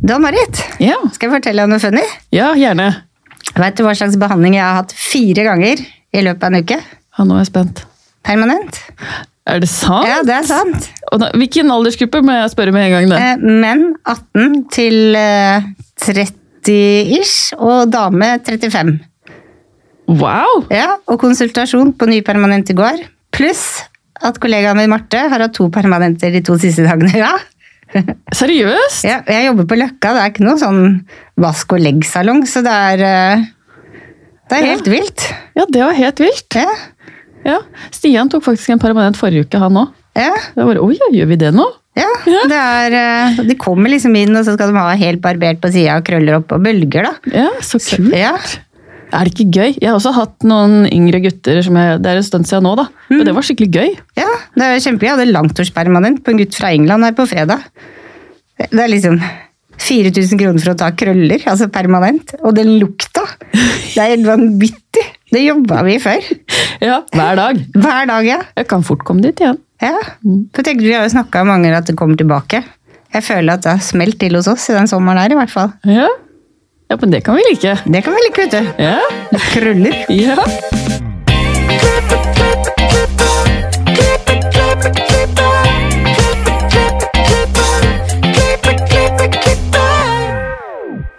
Da, 0.00 0.16
Marit, 0.22 0.60
Ja, 0.80 0.96
skal 1.12 1.28
jeg 1.28 1.34
fortelle 1.38 1.64
deg 1.66 1.70
noe 1.72 1.82
funny? 1.82 2.04
ja 2.32 2.52
gjerne. 2.56 2.86
Vet 3.56 3.76
du 3.76 3.82
hva 3.84 3.92
slags 3.98 4.16
behandling 4.20 4.54
jeg 4.56 4.64
har 4.64 4.78
hatt 4.82 4.94
fire 4.96 5.44
ganger 5.44 5.80
i 5.82 6.22
løpet 6.24 6.44
av 6.46 6.54
en 6.54 6.62
uke? 6.64 6.78
Ja, 7.18 7.24
nå 7.26 7.34
er 7.36 7.42
jeg 7.42 7.50
spent. 7.50 7.82
Permanent. 8.24 8.78
Er 9.50 9.60
det 9.60 9.68
sant? 9.72 10.06
Ja, 10.08 10.20
det 10.24 10.34
er 10.38 10.46
sant. 10.46 10.88
Og 11.10 11.20
da, 11.20 11.30
hvilken 11.36 11.72
aldersgruppe 11.74 12.20
må 12.24 12.36
jeg 12.36 12.52
spørre 12.54 12.72
med 12.76 12.86
en 12.86 12.94
gang? 12.94 13.10
det? 13.10 13.20
Eh, 13.20 13.44
Menn 13.64 13.84
18 14.08 14.56
til 14.72 15.16
eh, 15.18 15.68
30-ish, 16.04 17.54
og 17.58 17.90
dame 17.92 18.32
35. 18.46 18.96
Wow! 20.10 20.64
Ja, 20.72 20.96
og 21.10 21.20
konsultasjon 21.22 21.92
på 21.98 22.08
ny 22.10 22.20
permanent 22.26 22.70
i 22.72 22.76
går. 22.78 23.02
Pluss 23.34 23.82
at 24.20 24.36
kollegaen 24.42 24.76
min 24.76 24.90
Marte 24.92 25.20
har 25.32 25.40
hatt 25.46 25.54
to 25.56 25.68
permanenter 25.72 26.32
de 26.34 26.42
to 26.44 26.56
siste 26.60 26.84
dagene. 26.86 27.12
Ja. 27.24 27.34
Seriøst? 28.40 29.04
Ja, 29.08 29.20
jeg 29.26 29.48
jobber 29.50 29.66
på 29.72 29.78
Løkka, 29.80 30.12
det 30.14 30.22
er 30.24 30.30
ikke 30.32 30.44
noe 30.46 30.58
sånn 30.60 30.82
vask 31.40 31.72
og 31.74 31.82
legg-salong, 31.82 32.44
så 32.48 32.62
det 32.66 32.74
er 32.94 33.04
eh, 33.06 33.44
Det 34.50 34.58
er 34.58 34.64
Ja. 34.66 34.70
helt 34.74 34.88
vilt. 34.90 35.26
Ja, 35.58 35.64
det 35.70 35.82
var 35.84 35.94
helt 35.98 36.20
vilt. 36.22 36.56
Ja. 36.58 36.70
Ja. 37.46 37.58
Stian 37.94 38.28
tok 38.30 38.44
faktisk 38.44 38.70
en 38.74 38.80
permanent 38.82 39.16
forrige 39.18 39.46
uke, 39.46 39.58
han 39.62 39.78
òg. 39.80 39.92
Ja. 40.18 40.32
var 40.56 40.66
bare, 40.72 40.82
Oi, 40.82 40.96
ja, 40.98 41.08
gjør 41.20 41.28
vi 41.30 41.36
det 41.40 41.52
nå? 41.54 41.66
ja. 41.98 42.08
Ja. 42.26 42.40
Det 42.50 42.58
er, 42.58 42.94
eh, 42.98 43.42
de 43.48 43.54
kommer 43.58 43.90
liksom 43.90 44.14
inn, 44.18 44.34
og 44.36 44.44
så 44.46 44.54
skal 44.56 44.70
de 44.72 44.78
ha 44.78 44.90
helt 44.98 45.20
barbert 45.22 45.60
på 45.62 45.70
sida 45.72 45.96
og 45.98 46.04
krøller 46.06 46.38
opp 46.40 46.52
og 46.56 46.62
bølger, 46.66 47.06
da. 47.10 47.14
Ja, 47.34 47.48
Så 47.62 47.78
kult. 47.82 48.14
Ja. 48.16 48.36
Er 49.12 49.26
det 49.26 49.32
ikke 49.34 49.50
gøy? 49.50 49.72
Jeg 49.82 49.88
har 49.90 49.96
også 49.98 50.12
hatt 50.14 50.44
noen 50.46 50.84
yngre 50.92 51.20
gutter 51.24 51.60
som 51.66 51.76
jeg, 51.80 51.98
Det 52.02 52.10
er 52.12 52.20
en 52.20 52.26
stund 52.26 52.46
siden 52.46 52.62
nå, 52.68 52.76
da. 52.78 52.86
Men 53.10 53.24
det 53.26 53.34
var 53.34 53.42
skikkelig 53.46 53.70
gøy. 53.74 53.94
ja, 54.20 54.28
det 54.54 54.66
er 54.68 54.82
kjempegøy. 54.84 55.08
Jeg 55.08 55.16
hadde 55.18 55.32
langtårspermanent 55.34 56.22
på 56.24 56.30
en 56.34 56.38
gutt 56.42 56.54
fra 56.58 56.70
England 56.76 57.04
her 57.08 57.16
på 57.18 57.26
fredag. 57.30 57.64
Det 58.60 58.78
er 58.84 58.92
liksom 58.92 59.18
4000 59.80 60.38
kroner 60.38 60.60
for 60.62 60.74
å 60.74 60.78
ta 60.78 60.90
krøller, 60.92 61.42
altså 61.48 61.70
permanent. 61.72 62.34
Og 62.44 62.54
den 62.58 62.74
lukta! 62.78 63.24
Det 63.50 63.96
er 63.98 64.12
helt 64.14 64.28
vanvittig! 64.28 65.06
Det 65.30 65.40
jobba 65.44 65.82
vi 65.86 65.96
før. 66.02 66.26
Ja, 66.82 67.00
Hver 67.14 67.36
dag. 67.38 67.58
Hver 67.76 68.06
dag, 68.10 68.26
ja. 68.26 68.40
Jeg 68.58 68.66
kan 68.70 68.82
fort 68.86 69.02
komme 69.06 69.22
dit 69.24 69.40
igjen. 69.40 69.58
ja. 69.82 69.94
For 70.54 70.62
tenker 70.66 70.82
du, 70.84 70.88
Vi 70.90 70.94
har 70.98 71.06
jo 71.06 71.12
snakka 71.14 71.42
om 71.44 71.50
mange 71.54 71.70
at 71.76 71.86
det 71.88 71.96
kommer 71.98 72.18
tilbake. 72.20 72.62
Jeg 73.14 73.24
føler 73.26 73.54
at 73.56 73.64
det 73.64 73.72
har 73.72 73.82
smelt 73.82 74.18
til 74.20 74.36
hos 74.38 74.46
oss 74.50 74.68
i 74.70 74.74
den 74.76 74.86
sommeren 74.90 75.18
her, 75.18 75.32
i 75.34 75.38
hvert 75.38 75.50
fall. 75.50 75.72
Ja, 75.88 76.06
ja 76.90 76.96
men 77.00 77.10
det 77.10 77.20
kan 77.20 77.36
vi 77.36 77.42
like. 77.50 77.78
Det 77.84 78.02
kan 78.02 78.14
vi 78.14 78.20
like, 78.26 78.42
vet 78.42 78.50
du. 78.50 78.82
Ja. 78.82 78.98
Krøller. 79.52 79.94
ja. 80.10 80.36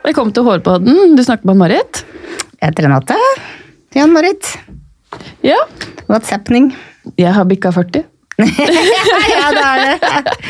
Velkommen 0.04 0.34
til 0.36 0.44
Hårpodden. 0.44 1.16
Du 1.16 1.24
snakker 1.24 1.48
med 1.48 1.62
Marit. 1.64 2.04
Jeg 2.60 2.68
heter 2.68 2.90
Renate. 2.90 3.16
Jan 3.96 4.12
Marit. 4.12 4.58
Ja. 5.44 5.56
What's 6.12 6.36
happening? 6.36 6.74
Jeg 7.18 7.32
har 7.32 7.48
bikka 7.48 7.72
40. 7.72 8.11
ja, 9.34 9.48
det 9.54 9.64
er 9.66 9.82
det. 9.84 9.96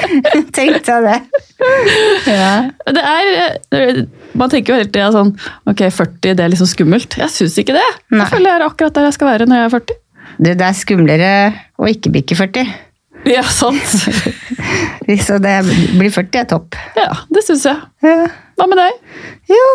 Tenkte 0.58 0.94
jeg 0.94 1.08
det. 1.08 1.18
Ja. 2.30 2.52
Det 2.88 3.04
er, 3.04 4.04
man 4.38 4.52
tenker 4.54 4.74
jo 4.74 4.78
hele 4.80 4.90
tida 4.90 5.10
sånn 5.14 5.34
Ok, 5.70 5.84
40 5.94 6.38
det 6.38 6.46
er 6.46 6.54
liksom 6.54 6.70
skummelt. 6.72 7.18
Jeg 7.20 7.34
syns 7.34 7.58
ikke 7.62 7.76
det. 7.78 7.88
Nei. 8.14 8.24
Jeg 8.24 8.32
føler 8.36 8.50
jeg 8.52 8.60
er 8.60 8.68
akkurat 8.68 8.98
der 8.98 9.10
jeg 9.10 9.18
skal 9.18 9.32
være 9.34 9.50
når 9.50 9.62
jeg 9.62 9.70
er 9.70 9.76
40. 9.76 10.00
Du, 10.32 10.48
det 10.48 10.68
er 10.68 10.78
skumlere 10.78 11.34
å 11.82 11.90
ikke 11.92 12.14
bikke 12.16 12.38
40. 12.40 12.72
Ja, 13.30 13.44
sant. 13.44 13.98
Så 15.28 15.38
det 15.44 15.56
blir 15.98 16.12
40 16.14 16.40
er 16.42 16.48
topp. 16.50 16.78
Ja, 16.98 17.12
det 17.34 17.44
syns 17.46 17.66
jeg. 17.68 17.82
Ja. 18.06 18.30
Hva 18.58 18.68
med 18.70 18.80
deg? 18.80 19.02
Jo, 19.52 19.66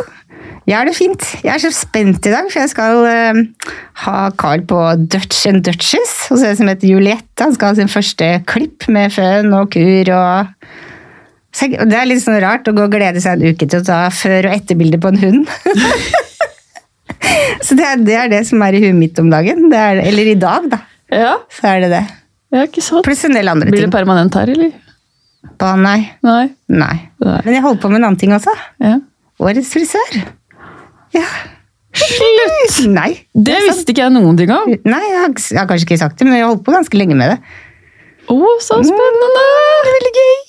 jeg 0.67 0.75
har 0.75 0.89
det 0.89 0.97
fint. 0.99 1.23
Jeg 1.45 1.53
er 1.53 1.63
så 1.63 1.71
spent 1.75 2.27
i 2.27 2.33
dag, 2.33 2.49
for 2.51 2.63
jeg 2.63 2.73
skal 2.73 3.05
uh, 3.07 3.71
ha 4.03 4.17
Carl 4.39 4.65
på 4.67 4.81
Dutch 5.07 5.45
and 5.51 5.63
Duchess, 5.67 6.27
hos 6.31 6.43
en 6.43 6.59
som 6.59 6.71
heter 6.71 6.91
Juliette. 6.91 7.39
Han 7.43 7.55
skal 7.55 7.71
ha 7.71 7.79
sin 7.79 7.93
første 7.93 8.31
klipp 8.51 8.89
med 8.91 9.15
føn 9.15 9.55
og 9.55 9.71
kur 9.77 10.11
og 10.17 10.53
Det 11.57 11.97
er 11.97 12.11
litt 12.11 12.25
sånn 12.25 12.41
rart 12.43 12.67
å 12.69 12.75
gå 12.77 12.85
og 12.85 12.93
glede 12.93 13.23
seg 13.23 13.39
en 13.39 13.55
uke 13.55 13.69
til 13.71 13.81
å 13.81 13.87
ta 13.87 14.01
før- 14.13 14.51
og 14.51 14.59
etterbilde 14.59 15.01
på 15.01 15.15
en 15.15 15.23
hund. 15.23 15.55
så 17.67 17.79
det 17.79 17.87
er, 17.87 18.03
det 18.03 18.19
er 18.25 18.35
det 18.35 18.43
som 18.51 18.63
er 18.67 18.77
i 18.77 18.83
huet 18.85 18.99
mitt 18.99 19.23
om 19.23 19.31
dagen. 19.33 19.69
Det 19.73 19.81
er, 19.81 20.03
eller 20.11 20.35
i 20.35 20.39
dag, 20.41 20.67
da. 20.75 20.83
Ja, 21.15 21.37
Så 21.55 21.71
er 21.71 21.87
det 21.87 21.95
det. 21.95 22.05
Ja 22.55 22.65
ikke 22.69 22.85
sant. 22.85 23.05
Pluss 23.07 23.25
en 23.27 23.37
del 23.37 23.49
andre 23.51 23.69
ting. 23.69 23.77
Blir 23.77 23.87
det 23.89 23.93
permanent 23.95 24.37
her, 24.39 24.53
eller? 24.55 24.73
Ba, 25.61 25.75
nei. 25.79 25.99
Nei. 26.27 26.47
nei. 26.69 26.95
Nei. 27.23 27.41
Men 27.45 27.55
jeg 27.55 27.63
holder 27.65 27.83
på 27.83 27.91
med 27.93 28.01
en 28.01 28.09
annen 28.11 28.21
ting 28.21 28.35
også. 28.37 28.55
Ja. 28.83 28.97
Årets 29.43 29.71
frisør. 29.73 30.17
Ja. 31.15 31.27
Slutt! 31.97 32.81
Nei. 32.93 33.11
Det 33.33 33.57
sant. 33.57 33.69
visste 33.71 33.95
ikke 33.95 34.05
jeg 34.05 34.15
noen 34.17 34.37
ting 34.39 34.53
om. 34.53 34.75
Nei, 34.85 35.03
jeg 35.07 35.23
har, 35.23 35.33
jeg 35.33 35.61
har 35.61 35.69
kanskje 35.71 35.89
ikke 35.89 36.01
sagt 36.03 36.19
det, 36.21 36.29
men 36.29 36.37
jeg 36.37 36.45
har 36.45 36.53
holdt 36.53 36.65
på 36.67 36.75
ganske 36.75 36.99
lenge 36.99 37.17
med 37.19 37.35
det. 37.35 37.39
Å, 38.27 38.37
så 38.65 38.81
spennende! 38.83 39.45
Det 39.87 39.93
er 39.93 39.99
veldig 39.99 40.15
gøy. 40.21 40.41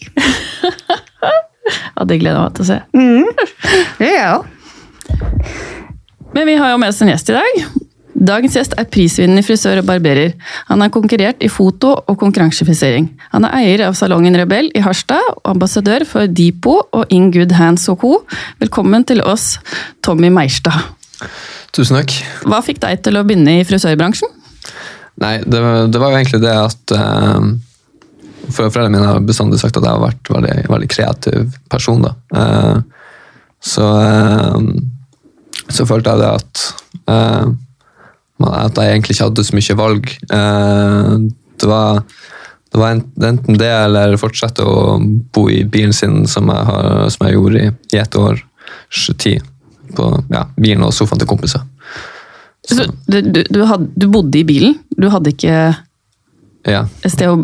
Ja, 1.68 2.06
Det 2.08 2.16
gleder 2.22 2.38
jeg 2.38 2.44
meg 2.46 2.54
til 2.56 2.64
å 2.64 2.68
se. 2.70 2.78
Mm. 2.96 3.26
Det 3.98 4.08
gjør 4.08 4.22
jeg 4.22 4.30
òg. 4.38 4.46
Men 6.38 6.48
vi 6.48 6.56
har 6.62 6.72
jo 6.72 6.78
med 6.80 6.94
oss 6.94 7.02
en 7.04 7.12
gjest 7.12 7.32
i 7.34 7.36
dag. 7.36 7.58
Dagens 8.18 8.56
gjest 8.58 8.74
er 8.82 8.88
prisvinnende 8.90 9.44
frisør 9.46 9.84
og 9.84 9.86
barberer. 9.92 10.32
Han 10.72 10.82
har 10.82 10.90
konkurrert 10.94 11.44
i 11.46 11.50
foto 11.54 11.92
og 12.00 12.16
konkurransefisering. 12.18 13.12
Han 13.36 13.46
er 13.46 13.58
eier 13.60 13.84
av 13.86 13.98
salongen 14.00 14.38
Rebell 14.40 14.72
i 14.74 14.82
Harstad 14.82 15.22
og 15.36 15.52
ambassadør 15.52 16.06
for 16.10 16.26
Deepo 16.26 16.80
og 16.98 17.14
In 17.14 17.30
Good 17.36 17.54
Hands 17.60 17.86
Co. 18.02 18.24
Velkommen 18.64 19.06
til 19.06 19.22
oss, 19.22 19.60
Tommy 20.02 20.32
Meierstad. 20.34 20.96
Tusen 21.78 22.00
takk. 22.00 22.16
Hva 22.50 22.64
fikk 22.66 22.82
deg 22.82 23.04
til 23.06 23.20
å 23.20 23.24
begynne 23.28 23.60
i 23.60 23.68
frisørbransjen? 23.68 24.34
Nei, 25.22 25.38
det, 25.46 25.62
det 25.94 26.02
var 26.02 26.14
jo 26.14 26.18
egentlig 26.18 26.42
det 26.42 26.56
at 26.58 26.96
eh, 26.98 27.48
for 28.48 28.72
Foreldrene 28.72 28.96
mine 28.96 29.12
har 29.12 29.22
bestandig 29.26 29.62
sagt 29.62 29.78
at 29.78 29.86
jeg 29.86 29.94
har 29.94 30.02
vært 30.02 30.34
veldig, 30.34 30.58
veldig 30.74 30.90
kreativ 30.90 31.56
person. 31.70 32.02
da. 32.06 32.16
Eh, 32.34 32.76
så, 33.62 33.88
eh, 34.02 35.70
så 35.70 35.86
følte 35.90 36.14
jeg 36.14 36.24
det 36.24 36.34
at 36.42 36.68
eh, 37.14 37.56
at 38.46 38.78
jeg 38.78 38.94
egentlig 38.94 39.16
ikke 39.16 39.30
hadde 39.30 39.46
så 39.48 39.58
mye 39.58 39.78
valg. 39.80 40.12
Eh, 40.38 41.14
det 41.58 41.70
var, 41.72 42.04
det 42.74 42.82
var 42.82 42.98
enten 43.32 43.58
det 43.58 43.72
eller 43.72 44.18
fortsette 44.22 44.66
å 44.68 44.98
bo 45.34 45.48
i 45.50 45.64
bilen 45.66 45.94
sin, 45.96 46.26
som 46.30 46.52
jeg, 46.54 46.68
har, 46.70 47.10
som 47.14 47.26
jeg 47.26 47.38
gjorde 47.38 47.64
i, 47.66 47.72
i 47.96 48.02
ett 48.04 48.16
års 48.20 48.44
tid. 49.18 49.42
På 49.98 50.12
ja, 50.30 50.44
bilen 50.60 50.84
og 50.86 50.94
sofaen 50.94 51.20
til 51.22 51.30
kompiser. 51.30 51.64
Så, 52.68 52.84
du, 53.08 53.22
du, 53.24 53.44
du, 53.48 53.62
hadde, 53.66 53.88
du 53.96 54.10
bodde 54.12 54.42
i 54.42 54.44
bilen? 54.46 54.76
Du 54.92 55.08
hadde 55.10 55.32
ikke 55.32 55.54
Ja. 56.68 56.82
et 57.00 57.14
sted 57.14 57.32
å, 57.32 57.38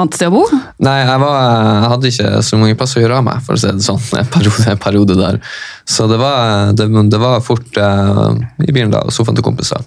annet 0.00 0.16
sted 0.16 0.30
å 0.30 0.38
bo? 0.38 0.46
Nei, 0.80 0.94
jeg, 1.04 1.18
var, 1.20 1.34
jeg 1.44 1.90
hadde 1.92 2.10
ikke 2.14 2.30
så 2.46 2.56
mange 2.56 2.78
plasser 2.80 3.02
å 3.02 3.04
gjøre 3.04 3.18
av 3.20 3.26
meg, 3.26 3.42
for 3.44 3.58
å 3.58 3.60
si 3.60 3.68
det 3.76 3.84
sånn, 3.84 4.00
en 4.16 4.30
periode, 4.32 4.64
en 4.72 4.80
periode 4.80 5.18
der. 5.20 5.38
Så 5.84 6.08
det 6.08 6.16
var, 6.22 6.72
det, 6.72 6.88
det 7.12 7.20
var 7.20 7.44
fort 7.44 7.76
eh, 7.76 8.40
i 8.64 8.72
bilen 8.72 8.94
da, 8.94 9.04
og 9.04 9.12
sofaen 9.12 9.36
til 9.36 9.44
kompiser. 9.44 9.84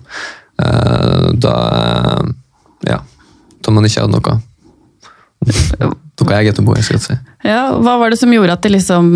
Eh, 0.61 1.33
da, 1.33 1.55
eh, 1.75 2.25
ja, 2.91 2.99
da 3.65 3.73
man 3.73 3.87
ikke 3.87 4.05
hadde 4.05 4.19
noe, 4.19 4.37
noe 6.21 6.37
eget 6.37 6.61
å 6.61 6.65
bo 6.65 6.77
i, 6.77 6.85
skal 6.85 6.99
jeg 6.99 7.05
si. 7.07 7.17
Ja, 7.47 7.73
hva 7.73 7.97
var 8.01 8.13
det 8.13 8.21
som 8.21 8.33
gjorde 8.33 8.55
at 8.55 8.63
det 8.63 8.71
liksom 8.75 9.07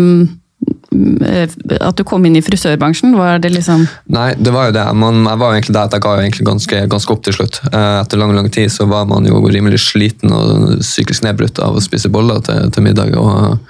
eh, 1.24 1.46
At 1.78 1.96
du 1.96 2.02
kom 2.08 2.26
inn 2.26 2.36
i 2.36 2.42
frisørbransjen? 2.44 3.14
Var 3.16 3.38
det 3.44 3.52
liksom 3.54 3.86
Nei, 4.12 4.32
det 4.34 4.52
var 4.52 4.68
jo 4.68 4.76
det. 4.76 4.86
Man, 4.98 5.22
jeg 5.22 5.40
var 5.40 5.52
jo 5.52 5.60
egentlig 5.60 5.76
der 5.76 5.86
at 5.86 5.94
jeg 5.96 6.04
ga 6.04 6.16
jo 6.16 6.24
egentlig 6.24 6.48
ganske, 6.48 6.80
ganske 6.96 7.14
opp 7.14 7.22
til 7.24 7.38
slutt. 7.38 7.60
Etter 7.70 8.20
lang 8.20 8.34
lang 8.36 8.50
tid 8.52 8.72
så 8.74 8.88
var 8.90 9.06
man 9.10 9.28
jo 9.28 9.40
rimelig 9.46 9.84
sliten 9.86 10.34
og 10.34 10.82
psykisk 10.82 11.24
nedbrutt 11.28 11.62
av 11.62 11.78
å 11.78 11.84
spise 11.84 12.10
boller 12.12 12.42
til, 12.44 12.66
til 12.74 12.88
middag 12.88 13.14
og, 13.20 13.62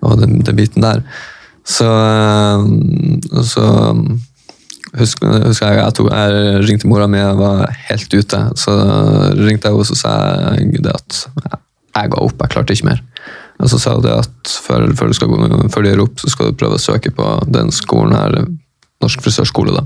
og 0.00 0.16
den, 0.22 0.40
den 0.46 0.58
biten 0.58 0.86
der. 0.86 1.04
Så, 1.68 1.86
så 3.46 3.66
husker, 4.98 5.44
husker 5.46 5.66
jeg 5.70 5.78
jeg, 5.84 5.94
tok, 5.98 6.08
jeg 6.12 6.62
ringte 6.68 6.88
mora 6.90 7.06
mi, 7.10 7.18
jeg 7.20 7.36
var 7.38 7.66
helt 7.88 8.14
ute. 8.16 8.40
Så 8.58 8.74
ringte 9.38 9.68
jeg 9.70 9.76
henne 9.76 9.84
og 9.84 10.00
sa 10.00 10.14
jeg 10.58 10.82
det 10.82 10.94
at 10.96 11.20
jeg, 11.96 12.10
ga 12.14 12.22
opp, 12.24 12.40
jeg 12.44 12.52
klarte 12.54 12.74
ikke 12.76 12.88
mer. 12.90 13.02
Og 13.60 13.68
så 13.68 13.78
sa 13.82 13.92
hun 13.98 14.02
det 14.06 14.14
at 14.16 14.54
før, 14.64 14.86
før, 14.96 15.10
du 15.12 15.16
skal, 15.18 15.28
gå- 15.28 15.68
før 15.74 15.84
du 15.84 15.90
gir 15.90 16.02
opp, 16.06 16.18
så 16.22 16.30
skal 16.32 16.48
du 16.50 16.56
prøve 16.60 16.78
å 16.78 16.82
søke 16.82 17.10
på 17.12 17.26
den 17.52 17.70
skolen 17.74 18.14
her, 18.16 18.38
Norsk 19.00 19.22
frisørskole. 19.24 19.72
da. 19.72 19.84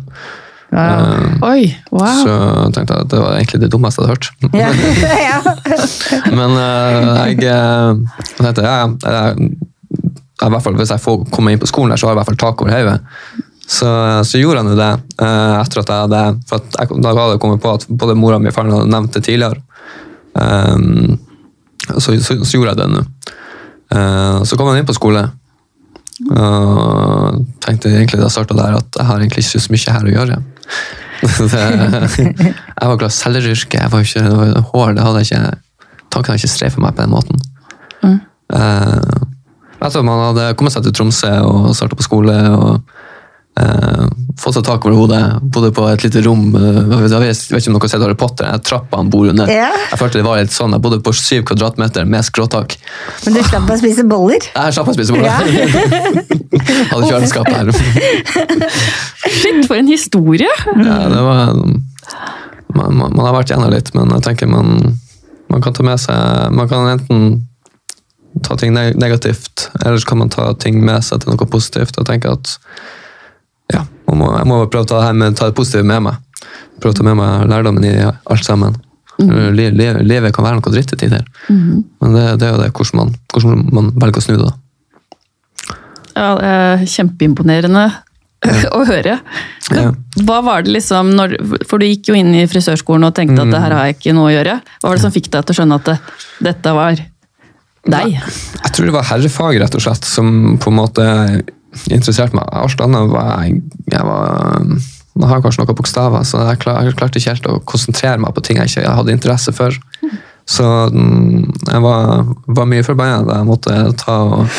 Eh, 0.75 1.43
Oi, 1.47 1.67
wow. 1.95 2.17
Så 2.19 2.33
tenkte 2.75 2.97
jeg 2.97 3.05
at 3.06 3.11
det 3.12 3.21
var 3.23 3.37
egentlig 3.37 3.61
det 3.62 3.69
dummeste 3.71 4.03
jeg 4.03 4.11
hadde 4.11 4.15
hørt. 4.15 4.27
Ja. 5.25 5.39
Men 6.39 6.55
uh, 6.59 7.21
jeg, 7.31 7.39
jeg 7.47 8.39
tenkte 8.41 8.65
ja, 8.67 8.73
jeg, 8.91 8.95
jeg, 9.06 9.51
i 10.45 10.51
hvert 10.51 10.65
fall, 10.65 10.75
hvis 10.81 10.91
jeg 10.91 11.03
får 11.05 11.23
komme 11.35 11.55
inn 11.55 11.61
på 11.62 11.69
skolen, 11.71 11.93
der, 11.95 12.01
så 12.01 12.09
har 12.09 12.15
jeg 12.15 12.19
i 12.19 12.21
hvert 12.23 12.31
fall 12.33 12.41
tak 12.43 12.62
over 12.65 12.75
hodet. 12.75 12.97
Så, 13.64 13.88
så 14.28 14.40
gjorde 14.40 14.61
jeg 14.61 14.69
nå 14.69 14.75
det. 14.76 14.90
eh, 15.25 15.55
etter 15.61 15.81
at 15.81 15.93
jeg 15.93 16.02
hadde, 16.05 16.25
for 16.49 16.64
jeg, 16.64 16.99
Da 17.00 17.12
hadde 17.12 17.31
jeg 17.32 17.40
kommet 17.44 17.62
på 17.62 17.72
at 17.72 17.87
både 17.88 18.16
mora 18.19 18.38
mi 18.38 18.50
og 18.50 18.56
faren 18.56 18.75
hadde 18.75 18.90
nevnt 18.93 19.16
det 19.16 19.25
tidligere. 19.25 19.62
Um, 20.34 21.16
så, 21.96 22.12
så, 22.20 22.37
så 22.43 22.58
gjorde 22.58 22.75
jeg 22.75 22.81
det 22.82 22.90
nå. 22.93 23.05
Uh, 23.94 24.43
så 24.44 24.58
kom 24.58 24.69
jeg 24.72 24.82
inn 24.82 24.90
på 24.90 24.96
skole. 24.96 25.25
Og 26.25 27.40
tenkte 27.64 27.90
egentlig 27.90 28.20
da 28.20 28.28
jeg 28.28 28.37
starta 28.37 28.56
der, 28.58 28.76
at 28.78 29.00
jeg 29.00 29.08
har 29.08 29.22
egentlig 29.22 29.43
ikke 29.43 29.62
så 29.64 29.75
mye 29.75 29.96
her 29.96 30.10
å 30.10 30.14
gjøre. 30.19 30.43
Det, 31.25 31.60
jeg 31.64 32.88
var 32.90 32.99
glad 33.00 33.08
i 33.08 33.14
selgeryrket. 33.17 33.76
jeg 33.81 33.90
var 33.93 34.02
ikke, 34.05 34.22
det 34.26 34.34
var 34.37 34.67
hår, 34.75 34.90
det 34.96 35.05
hadde 35.06 35.22
jeg 35.22 35.28
ikke 35.31 35.52
Tanken 36.12 36.34
hadde 36.34 36.43
ikke 36.43 36.52
streifet 36.52 36.82
meg 36.82 36.94
på 36.94 37.02
den 37.02 37.14
måten. 37.14 37.40
Mm. 38.05 38.19
Uh, 38.52 39.22
etter 39.81 40.02
at 40.02 40.06
man 40.06 40.20
hadde 40.28 40.50
kommet 40.58 40.75
seg 40.75 40.84
til 40.84 40.94
Tromsø 40.94 41.31
og 41.49 41.72
starta 41.75 41.96
på 41.99 42.05
skole 42.06 42.37
og 42.52 42.93
eh, 43.61 44.05
fått 44.41 44.56
seg 44.59 44.65
tak 44.67 44.85
over 44.87 44.97
hodet, 44.99 45.21
bodde 45.55 45.71
på 45.75 45.87
et 45.91 46.05
lite 46.06 46.23
rom 46.27 46.47
Uh, 46.55 46.81
Jeg 46.91 47.21
vet 47.23 47.61
ikke 47.61 47.71
om 47.71 47.77
dere 47.77 47.83
har 47.85 47.93
sett 47.93 48.03
Harry 48.05 48.17
Potter, 48.19 48.49
jeg 48.51 48.65
trappa 48.67 48.99
han 49.01 49.11
bor 49.12 49.29
under. 49.31 49.51
Yeah. 49.51 49.75
Jeg 49.93 50.01
følte 50.01 50.21
det 50.21 50.27
var 50.27 50.41
litt 50.43 50.55
sånn, 50.55 50.75
jeg 50.77 50.85
bodde 50.85 51.01
på 51.05 51.15
syv 51.17 51.45
kvadratmeter 51.51 52.06
med 52.09 52.27
skråtak. 52.27 52.77
Men 53.25 53.39
du 53.39 53.43
slapp 53.47 53.71
å 53.71 53.79
spise 53.81 54.05
boller. 54.11 54.49
Jeg 54.51 54.77
slapp 54.77 54.91
å 54.91 54.97
spise 54.97 55.15
boller. 55.15 55.31
Ja. 55.31 55.39
Hadde 56.93 57.09
kjøleskap 57.09 57.51
her. 57.51 57.73
Shit, 59.25 59.65
for 59.67 59.79
en 59.79 59.91
historie! 59.91 60.51
Ja, 60.75 60.99
det 61.11 61.23
var 61.25 61.55
man, 62.75 62.97
man, 62.99 63.15
man 63.15 63.25
har 63.27 63.35
vært 63.37 63.53
gjennom 63.55 63.73
litt, 63.73 63.93
men 63.95 64.11
jeg 64.17 64.25
tenker 64.27 64.51
man, 64.51 64.97
man 65.53 65.65
kan 65.65 65.77
ta 65.77 65.85
med 65.87 66.01
seg 66.03 66.55
Man 66.55 66.71
kan 66.71 66.89
enten 66.91 67.27
ta 68.43 68.56
ting 68.59 68.75
negativt, 68.75 69.69
eller 69.85 70.01
så 70.03 70.09
kan 70.11 70.19
man 70.19 70.33
ta 70.33 70.49
ting 70.59 70.81
med 70.85 71.05
seg 71.06 71.23
til 71.23 71.31
noe 71.31 71.47
positivt. 71.47 71.99
og 72.01 72.09
tenke 72.09 72.33
at 72.35 72.56
ja, 73.72 73.84
jeg 74.08 74.16
må, 74.20 74.28
jeg 74.37 74.46
må 74.50 74.58
prøve 74.69 74.84
å 74.84 74.88
ta 74.90 74.99
det, 75.00 75.06
her 75.08 75.12
med, 75.20 75.37
ta 75.38 75.46
det 75.49 75.56
positive 75.56 75.84
med 75.88 76.02
meg. 76.02 76.19
Prøve 76.82 76.93
å 76.93 76.99
ta 76.99 77.06
med 77.06 77.16
meg 77.16 77.46
lærdommen 77.49 77.84
i 77.88 77.94
alt 78.05 78.44
sammen. 78.44 78.76
Li- 79.55 79.70
Livet 80.05 80.34
kan 80.34 80.44
være 80.44 80.58
noe 80.58 80.72
dritt 80.75 80.88
til 80.90 80.99
tider, 81.05 81.22
men 81.49 82.16
det, 82.16 82.25
det 82.43 82.49
er 82.49 82.56
jo 82.56 82.62
det 82.64 82.72
hvordan 82.75 82.99
man, 82.99 83.12
hvordan 83.32 83.62
man 83.72 83.93
velger 84.02 84.19
å 84.19 84.25
snu 84.26 84.34
det. 84.37 84.49
da. 84.50 85.76
Ja, 86.14 86.26
det 86.38 86.50
er 86.50 86.84
kjempeimponerende 86.90 87.84
å 88.76 88.82
høre. 88.87 89.16
Ja. 89.72 89.87
Hva 90.26 90.40
var 90.44 90.62
det 90.67 90.75
liksom, 90.76 91.14
når, 91.17 91.37
For 91.70 91.81
du 91.81 91.87
gikk 91.88 92.10
jo 92.12 92.19
inn 92.19 92.34
i 92.37 92.44
frisørskolen 92.50 93.06
og 93.08 93.14
tenkte 93.17 93.40
at 93.43 93.49
det 93.50 93.56
Mm. 93.58 93.64
her 93.64 93.75
har 93.78 93.87
jeg 93.88 93.96
ikke 94.00 94.14
noe 94.19 94.28
å 94.31 94.34
gjøre. 94.34 94.58
Hva 94.82 94.90
var 94.90 94.99
det 94.99 95.05
som 95.06 95.14
fikk 95.14 95.31
deg 95.32 95.46
til 95.49 95.55
å 95.55 95.58
skjønne 95.62 95.78
at 95.81 95.88
det, 95.88 95.96
dette 96.50 96.75
var 96.76 96.99
deg? 96.99 98.19
Jeg 98.19 98.75
tror 98.75 98.90
det 98.90 98.94
var 98.99 99.08
herrefag, 99.14 99.58
rett 99.62 99.78
og 99.78 99.82
slett, 99.87 100.05
som 100.08 100.58
på 100.60 100.70
en 100.75 100.78
måte 100.82 101.06
interesserte 101.91 102.37
meg. 102.37 102.47
Alt 102.53 102.81
annet 102.85 103.11
var 103.12 103.32
jeg, 103.44 103.62
jeg 103.93 104.05
var 104.09 104.65
jeg 105.15 105.29
har 105.31 105.43
kanskje 105.44 105.62
noen 105.62 105.76
bokstaver, 105.79 106.25
så 106.26 106.41
jeg, 106.49 106.59
klar, 106.65 106.81
jeg 106.82 106.97
klarte 106.99 107.21
ikke 107.21 107.35
helt 107.37 107.44
å 107.47 107.61
konsentrere 107.71 108.19
meg 108.19 108.32
på 108.35 108.43
ting 108.43 108.59
jeg 108.59 108.73
ikke 108.73 108.94
hadde 108.97 109.15
interesse 109.15 109.53
for. 109.55 109.76
Så 110.50 110.65
mm, 110.91 111.44
jeg 111.71 111.85
var, 111.85 112.25
var 112.59 112.67
mye 112.67 112.82
forbanna 112.82 113.21
da 113.29 113.37
jeg 113.38 113.47
måtte 113.49 113.76
ta 114.00 114.17
og, 114.26 114.59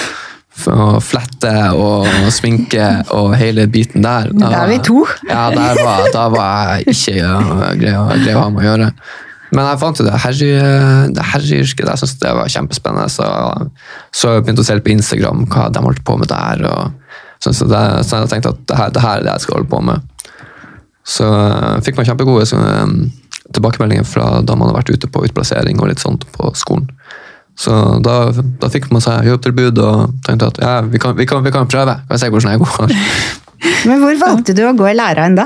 og 0.72 0.96
flette 1.04 1.52
og 1.76 2.08
sminke 2.32 2.88
og 3.12 3.36
hele 3.36 3.68
biten 3.68 4.06
der. 4.08 4.32
Da 4.32 4.54
er 4.64 4.72
vi 4.72 4.80
to. 4.88 5.04
Ja, 5.28 5.50
var, 5.52 6.08
da 6.16 6.26
var 6.32 6.72
jeg 6.80 6.96
ikke 6.96 7.20
greia 7.84 8.08
grei 8.24 8.34
å 8.40 8.46
ha 8.46 8.50
med 8.56 8.64
å 8.64 8.68
gjøre. 8.70 8.90
Men 9.56 9.68
jeg 9.70 9.80
fant 9.84 10.00
jo 10.00 10.06
det 10.08 10.18
herre- 10.24 11.12
det. 11.16 11.26
Jeg 11.36 12.00
syntes 12.00 12.16
det 12.24 12.32
var 12.40 12.50
kjempespennende. 12.52 13.12
Så, 13.12 13.28
så 14.16 14.38
jeg 14.38 14.48
begynte 14.48 14.64
å 14.64 14.68
se 14.72 14.80
på 14.80 14.96
Instagram 14.96 15.46
hva 15.52 15.68
de 15.72 15.84
holdt 15.84 16.02
på 16.08 16.16
med 16.24 16.32
der. 16.32 16.64
Og, 16.72 17.05
så, 17.46 17.54
så, 17.54 17.68
det, 17.70 17.82
så 18.08 18.24
jeg 18.24 18.32
tenkte 18.32 18.56
at 18.56 18.62
det 18.66 18.78
her, 18.80 18.94
det 18.94 19.04
her 19.04 19.20
er 19.20 19.26
det 19.28 19.34
jeg 19.36 19.46
skal 19.46 19.60
holde 19.60 19.70
på 19.70 19.82
med. 19.86 20.32
Så 21.06 21.28
uh, 21.30 21.78
fikk 21.86 22.00
man 22.00 22.08
kjempegode 22.08 22.48
så, 22.50 22.58
um, 22.58 23.12
tilbakemeldinger 23.54 24.08
fra 24.10 24.40
da 24.42 24.56
man 24.58 24.72
har 24.72 24.80
vært 24.80 24.96
ute 24.96 25.10
på 25.12 25.22
utplassering 25.28 25.78
og 25.78 25.92
litt 25.92 26.02
sånt 26.02 26.26
på 26.34 26.50
skolen. 26.58 26.90
Så 27.56 27.72
da, 28.04 28.16
da 28.60 28.70
fikk 28.72 28.90
man 28.92 29.04
seg 29.04 29.30
jobbtilbud 29.30 29.78
og 29.80 30.16
tenkte 30.26 30.50
at 30.50 30.58
ja, 30.60 30.74
vi 30.90 31.00
kan, 31.00 31.14
vi 31.16 31.28
kan, 31.30 31.46
vi 31.46 31.54
kan 31.54 31.70
prøve. 31.70 31.94
Kan 32.10 32.20
se 32.20 32.32
hvordan 32.34 32.56
jeg 32.56 32.64
går. 32.66 32.96
Men 33.88 34.02
hvor 34.02 34.18
valgte 34.20 34.56
du 34.58 34.66
å 34.66 34.74
gå 34.76 34.90
i 34.90 34.96
læra 34.98 35.30
da? 35.38 35.46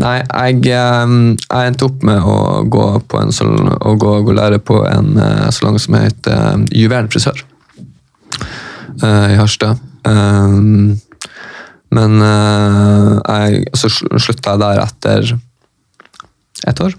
Nei, 0.00 0.14
jeg, 0.22 0.62
eh, 0.72 1.16
jeg 1.42 1.68
endte 1.68 1.88
opp 1.88 2.06
med 2.06 2.22
å 2.22 2.62
gå 2.70 2.86
på 3.10 3.20
en 3.20 3.34
å 3.34 3.92
gå, 4.00 4.14
gå 4.24 4.36
lære 4.38 4.62
på 4.62 4.78
en 4.88 5.18
salong 5.52 5.76
som 5.82 5.98
heter 5.98 6.64
Juvelen 6.72 7.10
frisør 7.12 7.44
i 9.04 9.36
Harstad. 9.36 9.82
Um, 10.04 10.96
men 11.94 12.18
uh, 12.22 13.20
jeg, 13.22 13.64
så 13.78 13.90
sl- 13.92 14.18
slutta 14.22 14.54
jeg 14.54 14.62
der 14.64 14.82
etter 14.84 15.34
ett 16.70 16.82
år. 16.84 16.96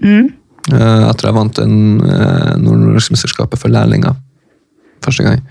Mm. 0.00 0.30
Uh, 0.70 1.04
etter 1.10 1.28
jeg 1.28 1.36
vant 1.36 1.60
en 1.62 1.76
uh, 2.04 2.56
Nord-Norgesmesterskapet 2.60 3.60
for 3.60 3.72
lærlinger 3.72 4.16
første 5.04 5.24
gang. 5.26 5.44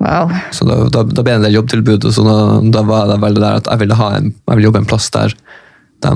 Wow. 0.00 0.32
Så 0.56 0.64
da, 0.64 0.78
da, 0.88 1.04
da 1.04 1.22
ble 1.22 1.34
det 1.34 1.38
en 1.42 1.44
del 1.44 1.58
jobbtilbud, 1.58 2.06
og 2.08 2.14
så 2.16 2.24
da, 2.24 2.36
da 2.72 2.82
var 2.88 3.10
det 3.10 3.18
veldig 3.22 3.42
der 3.42 3.58
at 3.60 3.68
jeg 3.68 3.82
ville, 3.82 3.98
ha 3.98 4.08
en, 4.16 4.30
jeg 4.32 4.56
ville 4.56 4.70
jobbe 4.70 4.80
en 4.80 4.88
plass 4.88 5.10
der, 5.12 5.34
de, 6.06 6.14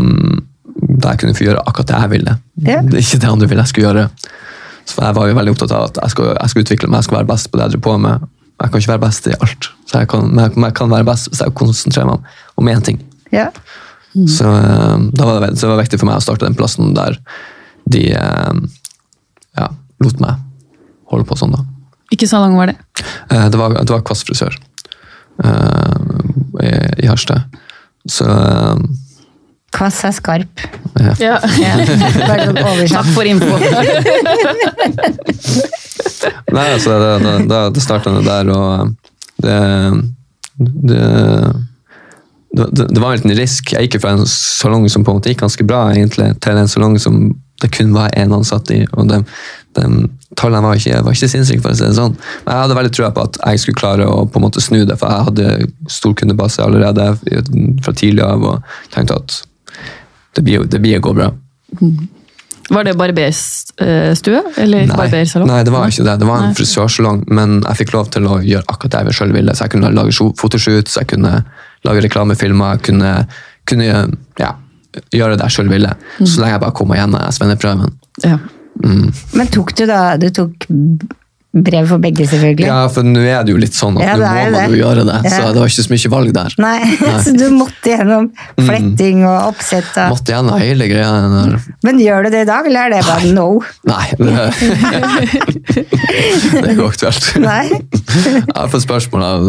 der 0.80 1.10
jeg 1.10 1.20
kunne 1.20 1.36
få 1.36 1.46
gjøre 1.46 1.64
akkurat 1.68 1.90
det 1.92 2.00
jeg 2.00 2.12
ville. 2.14 2.36
Yeah. 2.64 2.86
Det 2.88 2.96
er 2.96 3.04
ikke 3.04 3.20
det 3.20 3.30
andre 3.30 3.50
ville 3.50 3.66
jeg 3.66 3.72
skulle 3.74 3.90
gjøre. 3.90 4.06
Så 4.88 5.00
jeg 5.04 5.16
var 5.16 5.28
jo 5.28 5.36
veldig 5.36 5.52
opptatt 5.54 5.74
av 5.76 5.90
at 5.90 6.00
jeg 6.02 6.14
skulle, 6.14 6.32
jeg 6.36 6.52
skulle 6.52 6.66
utvikle 6.66 6.88
meg, 6.90 6.98
jeg 7.02 7.08
skulle 7.08 7.20
være 7.22 7.32
best 7.34 7.50
på 7.50 7.60
det 7.60 7.66
jeg 7.66 7.74
driver 7.74 7.86
på 7.86 7.98
med. 8.06 8.26
Jeg 8.54 8.72
kan 8.72 8.82
ikke 8.82 8.92
være 8.94 9.04
best 9.04 9.28
i 9.28 9.36
alt, 9.36 9.68
så 9.94 10.02
jeg 10.02 10.08
kan, 10.10 10.26
men 10.34 10.48
jeg, 10.50 10.74
kan 10.74 10.90
være 10.90 11.06
best 11.06 11.30
hvis 11.30 11.40
jeg 11.44 11.54
konsentrerer 11.54 12.08
meg 12.10 12.24
om 12.58 12.70
én 12.72 12.82
ting. 12.82 12.98
Ja. 13.30 13.46
Så, 14.14 14.46
eh, 14.50 15.04
da 15.14 15.26
var 15.28 15.40
det, 15.46 15.52
så 15.58 15.66
det 15.68 15.72
var 15.76 15.80
viktig 15.84 15.98
for 16.02 16.10
meg 16.10 16.18
å 16.18 16.24
starte 16.24 16.46
den 16.48 16.58
plassen 16.58 16.90
der 16.98 17.16
de 17.90 18.02
eh, 18.18 18.58
ja, 19.58 19.68
lot 20.02 20.18
meg 20.22 20.42
holde 21.12 21.26
på 21.30 21.36
sånn. 21.38 21.54
da. 21.54 21.62
Ikke 22.14 22.26
så 22.30 22.38
lang 22.42 22.54
var 22.58 22.70
det. 22.72 22.76
Eh, 23.30 23.46
Det 23.50 23.58
var, 23.60 23.74
det 23.78 23.90
var 23.94 24.02
Kvass 24.06 24.22
frisør 24.26 24.54
eh, 25.44 25.94
i, 26.62 26.70
i 27.04 27.10
Harstad. 27.10 27.46
Så 28.10 28.26
Kvass 29.74 30.04
er 30.06 30.12
skarp. 30.14 30.60
ja. 31.02 31.14
Ja. 31.18 31.74
Takk 32.94 33.08
for 33.14 33.26
info. 33.26 33.58
Nei, 36.54 36.66
altså, 36.72 36.94
det, 37.00 37.10
det, 37.24 37.32
det, 37.50 37.60
det 37.74 37.82
starta 37.82 38.12
der, 38.22 38.50
og 38.54 38.94
det 39.44 39.60
det, 40.58 41.00
det 42.54 42.74
det 42.94 43.00
var 43.00 43.12
en 43.12 43.16
liten 43.18 43.34
risk. 43.34 43.72
Jeg 43.74 43.88
gikk 43.88 44.00
fra 44.02 44.14
en 44.14 44.26
salong 44.30 44.86
som 44.90 45.02
på 45.04 45.10
en 45.10 45.18
måte 45.18 45.32
gikk 45.32 45.42
ganske 45.42 45.64
bra, 45.66 45.88
egentlig, 45.90 46.28
til 46.44 46.58
en 46.60 46.70
salong 46.70 46.98
som 47.02 47.32
det 47.62 47.70
kun 47.74 47.94
var 47.94 48.12
én 48.14 48.34
ansatt 48.34 48.70
i. 48.70 48.84
og 48.92 49.08
de, 49.08 49.22
de 49.78 49.86
Tallene 50.34 50.66
var 50.66 50.78
ikke, 50.78 51.00
var 51.06 51.14
ikke 51.14 51.30
sinnssyke, 51.30 51.62
for 51.62 51.74
å 51.74 51.78
si 51.78 51.86
det 51.86 51.94
sånn. 51.94 52.16
Men 52.44 52.56
jeg 52.56 52.62
hadde 52.64 52.76
veldig 52.78 52.92
trua 52.96 53.10
på 53.14 53.26
at 53.28 53.38
jeg 53.38 53.62
skulle 53.62 53.78
klare 53.78 54.06
å 54.10 54.24
på 54.26 54.40
en 54.40 54.46
måte 54.46 54.62
snu 54.62 54.80
det, 54.82 54.96
for 54.98 55.10
jeg 55.10 55.28
hadde 55.28 55.92
stor 55.94 56.16
kundebase 56.18 56.62
allerede 56.64 57.12
fra 57.84 57.94
tidlig 57.94 58.24
av 58.26 58.42
og 58.50 58.74
tenkte 58.94 59.20
at 59.20 59.38
det 60.34 60.42
blir, 60.46 60.66
det 60.66 60.82
å 60.98 61.04
gå 61.04 61.14
bra. 61.14 61.30
Var 62.70 62.84
det 62.86 62.94
barberstue? 62.96 64.42
Eller 64.56 64.88
barbersalong? 64.88 65.48
nei, 65.50 65.62
det 65.66 65.72
var 65.74 65.90
ikke 65.90 66.06
det. 66.06 66.16
Det 66.22 66.28
var 66.28 66.44
en 66.46 66.56
frisørsalong, 66.56 67.24
men 67.28 67.58
jeg 67.60 67.80
fikk 67.82 67.94
lov 67.96 68.10
til 68.14 68.28
å 68.30 68.38
gjøre 68.40 68.64
akkurat 68.72 68.94
det 68.96 69.12
jeg 69.12 69.18
selv 69.20 69.36
ville. 69.36 69.54
Så 69.54 69.66
jeg 69.66 69.74
kunne 69.74 69.92
lage 69.92 70.14
fotoshoot, 70.14 70.40
fotoshoots, 70.40 70.98
jeg 71.00 71.10
kunne 71.12 71.34
lage 71.84 72.04
reklamefilmer, 72.06 72.78
jeg 72.78 72.86
kunne, 72.88 73.12
kunne 73.68 73.90
ja, 74.40 74.54
gjøre 75.12 75.36
det 75.36 75.50
jeg 75.50 75.58
selv 75.58 75.74
ville. 75.76 75.92
Mm. 76.18 76.26
Så 76.26 76.40
lenge 76.40 76.56
jeg 76.56 76.64
bare 76.64 76.76
kom 76.78 76.92
meg 76.92 77.02
gjennom 77.02 77.36
svenneprøven. 77.36 77.98
Ja. 78.24 78.38
Men 78.84 79.52
tok 79.54 79.70
du 79.78 79.84
da 79.86 80.16
Du 80.18 80.26
tok 80.34 80.64
brev 81.54 81.86
for 81.88 82.02
begge, 82.02 82.26
selvfølgelig? 82.28 82.66
Ja, 82.66 82.80
for 82.92 83.06
nå 83.06 83.22
er 83.22 83.44
det 83.46 83.54
jo 83.54 83.60
litt 83.62 83.76
sånn 83.76 83.98
at 84.00 84.04
Ja, 84.06 84.16
nå 84.18 84.26
må 84.26 84.44
man 84.44 84.54
det. 84.56 84.64
jo 84.74 84.80
gjøre 84.82 85.04
det. 85.06 85.18
Så 85.30 85.40
det 85.54 85.62
var 85.62 85.70
ikke 85.70 85.84
så 85.86 85.94
mye 85.94 86.12
valg 86.14 86.32
der. 86.34 86.56
Nei, 86.64 86.78
så 87.24 87.34
du 87.38 87.44
måtte 87.54 87.92
gjennom 87.94 88.30
fletting 88.58 89.22
og 89.28 89.52
oppsett 89.52 89.92
og 90.02 90.16
Måtte 90.16 90.34
gjennom 90.34 90.58
hele 90.62 90.88
greia. 90.90 91.12
der. 91.34 91.56
Men 91.86 92.02
gjør 92.02 92.26
du 92.26 92.30
det 92.34 92.42
i 92.44 92.48
dag, 92.50 92.66
eller 92.66 92.88
er 92.88 92.96
det 92.96 93.02
bare 93.06 93.32
no? 93.36 93.48
Nei, 93.86 94.06
det, 94.18 94.34
det 96.54 96.64
er 96.64 96.72
ikke 96.74 96.88
aktuelt. 96.90 97.30
Nei? 97.44 97.64
Jeg 97.70 98.44
har 98.54 98.70
fått 98.72 98.84
spørsmål 98.86 99.24
av 99.26 99.48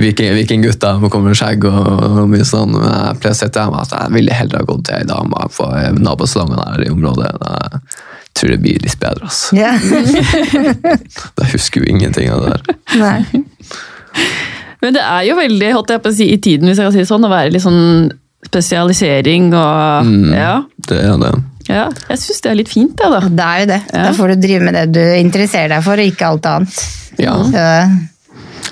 hvilken 0.00 0.30
gutt 0.32 0.38
vikinggutter 0.42 1.02
hvor 1.02 1.12
kommer 1.12 1.36
skjegg 1.36 1.66
og, 1.68 1.82
og 2.22 2.30
mye 2.32 2.46
sånn. 2.46 2.74
Jeg 2.76 3.20
pleier 3.22 3.36
å 3.36 3.38
si 3.38 3.48
til 3.48 3.58
dem 3.58 3.78
at 3.78 3.94
jeg 3.96 4.14
ville 4.16 4.36
heller 4.36 4.62
ha 4.62 4.68
gått 4.68 4.86
til 4.88 4.98
ei 5.00 5.06
dame 5.08 5.46
på 5.56 5.68
nabosalongen 6.02 6.62
her 6.62 6.86
i 6.86 6.90
området. 6.92 7.30
Jeg 7.32 7.82
tror 8.38 8.50
det 8.54 8.60
blir 8.64 8.78
litt 8.82 8.98
bedre. 9.00 9.28
Altså. 9.28 9.56
Yeah. 9.56 9.76
Jeg 11.42 11.50
husker 11.52 11.82
jo 11.84 11.90
ingenting 11.92 12.30
av 12.32 12.42
det 12.46 12.54
der. 12.56 12.76
Nei. 12.98 13.42
Men 14.82 14.96
det 14.96 15.02
er 15.06 15.22
jo 15.28 15.36
veldig, 15.38 15.68
holdt 15.76 15.92
jeg 15.94 16.02
på 16.02 16.10
å 16.10 16.14
si, 16.16 16.26
i 16.34 16.38
tiden, 16.42 16.66
hvis 16.68 16.80
jeg 16.80 16.88
kan 16.88 16.94
si 16.96 17.02
det 17.04 17.06
sånn, 17.10 17.22
å 17.28 17.30
være 17.30 17.52
litt 17.54 17.62
sånn 17.62 18.10
spesialisering 18.48 19.52
og 19.54 20.08
Mm. 20.08 20.32
ja, 20.34 20.54
Det 20.88 20.98
er 20.98 21.18
det. 21.22 21.30
ja. 21.68 21.84
Jeg 22.08 22.18
syns 22.18 22.40
det 22.42 22.50
er 22.50 22.56
litt 22.58 22.68
fint, 22.72 22.98
jeg, 22.98 23.10
da. 23.14 23.20
Det 23.28 23.46
er 23.46 23.60
jo 23.60 23.66
det. 23.70 23.80
Ja. 23.92 24.02
Da 24.08 24.12
får 24.18 24.32
du 24.34 24.40
drive 24.42 24.64
med 24.66 24.74
det 24.74 24.86
du 24.96 25.02
interesserer 25.20 25.68
deg 25.76 25.84
for, 25.86 25.92
og 26.02 26.10
ikke 26.10 26.26
alt 26.32 26.46
annet. 26.50 26.80
Ja. 27.22 27.36
Så, 27.44 27.66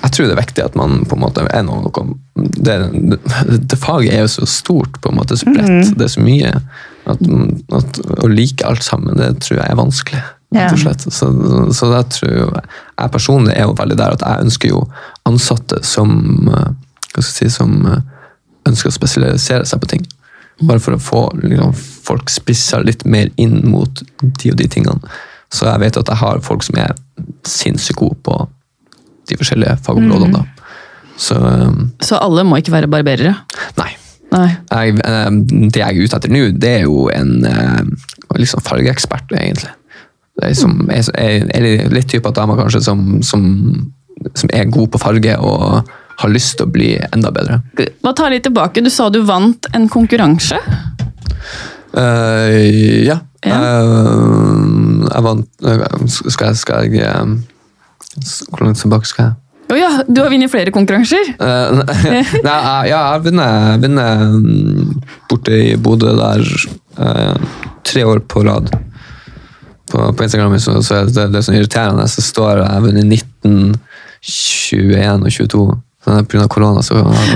Jeg 0.01 0.11
tror 0.11 0.25
det 0.27 0.33
er 0.35 0.41
viktig 0.41 0.63
at 0.65 0.75
man 0.75 1.05
på 1.05 1.15
en 1.15 1.21
måte 1.21 1.47
er 1.47 1.63
noe, 1.63 1.91
det, 2.35 2.75
det, 2.91 3.19
det 3.71 3.77
faget 3.79 4.11
er 4.13 4.23
jo 4.25 4.31
så 4.33 4.45
stort, 4.49 4.99
på 5.01 5.11
en 5.11 5.15
måte, 5.21 5.37
så 5.37 5.45
bredt. 5.47 5.95
Det 5.95 6.07
er 6.09 6.11
så 6.11 6.23
mye. 6.25 6.51
At, 7.11 7.25
at 7.77 7.99
Å 8.23 8.29
like 8.31 8.65
alt 8.67 8.83
sammen, 8.85 9.17
det 9.19 9.33
tror 9.43 9.59
jeg 9.61 9.67
er 9.69 9.79
vanskelig. 9.79 10.21
Ja. 10.51 10.67
slett. 10.75 11.05
Så, 11.15 11.29
så 11.71 11.87
jeg 11.93 12.07
tror 12.11 12.31
jo, 12.35 12.47
jeg 12.99 13.11
personlig 13.13 13.53
er 13.55 13.69
jo 13.69 13.75
veldig 13.77 13.95
der 14.01 14.17
at 14.17 14.23
jeg 14.25 14.47
ønsker 14.47 14.73
jo 14.73 14.81
ansatte 15.29 15.79
som, 15.87 16.11
eh, 16.51 16.73
hva 17.13 17.23
skal 17.23 17.45
jeg 17.45 17.51
si, 17.51 17.51
som 17.55 17.77
eh, 17.87 18.01
ønsker 18.67 18.91
å 18.91 18.95
spesialisere 18.97 19.67
seg 19.69 19.79
på 19.83 19.91
ting. 19.93 20.03
Bare 20.67 20.83
for 20.83 20.97
å 20.97 21.01
få 21.01 21.21
liksom, 21.39 21.71
folk 22.05 22.29
spissa 22.29 22.81
litt 22.83 23.05
mer 23.07 23.31
inn 23.41 23.61
mot 23.71 24.03
de 24.21 24.51
og 24.51 24.59
de 24.59 24.67
tingene. 24.69 25.13
Så 25.51 25.65
jeg 25.69 25.81
vet 25.85 25.97
at 25.99 26.11
jeg 26.11 26.19
har 26.19 26.43
folk 26.43 26.67
som 26.67 26.77
er 26.83 26.93
sinnssykt 27.47 27.99
gode 28.03 28.19
på 28.27 28.35
de 29.31 29.39
forskjellige 29.39 29.79
fagområdene. 29.87 30.43
da. 30.43 30.75
Så 31.15 31.39
eh, 31.39 31.81
Så 32.03 32.19
alle 32.19 32.43
må 32.43 32.59
ikke 32.59 32.75
være 32.75 32.91
barberere? 32.91 33.37
nei. 33.79 33.91
Nei. 34.31 34.47
Jeg, 34.71 34.97
eh, 35.03 35.29
det 35.67 35.81
jeg 35.81 35.87
er 35.89 36.01
ute 36.07 36.19
etter 36.19 36.31
nå, 36.31 36.43
det 36.55 36.73
er 36.79 36.83
jo 36.87 37.07
en 37.11 37.33
liksom 38.39 38.63
fargeekspert, 38.63 39.33
egentlig. 39.35 39.73
Det 40.39 40.47
er, 40.47 40.53
som, 40.55 40.77
er, 40.89 41.89
litt 41.91 42.07
type 42.09 42.29
av 42.29 42.37
damer 42.37 42.57
kanskje 42.57 42.79
som, 42.85 43.01
som, 43.25 43.43
som 44.31 44.53
er 44.55 44.71
god 44.71 44.93
på 44.93 45.01
farge 45.01 45.35
og 45.43 45.91
har 46.21 46.31
lyst 46.31 46.57
til 46.57 46.69
å 46.69 46.71
bli 46.71 46.93
enda 47.11 47.31
bedre. 47.33 47.59
Hva 48.01 48.13
tar 48.17 48.31
litt 48.33 48.45
tilbake? 48.47 48.83
Du 48.83 48.89
sa 48.93 49.09
du 49.13 49.21
vant 49.27 49.67
en 49.75 49.89
konkurranse. 49.91 50.59
Uh, 51.91 53.03
ja. 53.05 53.19
Ja. 53.41 53.57
Uh, 53.57 55.07
jeg 55.09 55.23
vant 55.25 55.63
Skal 56.13 56.51
jeg, 56.51 56.57
skal 56.61 56.93
jeg 56.93 57.07
Hvor 58.51 58.61
langt 58.61 58.77
tilbake 58.77 59.09
skal 59.09 59.25
jeg? 59.25 59.33
Å 59.71 59.77
ja, 59.79 59.89
du 60.03 60.19
har 60.19 60.31
vunnet 60.33 60.51
flere 60.51 60.73
konkurranser. 60.75 61.33
Uh, 61.39 61.81
nei, 62.47 62.55
ja, 62.59 62.77
jeg 62.89 62.97
har 62.97 63.21
vunnet, 63.23 63.85
mm, 63.87 64.95
borte 65.31 65.59
i 65.71 65.75
Bodø 65.79 66.11
der 66.17 66.43
uh, 66.99 67.61
tre 67.87 68.03
år 68.07 68.23
på 68.27 68.43
rad. 68.47 68.71
På, 69.91 70.09
på 70.15 70.25
Instagram 70.25 70.57
så, 70.59 70.77
så 70.83 71.01
er 71.01 71.07
det, 71.07 71.29
det 71.31 71.39
er 71.39 71.47
sånn 71.47 71.59
irriterende. 71.59 72.07
Så 72.11 72.23
står 72.25 72.65
jeg 72.65 72.85
vunnet 72.87 73.07
19, 73.07 73.79
21 74.21 75.25
og 75.25 75.33
22. 75.39 75.65
Så 76.01 76.09
På 76.25 76.33
grunn 76.33 76.43
av 76.43 76.47
korona 76.49 76.81
så, 76.81 76.95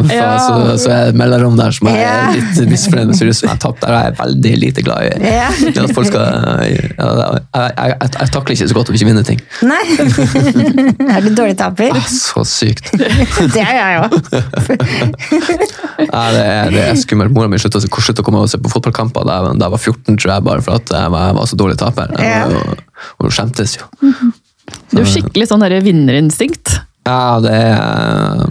Ja. 0.10 0.40
så, 0.40 0.78
så 0.82 0.90
er 0.90 1.02
det 1.04 1.10
et 1.14 1.18
mellomrom 1.20 1.58
der 1.58 1.74
som 1.76 1.88
jeg 1.92 2.02
er 2.02 2.32
litt 2.34 2.70
misfornøyd 2.72 3.12
med. 3.12 3.18
Ser 3.20 3.30
som 3.38 3.46
jeg 3.46 3.52
har 3.54 3.60
tapt. 3.62 3.84
Der 3.84 3.94
er 3.94 4.08
jeg 4.08 4.16
veldig 4.18 4.54
lite 4.64 4.84
glad 4.86 5.06
i. 5.06 5.12
Ja. 5.22 5.52
At 5.84 5.94
folk 5.94 6.10
skal, 6.10 6.24
jeg, 6.66 6.80
jeg, 6.80 6.96
jeg, 6.98 7.76
jeg, 7.78 8.10
jeg 8.16 8.32
takler 8.34 8.56
ikke 8.56 8.70
så 8.72 8.78
godt 8.80 8.90
å 8.90 8.96
ikke 8.98 9.10
vinne 9.12 9.24
ting. 9.28 9.44
Nei. 9.70 9.84
er 11.14 11.28
du 11.28 11.30
dårlig 11.38 11.60
taper? 11.62 11.94
Ah, 11.94 12.10
så 12.10 12.42
sykt. 12.50 12.90
Det 12.96 13.62
er 13.62 13.78
jeg 13.78 14.02
òg. 14.02 14.18
Ja, 16.10 16.24
det, 16.34 16.42
er, 16.42 16.74
det 16.74 16.82
er 16.88 16.98
skummelt. 17.00 17.36
Mora 17.38 17.52
mi 17.52 17.62
slutta 17.62 17.84
å 17.86 18.26
komme 18.26 18.42
og 18.42 18.50
se 18.50 18.58
på 18.62 18.74
fotballkamper 18.74 19.30
da 19.30 19.38
jeg, 19.46 19.62
var 19.62 19.78
14, 19.78 20.18
tror 20.18 20.34
jeg, 20.34 20.48
bare 20.50 20.66
for 20.66 20.82
at 20.82 20.96
jeg 20.98 21.14
var, 21.14 21.30
jeg 21.30 21.38
var 21.38 21.54
så 21.54 21.62
dårlig 21.62 21.78
taper. 21.86 22.18
Ja. 22.18 22.42
Og 23.20 23.30
hun 23.30 23.38
skjemtes 23.38 23.78
jo. 23.78 23.86
Du 24.90 24.98
har 25.04 25.10
skikkelig 25.10 25.52
sånn 25.54 25.70
vinnerinstinkt. 25.86 26.80
Ja, 27.06 27.40
det 27.44 27.52
er 27.54 28.46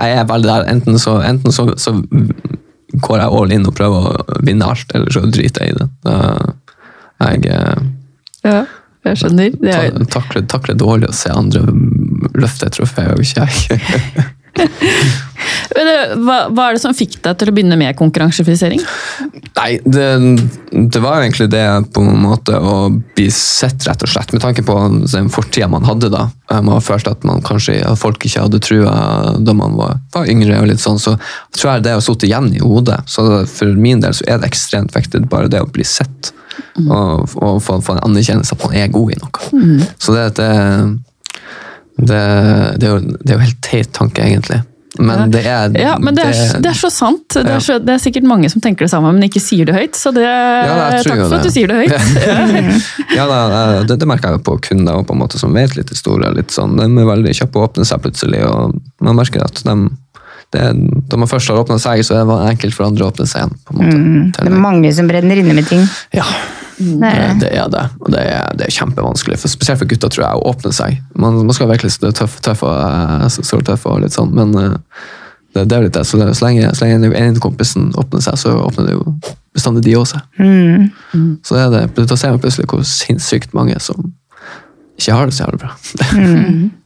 Jeg 0.00 0.18
er 0.20 0.26
veldig 0.28 0.48
der. 0.50 0.66
Enten 0.72 0.98
så, 1.00 1.18
enten 1.24 1.52
så, 1.54 1.66
så 1.80 1.94
går 3.04 3.18
jeg 3.22 3.32
all 3.40 3.52
in 3.56 3.66
og 3.66 3.74
prøver 3.78 4.08
å 4.10 4.40
vinne 4.46 4.66
alt, 4.70 4.90
eller 4.94 5.10
så 5.14 5.22
driter 5.30 5.64
jeg 5.64 5.74
i 5.74 5.78
det. 5.80 5.88
Da- 6.04 6.54
Jeg 7.24 7.46
eh, 7.46 7.84
Ja, 8.44 8.64
jeg 9.06 9.16
skjønner. 9.20 9.54
Det 9.60 9.72
er, 9.74 10.04
takler, 10.12 10.42
takler 10.50 10.74
dårlig 10.80 11.08
å 11.08 11.14
se 11.16 11.30
andre 11.32 11.62
løfte 12.34 12.66
et 12.68 12.76
trofé, 12.76 13.06
og 13.14 13.22
ikke 13.24 13.46
jeg. 13.46 14.28
Det- 15.74 16.16
hva, 16.22 16.36
hva 16.54 16.68
er 16.68 16.76
det 16.76 16.80
som 16.84 16.94
fikk 16.94 17.16
deg 17.24 17.36
til 17.40 17.50
å 17.50 17.54
begynne 17.56 17.76
med 17.80 17.96
konkurransefisering? 17.98 18.80
Nei, 19.58 19.78
det, 19.84 20.06
det 20.92 21.00
var 21.02 21.20
egentlig 21.24 21.48
det 21.50 21.64
på 21.94 22.02
en 22.04 22.20
måte 22.22 22.54
å 22.58 22.76
bli 23.16 23.26
sett, 23.34 23.82
rett 23.88 24.02
og 24.06 24.12
slett. 24.12 24.32
Med 24.36 24.42
tanke 24.44 24.62
på 24.66 24.76
den 25.10 25.30
fortida 25.34 25.66
man 25.70 25.82
hadde 25.88 26.10
da. 26.14 26.28
Eh, 26.50 26.60
Man 26.62 26.80
følte 26.84 27.10
at 27.16 27.24
man 27.26 27.42
kanskje, 27.42 27.80
at 27.86 27.98
folk 27.98 28.22
ikke 28.26 28.44
hadde 28.46 28.60
trua 28.62 28.94
da 29.42 29.54
man 29.56 29.74
var, 29.78 29.98
var 30.14 30.30
yngre. 30.30 30.60
og 30.60 30.68
litt 30.70 30.82
sånn, 30.82 30.98
Så 31.02 31.16
tror 31.58 31.72
jeg 31.74 31.82
det 31.88 31.92
har 31.96 32.00
sittet 32.06 32.28
igjen 32.30 32.52
i 32.54 32.62
hodet. 32.62 33.00
Så 33.10 33.26
for 33.50 33.66
min 33.74 34.00
del 34.00 34.12
så 34.14 34.24
er 34.30 34.38
det 34.38 34.50
ekstremt 34.52 34.94
viktig 34.94 35.24
bare 35.28 35.48
det 35.50 35.60
å 35.64 35.66
bli 35.70 35.84
sett. 35.84 36.30
Og, 36.86 37.26
og 37.42 37.58
få, 37.62 37.80
få 37.82 37.96
en 37.96 38.04
anerkjennelse 38.12 38.54
at 38.54 38.62
man 38.62 38.76
er 38.78 38.92
god 38.94 39.10
i 39.10 39.18
noe. 39.18 39.88
Så 39.98 40.14
det, 40.14 40.28
det, 40.38 40.50
det, 41.98 42.22
det, 42.78 42.86
er 42.86 42.92
jo, 42.94 43.00
det 43.22 43.30
er 43.32 43.36
jo 43.38 43.44
helt 43.44 43.60
teit 43.62 43.92
tanke, 43.96 44.22
egentlig. 44.22 44.60
Men 44.98 45.30
det 45.34 45.40
er 45.46 45.72
Ja, 45.80 45.96
men 45.98 46.14
det 46.14 46.22
er, 46.28 46.60
det 46.62 46.70
er 46.70 46.76
så 46.78 46.90
sant. 46.92 47.24
Det 47.34 47.42
Ja. 47.46 47.56
er, 47.56 47.60
så, 47.64 47.78
det 47.82 47.94
er 47.96 47.98
sikkert 48.02 48.22
mange 48.30 48.48
som 48.52 48.60
tenker 48.62 48.84
det 48.86 48.90
samme, 48.92 49.10
men 49.12 49.22
ikke 49.26 49.40
sier 49.42 49.66
det 49.66 49.74
høyt. 49.74 49.96
Så 49.98 50.12
det, 50.14 50.22
ja, 50.22 51.00
takk 51.02 51.24
for 51.26 51.34
at 51.40 51.42
du 51.48 51.50
sier 51.50 51.66
det 51.72 51.80
høyt. 51.82 51.96
Ja, 53.16 53.26
da, 53.26 53.38
eh, 53.80 53.82
det, 53.88 53.98
det 54.00 54.06
merker 54.08 54.36
jeg 54.36 54.44
på 54.46 54.56
kunder 54.68 55.02
på 55.06 55.14
en 55.16 55.20
måte 55.24 55.38
som 55.40 55.52
vet 55.54 55.74
litt 55.76 55.90
historie. 55.90 56.30
Litt 56.34 56.54
sånn, 56.54 56.76
de 56.78 56.86
er 56.86 57.10
veldig 57.10 57.34
kjappe 57.34 57.58
å 57.60 57.66
åpne 57.68 57.84
seg 57.88 58.02
plutselig, 58.04 58.42
og 58.46 58.74
man 59.04 59.18
merker 59.18 59.44
at 59.44 59.62
de, 59.66 59.76
det, 60.54 60.64
da 61.10 61.16
man 61.18 61.30
først 61.30 61.50
har 61.50 61.58
åpna 61.64 61.78
seg, 61.82 62.02
så 62.06 62.20
er 62.20 62.28
det 62.30 62.38
enkelt 62.54 62.74
for 62.76 62.86
andre 62.86 63.06
å 63.06 63.10
åpne 63.10 63.26
seg 63.26 63.42
igjen. 63.42 63.56
på 63.66 63.74
en 63.74 63.80
måte. 63.82 63.98
Mm, 63.98 64.32
Det 64.38 64.46
er 64.52 64.60
mange 64.70 64.92
som 64.94 65.10
brenner 65.10 65.42
inne 65.42 65.54
med 65.58 65.66
ting. 65.70 65.82
Ja, 66.14 66.26
Det 66.78 67.10
er 67.10 67.20
det. 67.20 67.34
det 67.42 67.50
er 67.54 67.68
det. 67.70 67.84
Og 68.00 68.10
det 68.14 68.22
er, 68.28 68.54
det 68.58 68.66
er 68.66 68.74
kjempevanskelig, 68.74 69.38
for, 69.40 69.52
spesielt 69.52 69.80
for 69.82 69.90
gutter, 69.90 70.10
tror 70.12 70.24
jeg, 70.26 70.38
å 70.38 70.48
åpne 70.50 70.72
seg. 70.74 70.96
Man, 71.14 71.38
man 71.46 71.56
skal 71.56 71.70
virkelig 71.70 71.94
litt 71.94 72.18
tøff, 72.18 72.40
tøff 72.44 72.64
og 72.66 72.74
eh, 72.74 73.60
tøff 73.68 73.86
og 73.90 74.02
litt 74.02 74.16
sånn, 74.16 74.34
men 74.34 74.56
eh, 74.58 74.74
det, 75.54 75.68
det 75.70 75.76
er 75.76 75.84
jo 75.84 75.88
litt 75.88 75.96
det. 75.98 76.04
Så, 76.08 76.18
det, 76.18 76.32
så 76.34 76.48
lenge, 76.48 76.72
så 76.74 76.88
lenge 76.88 77.12
en 77.20 77.40
kompisen 77.42 77.92
åpner 78.00 78.24
seg, 78.24 78.38
så 78.40 78.56
åpner 78.64 78.90
det 78.90 78.96
jo 78.96 79.14
bestandig 79.54 79.84
de 79.86 79.94
også 80.00 80.18
seg. 80.18 80.42
Mm. 80.42 81.30
Så 81.46 81.60
er 81.60 81.70
det, 81.74 81.84
da 82.00 82.18
ser 82.18 82.34
man 82.34 82.42
plutselig 82.42 82.66
hvor 82.72 82.82
sinnssykt 82.88 83.54
mange 83.56 83.78
som 83.82 84.10
ikke 84.98 85.14
har 85.14 85.30
det 85.30 85.36
så 85.36 85.46
jævlig 85.46 85.62
bra. 85.62 85.76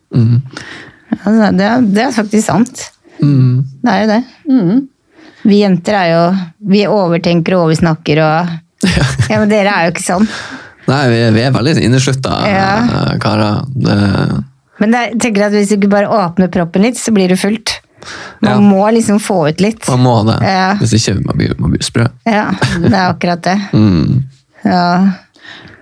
Altså, 1.08 1.46
det, 1.56 1.64
er, 1.64 1.84
det 1.88 2.02
er 2.04 2.10
faktisk 2.12 2.44
sant. 2.50 2.80
Mm. 3.24 3.62
Det 3.80 3.92
er 3.92 4.02
jo 4.02 4.08
det. 4.10 4.18
Vi 5.48 5.60
jenter 5.62 5.96
er 5.96 6.08
jo 6.10 6.24
Vi 6.68 6.82
overtenker 6.90 7.56
og 7.56 7.68
oversnakker 7.68 8.20
og 8.20 8.50
Ja, 9.28 9.38
men 9.40 9.48
dere 9.50 9.72
er 9.74 9.88
jo 9.88 9.92
ikke 9.96 10.04
sånn. 10.06 10.28
Nei, 10.88 11.00
vi, 11.10 11.16
er- 11.26 11.32
vi 11.34 11.42
er 11.44 11.50
veldig 11.52 11.74
inneslutta 11.84 12.36
Ja. 12.48 12.68
eh, 13.10 13.18
karer. 13.20 13.64
Det, 13.74 13.96
Men 14.80 14.92
jeg 14.94 15.18
tenker 15.20 15.46
at 15.48 15.52
hvis 15.52 15.68
du 15.72 15.76
ikke 15.76 15.90
bare 15.90 16.06
åpner 16.08 16.48
proppen 16.54 16.82
litt, 16.86 16.96
så 16.96 17.12
blir 17.12 17.28
det 17.28 17.38
fullt. 17.40 17.80
Man 18.40 18.52
Ja. 18.52 18.58
må 18.62 18.84
liksom 18.94 19.18
få 19.20 19.48
ut 19.50 19.60
litt. 19.60 19.88
man 19.88 20.00
må 20.00 20.14
det. 20.26 20.38
Ja. 20.46 20.74
Hvis 20.78 20.94
ikke 20.94 21.16
man 21.26 21.36
blir 21.36 21.54
man 21.58 21.70
blir 21.74 21.82
sprø. 21.82 22.06
Ja, 22.24 22.52
det 22.78 22.92
er 22.94 23.08
akkurat 23.12 23.42
det. 23.42 23.58
Mm. 23.74 24.22
Ja. 24.64 25.12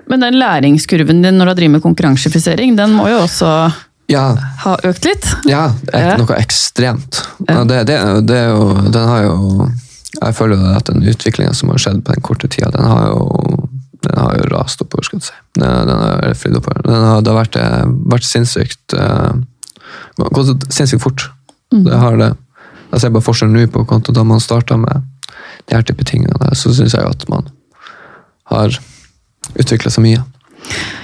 Men 0.09 0.21
den 0.21 0.35
læringskurven 0.41 1.23
din 1.23 1.37
når 1.39 1.47
du 1.53 1.55
driver 1.61 1.73
med 1.77 1.83
konkurransefisering, 1.83 2.77
den 2.77 2.93
må 2.97 3.09
jo 3.11 3.21
også 3.27 3.73
Ja, 4.09 4.35
ha 4.63 4.77
økt 4.87 5.05
litt? 5.05 5.25
ja, 5.51 5.69
det 5.85 5.95
er 5.95 6.13
ikke 6.15 6.27
noe 6.27 6.37
ekstremt. 6.41 7.23
Det, 7.43 7.87
det, 7.87 7.97
det 8.27 8.37
er 8.37 8.49
jo, 8.55 8.73
den 8.95 9.09
har 9.09 9.23
jo 9.27 9.69
Jeg 10.21 10.37
føler 10.39 10.61
jo 10.61 10.77
at 10.77 10.91
den 10.91 11.05
utviklinga 11.07 11.55
som 11.57 11.73
har 11.73 11.83
skjedd 11.83 12.05
på 12.05 12.15
den 12.15 12.25
korte 12.25 12.49
tida, 12.53 12.71
den 12.75 12.87
har 12.87 13.11
jo 13.13 13.69
den 14.07 14.19
har 14.21 14.37
jo 14.39 14.49
rast 14.53 14.83
oppover, 14.85 15.07
skal 15.07 15.21
du 15.21 15.27
si. 15.27 15.37
Den, 15.59 15.89
den 15.89 16.03
har 16.03 16.35
flydd 16.39 16.59
oppover. 16.61 16.83
Den 16.87 17.05
har, 17.09 17.23
det 17.25 17.33
har 17.33 17.39
vært, 17.41 17.57
eh, 17.59 17.87
vært 18.13 18.27
sinnssykt 18.29 18.95
uh, 18.95 19.35
Gått 20.17 20.67
sinnssykt 20.73 21.03
fort. 21.03 21.27
Det 21.71 21.97
har 22.01 22.17
det. 22.21 22.31
Jeg 22.93 23.03
ser 23.03 23.13
bare 23.15 23.25
forskjellen 23.25 23.57
nå 23.57 23.67
på 23.73 23.85
konto 23.89 24.15
da 24.15 24.23
man 24.27 24.41
starta 24.43 24.79
med 24.81 25.05
de 25.69 25.77
her 25.77 25.85
type 25.87 26.05
tingene. 26.09 26.37
der, 26.41 26.55
Så 26.55 26.73
syns 26.75 26.95
jeg 26.95 27.05
jo 27.05 27.11
at 27.13 27.27
man 27.29 27.49
har 28.53 28.79
utvikla 29.59 29.93
seg 29.93 30.07
mye. 30.07 30.23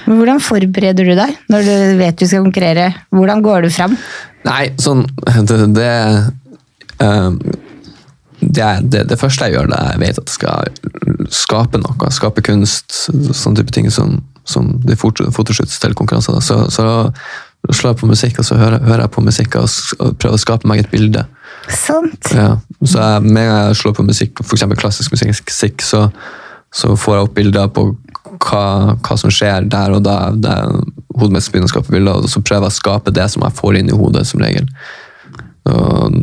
Men 0.07 0.19
hvordan 0.19 0.41
forbereder 0.43 1.07
du 1.07 1.13
deg 1.15 1.35
når 1.51 1.67
du 1.67 1.75
vet 1.99 2.19
du 2.19 2.25
skal 2.27 2.43
konkurrere? 2.45 2.89
Hvordan 3.13 3.43
går 3.45 3.67
du 3.67 3.69
fram? 3.73 3.95
Nei, 4.47 4.73
sånn 4.81 5.05
Det, 5.49 5.59
det, 5.77 5.91
eh, 7.03 7.29
det, 8.49 8.67
det, 8.91 9.05
det 9.09 9.19
første 9.19 9.47
jeg 9.47 9.57
gjør 9.57 9.71
da 9.71 9.79
jeg 9.91 10.01
vet 10.03 10.19
at 10.19 10.29
jeg 10.29 10.35
skal 10.35 11.31
skape 11.33 11.81
noe, 11.81 12.11
skape 12.13 12.43
kunst, 12.45 12.93
sånne 13.07 13.61
type 13.61 13.73
ting 13.75 13.89
som, 13.93 14.19
som 14.49 14.73
det 14.83 14.99
foto- 15.01 15.29
fotoshoots 15.33 15.79
til 15.81 15.95
konkurranser, 15.97 16.39
så, 16.43 16.63
så 16.73 16.85
slår 17.71 17.93
jeg 17.93 17.99
på 18.01 18.09
musikk, 18.09 18.39
og 18.41 18.47
så 18.47 18.57
hører, 18.59 18.81
hører 18.83 19.05
jeg 19.05 19.13
på 19.15 19.23
musikk 19.23 19.55
og, 19.55 19.69
og 20.03 20.17
prøver 20.19 20.35
å 20.35 20.41
skape 20.41 20.67
meg 20.67 20.83
et 20.83 20.91
bilde. 20.91 21.23
Sant? 21.71 22.33
Ja. 22.35 22.57
Så 22.83 22.99
jeg, 22.99 23.23
med 23.23 23.45
en 23.45 23.51
gang 23.51 23.61
jeg 23.69 23.77
slår 23.79 23.95
på 23.99 24.07
musikk, 24.07 24.41
f.eks. 24.43 24.65
klassisk 24.79 25.15
musikk, 25.15 25.85
så, 25.85 26.07
så 26.75 26.97
får 26.99 27.15
jeg 27.15 27.29
opp 27.29 27.37
bilder 27.37 27.71
på 27.71 27.85
hva, 28.43 28.65
hva 28.99 29.17
som 29.19 29.31
skjer 29.31 29.69
der 29.71 29.95
og 29.95 30.03
da. 30.03 30.17
der 30.35 30.75
Hodet 31.13 31.35
mitt 31.35 31.47
begynner 31.53 31.69
å 31.69 31.71
skape 31.71 31.93
bilder, 31.93 32.23
og 32.25 32.31
så 32.31 32.41
prøver 32.41 32.65
jeg 32.65 32.73
å 32.73 32.79
skape 32.81 33.11
det 33.13 33.27
som 33.29 33.43
jeg 33.45 33.53
får 33.59 33.75
inn 33.77 33.91
i 33.93 33.97
hodet, 33.97 34.25
som 34.25 34.41
regel. 34.41 34.65
Og, 35.69 36.15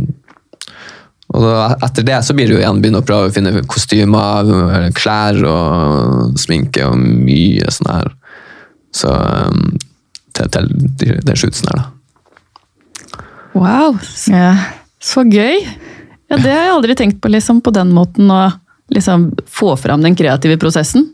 og 1.30 1.44
da, 1.44 1.66
etter 1.86 2.06
det 2.06 2.18
så 2.26 2.34
blir 2.34 2.48
det 2.50 2.56
jo 2.56 2.60
igjen 2.62 2.80
begynne 2.82 3.02
å 3.02 3.06
prøve 3.06 3.28
å 3.30 3.34
finne 3.34 3.62
kostymer, 3.70 4.50
klær 4.98 5.38
og 5.46 6.38
sminke 6.40 6.88
og 6.88 6.98
mye 6.98 7.70
sånn 7.70 7.90
her. 7.92 8.10
Så 8.96 9.12
um, 9.14 9.76
til, 10.34 10.50
til 10.98 11.20
den 11.22 11.38
shootsen 11.38 11.70
her, 11.70 11.82
da. 11.84 11.86
Wow, 13.54 13.96
Ja. 14.30 14.54
så 15.02 15.24
gøy! 15.26 15.64
Ja, 16.30 16.36
Det 16.38 16.50
har 16.50 16.64
jeg 16.68 16.74
aldri 16.76 16.94
tenkt 16.98 17.18
på 17.22 17.30
liksom, 17.32 17.58
på 17.66 17.72
den 17.74 17.90
måten 17.94 18.30
å 18.30 18.44
liksom, 18.94 19.30
få 19.50 19.72
fram 19.78 20.02
den 20.06 20.14
kreative 20.18 20.58
prosessen. 20.62 21.08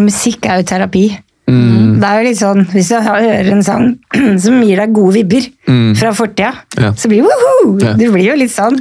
Musikk 0.00 0.48
er 0.48 0.62
jo 0.62 0.68
terapi. 0.70 1.04
Mm. 1.50 1.98
Det 2.00 2.08
er 2.08 2.20
jo 2.20 2.28
litt 2.28 2.38
sånn, 2.38 2.62
Hvis 2.70 2.88
du 2.92 2.96
hører 3.02 3.48
en 3.52 3.64
sang 3.66 3.90
som 4.44 4.60
gir 4.62 4.78
deg 4.80 4.94
gode 4.96 5.18
vibber 5.18 5.48
fra 5.96 6.10
fortida, 6.14 6.52
Mm. 6.72 6.82
Ja. 6.84 6.88
så 6.98 7.08
blir 7.08 7.22
det 7.22 7.28
woho! 7.28 7.78
Ja. 7.78 7.92
Du 7.94 8.08
blir 8.10 8.24
jo 8.26 8.34
litt 8.34 8.50
sånn. 8.50 8.74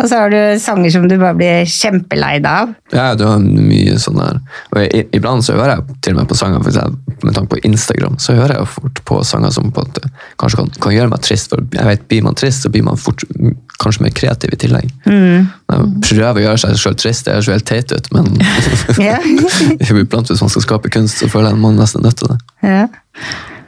Og 0.00 0.08
så 0.08 0.16
har 0.24 0.30
du 0.32 0.58
sanger 0.58 0.90
som 0.90 1.04
du 1.08 1.14
bare 1.20 1.36
blir 1.38 1.66
kjempelei 1.70 2.40
deg 2.42 2.48
av. 2.50 2.72
Ja, 2.92 3.14
du 3.14 3.22
har 3.28 3.38
mye 3.38 3.94
sånn 4.02 4.18
der. 4.18 4.40
Og 4.72 4.80
jeg, 4.82 5.06
iblant 5.14 5.46
så 5.46 5.54
hører 5.54 5.76
jeg 5.76 6.00
til 6.02 6.16
og 6.16 6.18
med 6.22 6.28
på 6.32 6.38
sanger, 6.40 6.64
for 6.64 6.72
eksempel, 6.72 7.14
med 7.22 7.36
tanke 7.36 7.52
på 7.54 7.60
Instagram, 7.68 8.18
så 8.18 8.34
hører 8.34 8.56
jeg 8.56 8.64
jo 8.64 8.72
fort 8.74 9.02
på 9.06 9.20
sanger 9.24 9.54
som 9.54 9.70
på 9.70 9.84
at 9.86 10.02
kanskje 10.42 10.58
kan, 10.64 10.72
kan 10.88 10.96
gjøre 10.96 11.12
meg 11.14 11.22
trist. 11.22 11.52
For 11.52 11.62
jeg 11.78 11.86
vet, 11.92 12.06
blir 12.10 12.26
man 12.26 12.34
trist, 12.42 12.66
så 12.66 12.72
blir 12.74 12.82
man 12.88 12.98
fort 13.00 13.22
mm, 13.38 13.54
kanskje 13.78 14.02
mer 14.08 14.14
kreativ 14.18 14.56
i 14.56 14.60
tillegg. 14.66 14.90
Jeg 15.06 15.88
prøver 16.10 16.40
å 16.42 16.46
gjøre 16.48 16.62
seg 16.66 16.78
selv 16.82 16.98
trist, 17.02 17.26
det 17.28 17.36
høres 17.36 17.46
jo 17.50 17.54
helt 17.54 17.68
teit 17.70 17.92
ut, 17.94 18.10
men 18.16 18.32
iblant 20.02 20.32
hvis 20.32 20.42
man 20.42 20.50
skal 20.52 20.66
skape 20.66 20.90
kunst, 20.90 21.20
så 21.22 21.30
føler 21.30 21.52
jeg 21.54 21.62
man 21.62 21.78
nesten 21.78 22.02
er 22.02 22.10
nødt 22.10 22.18
til 22.24 22.34
det. 22.34 22.40
Ja. 22.66 22.86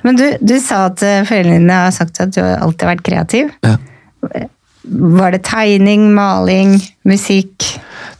Men 0.06 0.18
du, 0.18 0.26
du 0.40 0.56
sa 0.62 0.86
at 0.88 1.02
eh, 1.02 1.24
foreldrene 1.26 1.62
dine 1.62 1.80
har 1.86 1.94
sagt 1.94 2.20
at 2.22 2.34
du 2.34 2.40
har 2.42 2.62
alltid 2.62 2.90
vært 2.92 3.04
kreativ. 3.06 3.50
Ja. 3.66 3.76
Var 4.88 5.34
det 5.34 5.42
tegning, 5.46 6.08
maling, 6.16 6.78
musikk? 7.08 7.66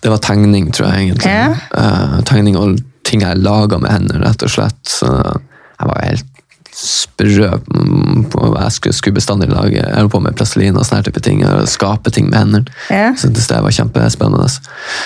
Det 0.02 0.10
var 0.12 0.22
tegning, 0.22 0.70
tror 0.74 0.90
jeg 0.90 1.08
egentlig. 1.08 1.32
Ja. 1.32 1.52
Uh, 1.72 2.18
tegning 2.28 2.58
og 2.60 2.80
ting 3.08 3.24
jeg 3.24 3.40
laga 3.40 3.78
med 3.80 3.92
hendene, 3.92 4.20
rett 4.26 4.44
og 4.44 4.52
slett. 4.52 4.80
Så 4.86 5.08
jeg 5.08 5.88
var 5.88 6.04
helt 6.04 6.34
sprø 6.78 7.48
på 8.30 8.48
hva 8.52 8.66
Jeg 8.68 8.74
skulle, 8.76 8.94
skulle 8.94 9.16
bestandig 9.16 9.48
lage 9.50 9.80
Jeg 9.80 9.94
holdt 9.96 10.12
på 10.12 10.20
med 10.22 10.36
plastelin 10.38 10.76
og 10.78 10.84
sånne 10.86 11.08
type 11.08 11.22
ting. 11.24 11.40
og 11.46 11.66
Skape 11.70 12.12
ting 12.14 12.28
med 12.30 12.38
hendene. 12.38 12.78
Ja. 12.92 13.10
Syntes 13.18 13.48
det 13.50 13.62
var 13.64 13.74
kjempespennende. 13.74 14.50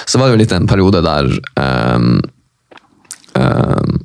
Så 0.04 0.20
var 0.20 0.28
det 0.28 0.34
jo 0.34 0.42
litt 0.42 0.56
en 0.56 0.68
periode 0.68 1.04
der 1.06 1.30
um, 1.56 2.18
um, 3.38 4.00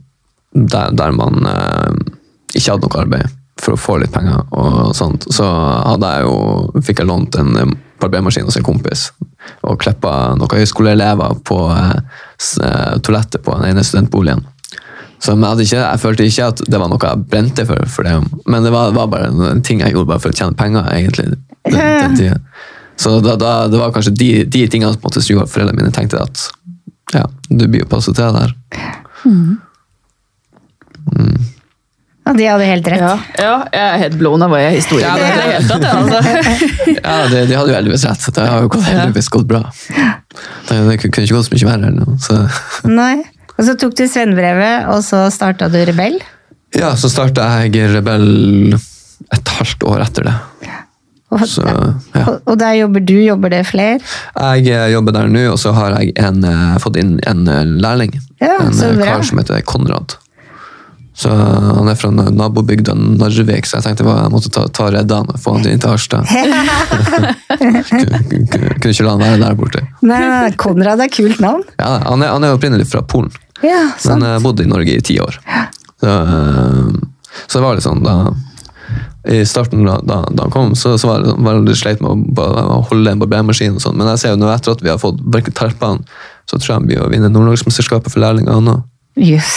der, 0.66 0.90
der 0.90 1.12
man 1.12 1.46
ehm, 1.46 1.87
ikke 2.58 2.74
hadde 2.74 2.90
noe 2.90 3.04
arbeid 3.04 3.36
for 3.62 3.74
å 3.74 3.80
få 3.82 3.98
litt 4.02 4.14
penger. 4.14 4.44
og 4.52 4.94
sånt. 4.96 5.26
Så 5.34 5.46
hadde 5.46 6.12
jeg 6.14 6.28
jo, 6.28 6.82
fikk 6.86 7.02
jeg 7.02 7.10
lånt 7.10 7.38
en 7.40 7.56
eh, 7.58 7.74
barbermaskin 8.02 8.46
hos 8.46 8.60
en 8.60 8.66
kompis 8.66 9.10
og 9.66 9.80
klippa 9.82 10.36
noen 10.38 10.60
høyskoleelever 10.60 11.40
på 11.48 11.58
eh, 11.74 12.94
toalettet 13.02 13.42
på 13.46 13.56
den 13.58 13.72
ene 13.72 13.86
studentboligen. 13.86 14.44
Så 15.18 15.34
jeg, 15.34 15.42
hadde 15.42 15.66
ikke, 15.66 15.82
jeg 15.82 16.02
følte 16.04 16.26
ikke 16.30 16.50
at 16.52 16.60
det 16.70 16.80
var 16.80 16.92
noe 16.92 17.10
jeg 17.10 17.26
brente 17.32 17.66
for, 17.66 17.82
for 17.90 18.06
det, 18.06 18.42
men 18.46 18.66
det 18.68 18.74
var, 18.74 18.92
var 18.94 19.10
bare 19.10 19.32
en 19.32 19.64
ting 19.66 19.82
jeg 19.82 19.96
gjorde 19.96 20.12
bare 20.12 20.22
for 20.22 20.34
å 20.34 20.38
tjene 20.38 20.58
penger. 20.58 20.92
egentlig. 20.94 21.32
Den, 21.66 21.80
den 21.82 22.18
tiden. 22.22 22.46
Så 22.98 23.18
da, 23.22 23.36
da, 23.38 23.52
det 23.70 23.82
var 23.82 23.94
kanskje 23.94 24.14
de, 24.18 24.32
de 24.46 24.64
tingene 24.70 24.94
som 24.94 25.04
måtte 25.06 25.26
gjorde 25.26 25.48
at 25.48 25.54
foreldrene 25.54 25.82
mine 25.82 25.94
tenkte 25.94 26.22
at 26.22 26.48
ja, 27.16 27.26
du 27.50 27.66
blir 27.66 27.84
jo 27.86 27.90
passet 27.90 28.18
til 28.18 28.30
der 28.30 28.54
der. 28.54 28.56
Og 32.28 32.38
de 32.38 32.48
hadde 32.50 32.68
helt 32.68 32.88
rett. 32.92 33.02
Ja, 33.04 33.14
ja, 33.40 33.54
jeg 33.72 33.84
er 33.94 34.02
helt 34.04 34.18
blown 34.20 34.44
av 34.44 34.52
hva 34.52 34.60
jeg 34.64 34.80
historien. 34.82 35.08
Ja, 35.08 35.16
det, 35.16 35.28
det- 35.32 35.68
det, 35.70 35.78
hele 35.78 35.88
ja, 35.88 35.96
altså. 36.02 36.92
Ja, 36.98 37.16
de, 37.32 37.42
de 37.48 37.58
hadde 37.60 37.72
jo 37.72 37.78
heldigvis 37.78 38.06
rett. 38.10 38.22
så 38.26 38.34
Det 38.36 38.48
har 38.52 38.66
jo 38.66 38.72
gått, 38.76 38.88
heldigvis 38.92 39.30
gått 39.38 39.48
bra. 39.50 39.64
Det, 40.68 40.78
det 40.90 40.98
kunne 41.02 41.26
ikke 41.28 41.38
gått 41.40 41.50
så 41.50 41.56
mye 41.56 41.70
verre. 41.72 41.92
eller 41.92 42.04
noe, 42.06 42.18
Så. 42.24 42.40
Nei. 42.90 43.16
Og 43.58 43.66
så 43.66 43.74
tok 43.80 43.96
du 43.98 44.04
svennebrevet, 44.06 44.86
og 44.94 45.00
så 45.06 45.24
starta 45.34 45.70
du 45.74 45.80
Rebell. 45.90 46.20
Ja, 46.78 46.92
så 47.00 47.10
starta 47.10 47.48
jeg 47.64 47.88
Rebell 47.96 48.76
et 49.34 49.56
halvt 49.58 49.88
år 49.90 50.04
etter 50.06 50.28
det. 50.30 50.36
Og, 51.28 51.42
Så, 51.50 51.64
ja. 52.16 52.22
og, 52.46 52.54
der 52.60 52.78
jobber 52.78 53.04
du, 53.04 53.18
jobber 53.20 53.52
det 53.52 53.66
flere? 53.68 53.98
Jeg 54.38 54.70
eh, 54.72 54.86
jobber 54.94 55.12
der 55.18 55.28
nå, 55.28 55.42
og 55.52 55.58
så 55.60 55.74
har 55.76 55.98
jeg 56.00 56.14
en, 56.24 56.38
eh, 56.48 56.78
fått 56.80 56.96
inn 57.02 57.18
en 57.28 57.42
eh, 57.52 57.66
lærling. 57.84 58.14
Ja, 58.40 58.54
en 58.64 58.72
så 58.78 58.94
bra. 58.96 59.10
kar 59.18 59.26
som 59.28 59.42
heter 59.42 59.60
Konrad. 59.68 60.16
Så 61.18 61.32
Han 61.34 61.90
er 61.90 61.96
fra 61.98 62.12
nabobygda 62.14 62.94
Narvik, 62.94 63.66
så 63.66 63.80
jeg 63.80 63.88
tenkte 63.88 64.06
jeg 64.06 64.32
måtte 64.34 64.52
ta, 64.54 64.68
ta 64.70 64.90
redde 64.94 65.18
han 65.18 65.32
og 65.34 65.40
få 65.42 65.56
han 65.56 65.66
inn 65.66 65.82
til 65.82 65.90
Harstad. 65.96 66.30
kunne, 67.58 68.92
ikke 68.92 69.06
la 69.08 69.16
han 69.16 69.24
være 69.24 69.40
der 69.42 69.58
borte. 69.58 69.82
Nei, 70.06 70.52
Konrad 70.62 71.02
er 71.02 71.10
kult 71.14 71.42
navn. 71.44 71.64
Ja, 71.80 71.96
han 72.06 72.22
er, 72.22 72.34
han 72.36 72.46
er 72.46 72.58
opprinnelig 72.58 72.90
fra 72.92 73.02
Polen, 73.02 73.34
Ja, 73.66 73.88
sant. 73.98 74.22
men 74.22 74.44
bodde 74.46 74.68
i 74.68 74.70
Norge 74.70 74.94
i 74.94 75.02
ti 75.02 75.18
år. 75.24 75.40
Så, 75.98 76.12
eh, 76.14 76.92
så 77.48 77.58
det 77.58 77.66
var 77.66 77.80
litt 77.80 77.88
sånn 77.88 78.06
da 78.06 78.20
i 79.28 79.42
starten 79.46 79.84
da, 79.84 79.98
da, 80.08 80.22
da 80.32 80.46
han 80.46 80.54
kom, 80.54 80.76
så, 80.80 80.94
så 81.02 81.10
var 81.10 81.24
det 81.24 81.34
sånn, 81.34 81.44
veldig 81.44 81.74
sleit 81.76 82.04
med 82.04 82.38
å, 82.40 82.46
å 82.78 82.78
holde 82.92 83.12
en 83.12 83.20
barbermaskin. 83.20 83.76
og 83.76 83.84
sånn. 83.84 83.98
Men 84.00 84.08
jeg 84.14 84.22
ser 84.22 84.36
jo 84.36 84.40
nå 84.40 84.52
etter 84.54 84.72
at 84.78 84.84
vi 84.86 84.94
har 84.94 85.02
fått 85.02 85.20
terpa 85.58 85.98
så 86.48 86.56
tror 86.56 86.70
jeg 86.70 86.78
han 86.78 86.88
blir 86.88 87.02
å 87.04 87.10
vinne 87.12 87.28
Nord-Norgesmesterskapet 87.34 88.14
for 88.14 88.24
lærlinger. 88.24 88.56
Han, 88.56 88.86
Jøss. 89.18 89.56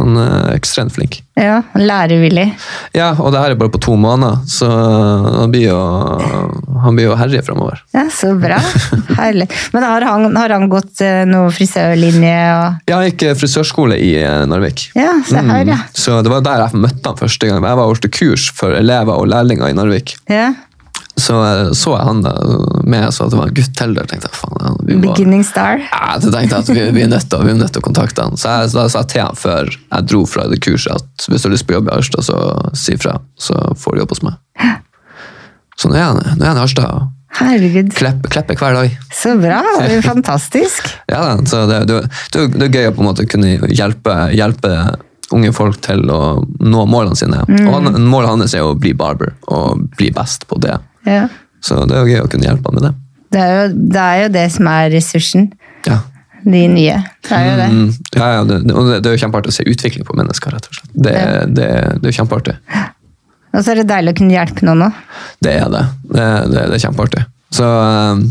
han 0.00 0.16
er 0.16 0.54
ekstremt 0.54 0.94
flink. 0.94 1.18
Ja, 1.36 1.58
lærevillig. 1.76 2.46
Ja, 2.96 3.10
og 3.18 3.34
det 3.34 3.40
her 3.42 3.52
er 3.52 3.58
bare 3.58 3.72
på 3.74 3.80
to 3.82 3.96
måneder, 4.00 4.38
så 4.48 4.68
han 4.70 5.52
blir 5.52 5.66
jo, 5.66 5.80
han 6.84 6.96
blir 6.96 7.10
jo 7.10 7.16
herje 7.20 7.42
framover. 7.44 7.82
Ja, 7.92 8.06
så 8.12 8.30
bra. 8.40 8.56
Herlig. 9.20 9.48
Men 9.74 9.84
har 9.84 10.06
han, 10.08 10.30
har 10.36 10.54
han 10.54 10.68
gått 10.72 11.02
eh, 11.04 11.24
noe 11.28 11.50
frisørlinje 11.52 12.38
og 12.54 12.88
Ja, 12.88 13.02
jeg 13.02 13.12
gikk 13.12 13.26
eh, 13.28 13.36
frisørskole 13.42 13.98
i 14.00 14.14
eh, 14.22 14.46
Narvik. 14.48 14.86
Ja, 14.96 15.12
se 15.26 15.42
her, 15.42 15.66
ja. 15.66 15.82
Mm. 15.82 16.00
Så 16.06 16.22
det 16.24 16.32
var 16.32 16.46
der 16.46 16.64
jeg 16.64 16.80
møtte 16.86 17.10
han 17.12 17.20
første 17.20 17.50
gang. 17.50 17.60
Jeg 17.60 17.82
var 17.82 17.92
holdt 17.92 18.10
kurs 18.16 18.48
for 18.56 18.78
elever 18.78 19.20
og 19.20 19.28
lærlinger 19.32 19.68
i 19.68 19.76
Narvik. 19.76 20.16
ja. 20.30 20.52
Så 21.20 21.36
eh, 21.44 21.70
så 21.76 21.92
jeg 21.96 22.06
han 22.08 22.22
da 22.24 22.32
med, 22.88 23.06
så 23.14 23.26
at 23.26 23.34
det 23.34 23.38
var 23.40 23.50
en 23.50 23.56
gutt 23.60 23.74
til 23.78 23.94
der. 23.96 24.08
tenkte 24.10 24.30
jeg, 24.30 24.38
faen, 24.40 24.76
vi 24.88 24.96
må- 24.98 25.10
Beginning 25.12 25.44
star. 25.46 25.78
Ja, 25.84 26.16
så 26.22 26.32
tenkte 26.32 26.56
jeg 26.56 26.64
at 26.64 26.72
vi, 26.74 26.86
vi, 26.96 27.02
er 27.04 27.12
nødt 27.12 27.28
til, 27.30 27.44
vi 27.46 27.52
er 27.54 27.60
nødt 27.60 27.72
til 27.76 27.82
å 27.82 27.86
kontakte 27.86 28.24
han. 28.26 28.36
Så 28.40 28.54
jeg 28.64 28.72
sa 28.74 28.86
jeg 29.02 29.10
til 29.14 29.24
han 29.26 29.36
før 29.38 29.70
jeg 29.76 30.08
dro 30.10 30.24
fra 30.26 30.48
det 30.50 30.60
kurset 30.64 30.96
at 30.96 31.28
hvis 31.30 31.42
du 31.44 31.48
har 31.50 31.54
lyst 31.56 31.66
på 31.68 31.76
jobb 31.78 31.90
i 31.90 31.94
Harstad, 31.98 32.24
så 32.26 32.40
si 32.78 32.96
fra. 33.00 33.18
Så 33.38 33.54
får 33.78 33.94
du 33.98 34.02
jobb 34.04 34.14
hos 34.16 34.22
meg. 34.26 34.40
Så 35.80 35.88
nå 35.88 35.96
er 35.96 36.08
han, 36.10 36.20
nå 36.36 36.44
er 36.44 36.50
han 36.54 36.58
i 36.60 36.64
Harstad 36.64 37.08
Herregud, 37.40 37.92
Kleppe, 37.94 38.26
klipper 38.28 38.56
hver 38.58 38.74
dag. 38.74 38.96
så 39.14 39.36
bra. 39.38 39.60
Det 39.78 40.00
er 40.00 40.02
Fantastisk. 40.02 40.88
Ja, 41.12 41.36
så 41.46 41.62
det, 41.70 41.84
det, 41.86 42.00
det, 42.34 42.42
det 42.58 42.66
er 42.66 42.74
gøy 42.74 42.88
å 42.90 42.96
på 42.96 43.04
en 43.04 43.08
måte 43.12 43.24
kunne 43.30 43.52
hjelpe, 43.70 44.16
hjelpe 44.34 44.72
unge 45.30 45.52
folk 45.54 45.78
til 45.86 46.02
å 46.10 46.18
nå 46.42 46.82
målene 46.90 47.14
sine. 47.16 47.44
Og 47.46 47.70
han, 47.76 48.00
målet 48.02 48.32
hans 48.32 48.54
er 48.58 48.66
å 48.66 48.74
bli 48.74 48.90
barber 48.98 49.36
og 49.46 49.84
bli 49.96 50.10
best 50.16 50.48
på 50.50 50.58
det. 50.58 50.74
Ja. 51.08 51.26
Så 51.64 51.82
det 51.88 51.96
er 51.96 52.04
jo 52.06 52.14
gøy 52.14 52.22
å 52.24 52.30
kunne 52.32 52.48
hjelpe 52.48 52.70
han 52.70 52.78
med 52.80 52.86
det. 52.88 52.92
Det 53.30 53.40
er, 53.40 53.52
jo, 53.54 53.66
det 53.94 54.04
er 54.04 54.22
jo 54.24 54.30
det 54.34 54.46
som 54.56 54.68
er 54.72 54.88
ressursen. 54.90 55.50
Ja. 55.86 56.00
De 56.40 56.62
nye. 56.72 56.96
Det 57.28 57.36
er 57.36 57.44
jo 57.46 57.56
det. 57.60 57.66
Mm, 57.74 57.90
ja, 58.16 58.28
ja 58.34 58.44
det, 58.48 58.58
og 58.72 58.88
det, 58.88 59.00
det 59.04 59.10
er 59.10 59.16
jo 59.16 59.20
kjempeartig 59.26 59.52
å 59.52 59.56
se 59.58 59.66
utvikling 59.68 60.06
på 60.08 60.16
mennesker, 60.18 60.54
rett 60.56 60.66
og 60.70 60.78
slett. 60.78 60.92
Det, 60.94 61.12
Ja. 61.14 61.44
det, 61.46 61.68
det 62.00 62.08
er 62.08 62.10
jo 62.10 62.16
kjempeartig. 62.22 62.56
Og 63.50 63.64
så 63.66 63.72
er 63.72 63.80
det 63.82 63.88
deilig 63.90 64.14
å 64.14 64.18
kunne 64.20 64.36
hjelpe 64.36 64.66
noen 64.66 64.86
òg. 64.88 65.00
Det 65.42 65.52
er 65.58 65.70
det. 65.74 65.82
Det, 66.06 66.26
det, 66.54 66.64
det 66.72 66.78
er 66.78 66.84
kjempeartig. 66.86 67.24
Så 67.54 67.66
um, 67.66 68.22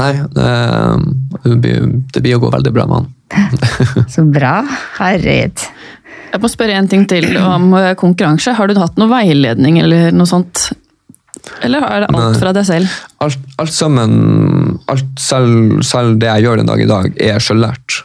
nei, 0.00 0.10
det, 0.36 0.46
um, 0.96 1.04
det, 1.44 1.56
blir, 1.64 1.90
det 2.16 2.22
blir 2.24 2.38
å 2.38 2.42
gå 2.46 2.50
veldig 2.56 2.72
bra 2.76 2.86
med 2.88 3.02
han. 3.02 3.12
Så 4.14 4.24
bra. 4.24 4.54
Herregud. 4.98 5.64
Jeg 6.32 6.42
må 6.42 6.50
spørre 6.50 6.76
en 6.80 6.88
ting 6.90 7.04
til 7.08 7.36
om 7.40 7.70
eh, 7.78 7.92
konkurranse. 7.98 8.52
Har 8.58 8.68
du 8.68 8.76
hatt 8.80 8.98
noe 9.00 9.08
veiledning 9.12 9.78
eller 9.80 10.10
noe 10.16 10.28
sånt? 10.28 10.66
Eller 11.64 11.84
er 11.86 12.04
det 12.04 12.10
alt 12.10 12.32
Nei. 12.32 12.40
fra 12.40 12.52
deg 12.56 12.66
selv? 12.68 12.98
Alt, 13.24 13.38
alt 13.62 13.74
sammen, 13.74 14.12
alt, 14.92 15.08
selv, 15.20 15.80
selv 15.86 16.18
det 16.20 16.28
jeg 16.28 16.46
gjør 16.46 16.60
den 16.60 16.70
dag 16.70 16.82
i 16.82 16.90
dag, 16.90 17.08
er 17.22 17.42
selvlært. 17.42 18.00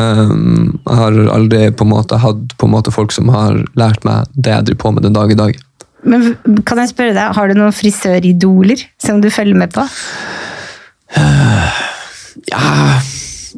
Um, 0.00 0.78
jeg 0.86 0.96
har 0.96 1.18
aldri 1.34 1.66
på 1.76 1.84
en 1.84 1.92
måte 1.92 2.16
hatt 2.22 2.54
på 2.56 2.68
en 2.68 2.72
måte 2.72 2.94
folk 2.94 3.12
som 3.12 3.28
har 3.28 3.58
lært 3.76 4.06
meg 4.08 4.30
det 4.32 4.54
jeg 4.54 4.68
driver 4.70 4.80
på 4.86 4.92
med 4.96 5.04
den 5.04 5.18
dag 5.18 5.34
i 5.34 5.38
dag. 5.38 5.58
Men 6.02 6.32
kan 6.66 6.80
jeg 6.80 6.90
spørre 6.90 7.14
deg, 7.14 7.34
har 7.36 7.48
du 7.48 7.58
noen 7.58 7.74
frisøridoler 7.76 8.80
som 9.02 9.20
du 9.22 9.28
følger 9.30 9.58
med 9.58 9.74
på? 9.74 9.84
Ja, 12.48 12.62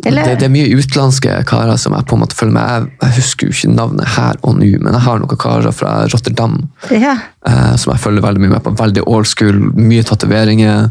Eller- 0.04 0.24
det, 0.26 0.38
det 0.40 0.46
er 0.48 0.52
mye 0.54 0.72
utenlandske 0.80 1.34
karer 1.46 1.76
som 1.78 1.94
jeg 1.94 2.06
på 2.10 2.16
en 2.16 2.22
måte 2.24 2.34
følger 2.38 2.54
med. 2.56 2.70
Jeg, 2.72 2.88
jeg 3.04 3.16
husker 3.20 3.46
jo 3.46 3.52
ikke 3.54 3.74
navnet 3.76 4.08
her 4.16 4.40
og 4.42 4.56
nå, 4.58 4.70
men 4.82 4.96
jeg 4.96 5.04
har 5.06 5.20
noen 5.22 5.38
karer 5.38 5.72
fra 5.76 5.92
Rotterdam 6.10 6.56
Ja. 6.90 7.14
eh, 7.46 7.76
som 7.76 7.92
jeg 7.94 8.02
følger 8.02 8.24
veldig 8.26 8.42
mye 8.42 8.54
med 8.56 8.64
på. 8.66 8.74
Veldig 8.80 9.04
old 9.06 9.26
school, 9.30 9.60
mye 9.78 10.02
tatoveringer. 10.02 10.90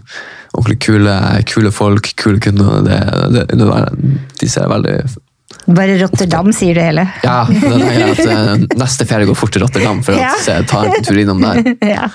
Ordentlig 0.53 0.79
kule, 0.85 1.17
kule 1.49 1.71
folk, 1.73 2.11
kule 2.21 2.39
kunder. 2.39 2.81
Det, 2.85 2.97
det, 3.33 3.45
det, 3.57 4.17
de 4.39 4.49
ser 4.49 4.67
veldig 4.71 4.97
Bare 5.73 5.93
Rotterdam, 6.01 6.49
sier 6.55 6.75
du 6.75 6.81
hele. 6.83 7.05
Ja, 7.23 7.43
det 7.47 7.69
er 7.71 8.09
at 8.11 8.19
eh, 8.25 8.63
neste 8.79 9.05
ferie 9.07 9.27
går 9.29 9.37
fort 9.39 9.53
til 9.55 9.63
Rotterdam 9.63 10.01
for 10.03 10.17
Ja. 10.19 10.31
ta 10.67 10.81
jeg 10.83 10.97
en 10.99 11.05
tur 11.07 11.19
innom 11.21 11.43
der. 11.43 11.75
Ja. 11.95 12.09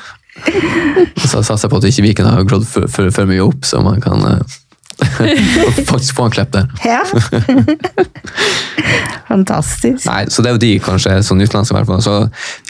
Så 1.18 1.40
satser 1.42 1.64
jeg 1.66 1.70
på 1.72 1.79
at 1.81 1.87
ikke 1.88 2.05
Viken 2.05 2.29
har 2.29 2.44
grådd 2.46 2.66
for, 2.68 2.87
for, 2.92 3.09
for 3.14 3.27
mye 3.31 3.42
opp, 3.42 3.64
så 3.66 3.81
man 3.83 3.98
kan 4.05 4.20
eh, 4.29 4.57
faktisk 5.90 6.16
få 6.16 6.26
han 6.26 6.34
klepp 6.34 6.52
der. 6.52 6.66
ja. 6.84 7.02
Fantastisk. 9.28 10.06
Nei, 10.08 10.24
så 10.32 10.42
det 10.42 10.50
er 10.50 10.56
jo 10.56 10.62
de 10.62 10.70
kanskje 10.82 11.18
sånn 11.26 11.42
utenlandske 11.44 11.74
i 11.74 11.78
hvert 11.78 11.90
fall. 11.90 12.00
Så 12.04 12.14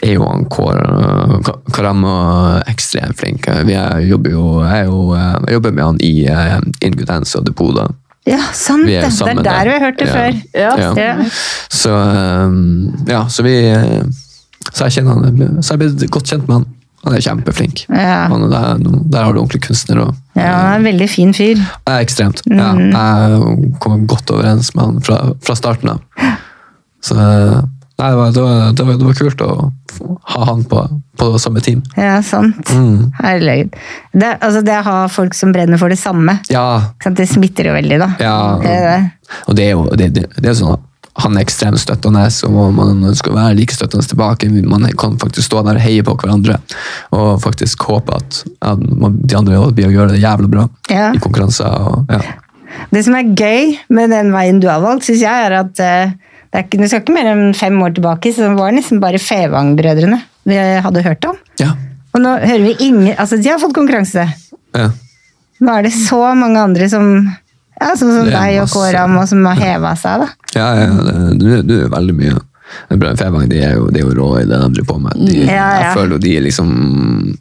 er 0.03 0.17
jo 0.17 0.27
han 0.27 0.43
Kåre 0.51 1.93
uh, 2.03 2.59
ekstremt 2.67 3.15
flink. 3.19 3.47
Vi 3.67 3.77
er, 3.79 4.01
jobber 4.09 4.35
jo, 4.35 4.45
jeg, 4.65 4.89
jo, 4.89 4.99
eh, 5.15 5.37
jeg 5.47 5.57
jobber 5.59 5.75
med 5.77 5.85
han 5.85 6.01
i 6.03 6.13
uh, 6.27 6.57
In 6.85 6.97
Good 6.99 7.13
Hands 7.13 7.35
og 7.39 7.47
Depot. 7.47 7.71
da. 7.77 7.87
Ja, 8.29 8.41
sant 8.53 8.89
er 8.89 9.07
det. 9.07 9.13
Det 9.15 9.29
er 9.29 9.43
der 9.43 9.69
vi 9.69 9.75
har 9.77 9.85
hørt 9.85 9.99
det 9.99 10.07
Ja. 10.07 10.15
før. 10.15 10.33
Ja. 10.53 10.93
Ja. 10.97 11.29
Så, 11.69 11.93
um, 12.45 13.05
ja, 13.07 13.23
så 13.29 13.43
vi 13.43 13.55
eh, 13.69 14.03
Så 14.73 14.85
jeg 14.85 14.91
kjenner 14.99 15.13
han 15.13 15.63
Så 15.63 15.73
jeg 15.73 15.79
ble 15.79 16.07
godt 16.11 16.27
kjent 16.29 16.47
med 16.47 16.59
han. 16.59 16.65
Han 17.05 17.15
er 17.15 17.21
kjempeflink. 17.23 17.85
Ja. 17.87 18.27
Han 18.27 18.43
er 18.47 18.49
der, 18.51 18.81
der 19.13 19.23
har 19.23 19.33
du 19.33 19.39
ordentlig 19.39 19.61
kunstner. 19.69 20.01
Og, 20.03 20.15
ja, 20.35 20.49
han 20.51 20.71
er 20.73 20.79
en 20.81 20.87
veldig 20.89 21.07
fin 21.09 21.33
fyr. 21.33 21.61
er 21.87 22.01
ekstremt. 22.03 22.41
Ja, 22.49 22.73
Mm. 22.75 22.91
jeg 22.91 23.79
kommer 23.79 24.05
godt 24.07 24.31
overens 24.35 24.73
med 24.75 24.83
han 24.85 25.01
fra, 25.01 25.19
fra 25.41 25.55
starten 25.55 25.89
av. 25.95 26.01
Så 27.01 27.15
nei, 27.15 28.09
det, 28.11 28.15
var, 28.19 28.31
det, 28.35 28.41
var, 28.43 28.71
det, 28.75 28.83
var, 28.85 28.97
det 28.99 29.05
var 29.07 29.13
kult 29.19 29.41
å 29.45 29.71
ha 30.35 30.45
han 30.51 30.63
på, 30.67 30.83
på 31.19 31.29
samme 31.39 31.63
team. 31.63 31.81
Ja, 31.99 32.17
sant. 32.23 32.69
Mm. 32.75 33.09
Herregud. 33.23 33.73
Det, 34.11 34.33
altså, 34.43 34.61
det 34.67 34.75
å 34.81 34.83
ha 34.87 34.97
folk 35.11 35.33
som 35.35 35.51
brenner 35.55 35.79
for 35.79 35.89
det 35.91 35.99
samme, 35.99 36.37
Ja, 36.51 36.91
det 37.15 37.29
smitter 37.31 37.71
jo 37.71 37.77
veldig, 37.79 37.99
da. 38.03 38.11
ja. 38.19 38.99
Og 39.47 39.55
det 39.55 39.69
er 39.69 39.75
jo 39.75 39.87
det 39.95 40.11
er 40.43 40.53
sånn 40.59 40.77
han 41.17 41.35
er 41.37 41.41
ekstremt 41.43 41.79
støttende, 41.81 42.25
og 42.47 42.73
man 42.77 43.03
ønsker 43.09 43.31
å 43.31 43.35
være 43.35 43.55
like 43.57 43.73
støttende 43.75 44.05
tilbake. 44.07 44.49
Man 44.63 44.85
kan 44.99 45.17
faktisk 45.19 45.47
stå 45.49 45.63
der 45.65 45.79
og 45.79 45.83
heie 45.83 46.03
på 46.05 46.15
hverandre, 46.21 46.59
og 47.11 47.41
faktisk 47.43 47.81
håpe 47.89 48.15
at, 48.15 48.43
at 48.61 48.79
de 48.79 49.35
andre 49.37 49.63
blir 49.75 49.89
å 49.89 49.95
gjøre 49.95 50.13
det 50.15 50.21
jævlig 50.23 50.49
bra 50.53 50.67
Ja. 50.91 51.09
i 51.13 51.19
konkurranser. 51.19 51.67
Og, 51.89 52.05
ja. 52.13 52.21
Det 52.93 53.03
som 53.05 53.15
er 53.17 53.33
gøy 53.35 53.75
med 53.89 54.09
den 54.13 54.31
veien 54.31 54.61
du 54.61 54.67
har 54.69 54.79
valgt, 54.85 55.07
syns 55.09 55.21
jeg, 55.25 55.45
er 55.49 55.57
at 55.63 55.79
eh, 55.83 56.13
det, 56.13 56.55
er 56.61 56.63
ikke, 56.67 56.79
du 56.79 56.87
skal 56.87 57.01
ikke 57.03 57.17
mer 57.17 57.31
enn 57.33 57.53
fem 57.57 57.81
år 57.83 57.97
tilbake, 57.97 58.31
så 58.33 58.45
det 58.47 58.53
var 58.61 58.71
nesten 58.77 59.01
bare 59.03 59.19
Fevang-brødrene 59.21 60.21
vi 60.49 60.55
hadde 60.85 61.03
hørt 61.05 61.25
om. 61.29 61.35
Ja. 61.59 61.73
Og 62.15 62.23
nå 62.23 62.31
hører 62.41 62.63
vi 62.65 62.71
ingen 62.87 63.11
Altså, 63.21 63.37
de 63.37 63.51
har 63.51 63.59
fått 63.61 63.75
konkurranse. 63.77 64.23
ja. 64.77 64.87
Nå 65.59 65.73
er 65.75 65.83
det 65.83 65.91
så 65.91 66.21
mange 66.39 66.55
andre 66.63 66.85
som 66.87 67.09
ja, 67.79 67.93
Sånn 67.95 68.11
som 68.15 68.27
deg 68.29 68.59
og. 68.63 68.69
Kåram, 68.73 69.17
og 69.21 69.27
som 69.31 69.45
har 69.49 69.55
heva 69.59 69.95
seg, 69.99 70.25
da. 70.25 70.29
Ja, 70.55 70.67
ja, 70.75 70.87
det, 71.07 71.17
du, 71.39 71.47
det 71.63 71.79
er 71.85 71.91
veldig 71.93 72.15
mye. 72.19 72.37
Fevang 73.17 73.47
de 73.49 73.57
er 73.65 73.71
jo, 73.79 73.87
de 73.89 73.97
er 74.01 74.05
jo 74.05 74.11
rå 74.13 74.27
i 74.37 74.43
det 74.45 74.57
de 74.61 74.67
driver 74.75 74.89
på 74.91 74.97
med. 75.01 75.15
De, 75.25 75.39
Ja, 75.47 75.53
ja. 75.55 75.79
Jeg 75.87 75.95
føler 75.97 76.11
jo 76.15 76.19
de 76.21 76.33
liksom 76.45 76.69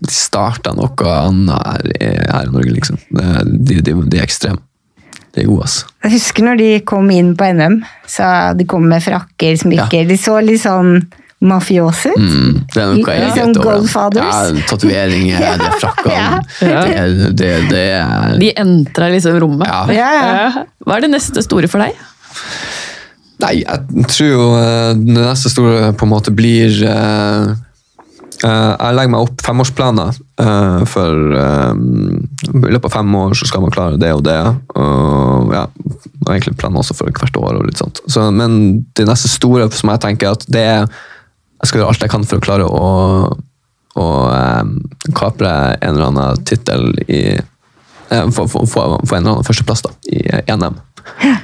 De 0.01 0.09
starta 0.15 0.73
noe 0.73 1.11
annet 1.13 1.69
her, 1.69 2.23
her 2.33 2.49
i 2.49 2.55
Norge, 2.55 2.73
liksom. 2.79 2.97
Det- 3.13 3.45
De, 3.69 3.81
de, 3.85 3.95
de 4.09 4.19
er 4.19 4.25
ekstreme. 4.25 4.63
De 5.35 5.43
er 5.43 5.47
gode, 5.51 5.67
altså. 5.67 5.85
Jeg 6.07 6.15
husker 6.17 6.47
når 6.47 6.57
de 6.63 6.69
kom 6.89 7.11
inn 7.13 7.35
på 7.37 7.45
NM, 7.53 7.83
så 8.09 8.31
de 8.57 8.65
kom 8.65 8.89
med 8.89 9.03
frakker, 9.05 9.59
smykker. 9.61 10.09
De 10.09 10.17
så 10.17 10.39
litt 10.41 10.63
sånn 10.65 11.03
mafiose 11.39 12.11
ut. 12.11 12.19
Mm, 12.19 12.55
det 12.75 12.81
er 12.83 12.89
noe 12.89 12.97
Litt 12.99 13.11
eget 13.15 13.37
sånn 13.37 13.53
over 13.53 13.59
dem. 13.59 13.83
Godfathers. 13.85 14.25
Ja, 14.25 14.41
det 14.49 15.53
de 15.61 15.69
frakkene. 15.79 16.17
Ja. 16.19 16.81
Det, 16.89 17.31
det, 17.39 17.53
det 17.71 17.85
er 18.01 18.35
De 18.43 18.51
entrer 18.65 19.15
liksom 19.15 19.39
rommet. 19.45 19.69
Ja. 19.71 19.85
Ja, 19.95 20.11
ja. 20.19 20.67
Hva 20.83 20.99
er 20.99 21.07
det 21.07 21.13
neste 21.15 21.45
store 21.47 21.71
for 21.71 21.85
deg? 21.85 21.95
Nei, 23.39 23.55
jeg 23.63 24.07
tror 24.11 24.29
jo 24.33 24.45
eh, 24.59 24.93
det 24.99 25.15
neste 25.23 25.51
store 25.53 25.93
på 25.95 26.07
en 26.07 26.11
måte 26.11 26.33
blir 26.35 26.75
uh, 26.83 27.53
uh, 28.43 28.73
Jeg 28.75 28.97
legger 28.99 29.13
meg 29.15 29.29
opp 29.29 29.45
femårsplaner. 29.47 30.19
Uh, 30.39 30.83
for 30.91 31.37
eh, 31.39 31.79
I 32.51 32.73
løpet 32.75 32.89
av 32.91 32.97
fem 32.99 33.15
år 33.19 33.37
så 33.39 33.47
skal 33.51 33.63
man 33.63 33.75
klare 33.75 34.01
det 34.01 34.11
og 34.15 34.25
det. 34.27 34.41
Og 34.75 35.55
ja, 35.55 35.69
og 35.69 36.33
egentlig 36.33 36.57
planer 36.59 36.83
også 36.83 36.99
for 36.99 37.15
hvert 37.15 37.39
år. 37.39 37.61
og 37.61 37.71
litt 37.71 37.79
sånt. 37.79 38.03
Så, 38.11 38.27
men 38.35 38.83
det 38.99 39.07
neste 39.07 39.31
store 39.31 39.71
som 39.71 39.95
jeg 39.95 40.03
tenker 40.03 40.35
at 40.35 40.47
det 40.51 40.67
er 40.75 40.91
Jeg 41.59 41.71
skal 41.71 41.81
gjøre 41.81 41.93
alt 41.93 42.05
jeg 42.05 42.13
kan 42.13 42.27
for 42.29 42.39
å 42.39 42.45
klare 42.45 42.67
å, 42.67 42.89
å 43.99 44.09
eh, 44.33 44.75
kapre 45.19 45.55
en 45.79 45.95
eller 45.97 46.11
annen 46.13 46.45
tittel 46.47 46.93
i 47.07 47.23
eh, 47.35 48.29
få, 48.35 48.47
få, 48.47 48.63
få, 48.67 48.85
få 49.03 49.17
en 49.17 49.25
eller 49.25 49.39
annen 49.39 49.49
førsteplass 49.49 49.83
da, 49.87 49.95
i 50.13 50.55
NM. 50.55 50.79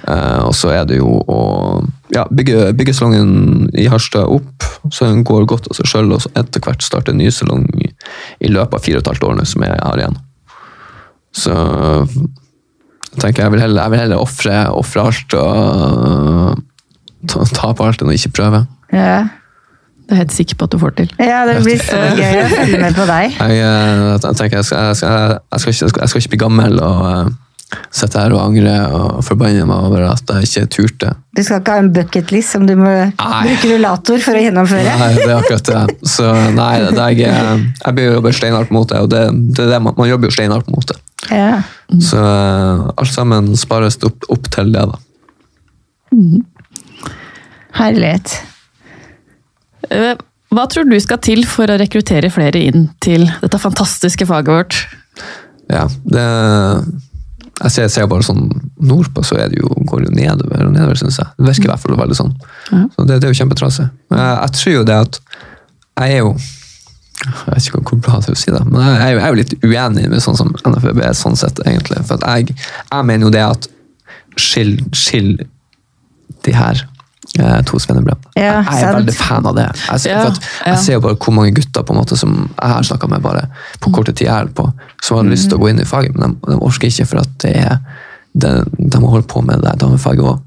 Eh, 0.06 0.40
og 0.44 0.54
så 0.56 0.70
er 0.74 0.86
det 0.88 1.00
jo 1.00 1.08
å 1.08 1.40
ja, 2.14 2.26
bygge, 2.30 2.70
bygge 2.78 2.94
salongen 2.94 3.70
i 3.74 3.88
Harstad 3.90 4.30
opp, 4.30 4.68
så 4.92 5.08
den 5.08 5.24
går 5.26 5.48
godt 5.50 5.68
av 5.70 5.78
seg 5.78 5.88
sjøl, 5.90 6.12
og 6.14 6.22
så 6.24 6.32
etter 6.38 6.62
hvert 6.62 6.84
starte 6.84 7.14
en 7.14 7.18
ny 7.18 7.30
salong 7.34 7.66
i, 7.80 7.90
i 8.44 8.52
løpet 8.52 8.78
av 8.78 8.84
fire 8.86 9.00
og 9.00 9.04
et 9.04 9.12
halvt 9.12 9.28
år 9.30 9.38
nå, 9.38 9.46
som 9.48 9.66
jeg 9.66 9.80
har 9.80 10.02
igjen. 10.02 10.18
Så 11.34 11.54
jeg 13.14 13.22
tenker 13.22 13.44
jeg 13.44 13.54
vil 13.54 13.64
heller, 13.64 13.82
jeg 13.82 13.94
vil 13.94 14.04
heller 14.04 14.22
ofre, 14.22 14.58
ofre 14.74 15.08
alt 15.08 15.36
og 15.38 16.60
ta, 17.30 17.46
ta 17.50 17.72
på 17.74 17.86
alt 17.86 18.02
enn 18.02 18.12
å 18.12 18.14
ikke 18.14 18.36
prøve. 18.36 18.64
Ja. 18.94 19.24
Det 20.04 20.12
er 20.12 20.18
jeg 20.18 20.26
helt 20.26 20.34
sikker 20.36 20.58
på 20.60 20.66
at 20.68 20.74
du 20.74 20.80
får 20.82 20.90
til. 20.98 21.14
ja, 21.24 21.38
det 21.48 21.60
blir 21.64 21.80
så 21.80 21.96
gøy 21.96 22.42
å 22.42 22.48
følge 22.50 22.80
med 22.82 22.96
på 22.98 23.06
deg. 23.08 23.38
Jeg, 23.38 23.62
eh, 23.64 24.02
jeg 24.10 24.36
tenker 24.36 24.60
jeg 24.60 24.68
skal, 24.68 24.90
jeg, 24.90 24.98
skal, 25.00 25.38
jeg, 25.38 25.62
skal 25.62 25.72
ikke, 25.72 26.00
jeg 26.02 26.12
skal 26.12 26.22
ikke 26.22 26.32
bli 26.34 26.40
gammel 26.42 26.76
og 26.84 27.06
eh, 27.08 27.32
sitte 27.94 28.20
her 28.20 28.34
og 28.36 28.42
angre 28.42 28.74
og 28.92 29.22
forbanne 29.24 29.64
meg 29.66 29.86
over 29.88 30.04
at 30.10 30.30
jeg 30.34 30.48
ikke 30.50 30.64
turte. 30.76 31.14
Du 31.34 31.42
skal 31.42 31.62
ikke 31.62 31.78
ha 31.78 31.82
en 31.86 31.90
bucketlist 31.96 32.54
som 32.54 32.68
du 32.68 32.74
må 32.78 32.92
bruke 33.16 33.72
rullator 33.72 34.20
for 34.22 34.36
å 34.36 34.44
gjennomføre. 34.44 34.94
Nei, 35.00 35.10
det 35.16 35.26
er 35.26 35.34
akkurat 35.38 35.72
det. 35.72 35.98
Så 36.12 36.28
nei, 36.54 36.74
det 36.84 37.00
er, 37.00 37.16
jeg, 37.24 37.66
jeg 37.80 37.96
blir 37.96 38.12
jo 38.12 38.22
bare 38.28 38.38
steinhardt 38.38 38.74
mot 38.76 38.88
det, 38.92 39.00
og 39.06 39.10
det, 39.14 39.24
det 39.56 39.66
er 39.66 39.74
det 39.74 39.82
man, 39.88 39.96
man 39.98 40.10
jobber 40.12 40.30
jo 40.30 40.36
steinhardt 40.36 40.70
mot 40.74 40.86
det. 40.92 41.00
Ja. 41.32 41.62
Så 42.04 42.20
eh, 42.20 42.88
alt 42.92 43.14
sammen 43.16 43.54
spares 43.58 43.96
opp, 44.04 44.28
opp 44.28 44.50
til 44.52 44.74
det, 44.74 44.84
da. 44.92 45.00
Herlighet. 47.74 48.36
Eh, 49.94 50.14
Hva 50.54 50.66
tror 50.70 50.86
du 50.86 50.94
skal 51.02 51.18
til 51.24 51.42
for 51.50 51.70
å 51.70 51.78
rekruttere 51.80 52.30
flere 52.30 52.60
inn 52.68 52.88
til 53.02 53.24
dette 53.42 53.58
fantastiske 53.58 54.26
faget 54.28 54.52
vårt? 54.54 54.76
Ja, 55.72 55.86
det 56.04 56.24
jeg 57.54 57.70
ser, 57.70 57.86
ser 57.92 58.08
bare 58.10 58.26
sånn 58.26 58.48
Nordpå 58.82 59.22
så 59.22 59.36
det 59.38 59.60
jo, 59.60 59.68
går 59.86 60.02
det 60.02 60.08
jo 60.08 60.16
nedover 60.18 60.66
og 60.66 60.72
nedover, 60.74 60.98
syns 60.98 61.20
jeg. 61.20 61.30
Det 61.38 61.46
virker 61.46 61.68
i 61.68 61.70
hvert 61.70 61.82
fall 61.84 61.98
veldig 62.00 62.16
sånn. 62.18 62.32
Så 62.66 63.06
det, 63.06 63.20
det 63.22 63.28
er 63.28 63.30
jo 63.32 63.38
kjempetrasig. 63.38 63.86
Jeg, 64.10 64.32
jeg 64.42 64.54
tror 64.58 64.74
jo 64.74 64.84
det 64.90 64.96
at 65.06 65.18
Jeg 65.94 66.16
er 66.16 66.22
jo 66.24 66.32
Jeg 66.34 67.52
vet 67.54 67.68
ikke 67.68 67.82
hvor 67.86 68.00
bra 68.02 68.18
det 68.18 68.32
er 68.32 68.34
å 68.34 68.40
si 68.42 68.52
det, 68.52 68.62
men 68.66 68.82
jeg 68.82 68.96
er 69.04 69.12
jo, 69.14 69.20
jeg 69.20 69.26
er 69.26 69.30
jo 69.32 69.38
litt 69.40 69.54
uenig 69.62 70.08
med 70.10 70.24
sånn 70.24 70.36
som 70.40 70.50
NFB 70.66 70.98
er 71.06 71.14
sånn 71.16 71.38
sett, 71.40 71.62
egentlig. 71.64 72.02
For 72.04 72.18
at 72.18 72.26
jeg, 72.42 72.58
jeg 72.90 73.06
mener 73.08 73.30
jo 73.30 73.32
det 73.32 73.44
at 73.46 73.68
skill, 74.36 74.74
skill 74.92 75.30
de 76.44 76.52
her 76.58 76.82
to 77.66 77.80
svennebrevene. 77.82 78.30
Ja, 78.38 78.42
jeg, 78.42 78.64
jeg 78.68 78.78
er 78.78 78.84
sant. 78.84 78.98
veldig 79.00 79.16
fan 79.18 79.48
av 79.50 79.58
det. 79.58 79.66
Jeg, 79.74 80.04
Ja, 80.12 80.20
for 80.22 80.30
at, 80.30 80.48
ja. 80.66 80.76
ser 80.78 80.98
jo 80.98 81.04
bare 81.08 81.18
hvor 81.18 81.34
mange 81.34 81.54
gutter 81.56 81.82
på 81.86 81.94
en 81.94 82.00
måte 82.00 82.18
som 82.20 82.36
jeg 82.46 82.70
har 82.70 82.86
snakka 82.86 83.10
med 83.10 83.24
bare 83.24 83.48
på 83.82 83.92
korte 83.94 84.14
tid 84.14 84.30
her 84.30 84.50
på, 84.54 84.68
som 85.02 85.18
har 85.18 85.28
lyst 85.28 85.50
til 85.50 85.58
å 85.58 85.64
gå 85.64 85.72
inn 85.72 85.82
i 85.82 85.88
faget, 85.88 86.14
men 86.14 86.36
de, 86.38 86.52
de 86.52 86.58
orker 86.62 86.92
ikke 86.92 87.08
for 87.10 87.24
at 87.24 87.36
det 87.42 87.54
er 87.64 87.78
de, 88.34 88.56
de 88.78 89.02
må 89.02 89.12
holde 89.12 89.28
på 89.30 89.42
med 89.46 89.62
det 89.62 89.76
damefaget 89.82 90.26
òg. 90.30 90.42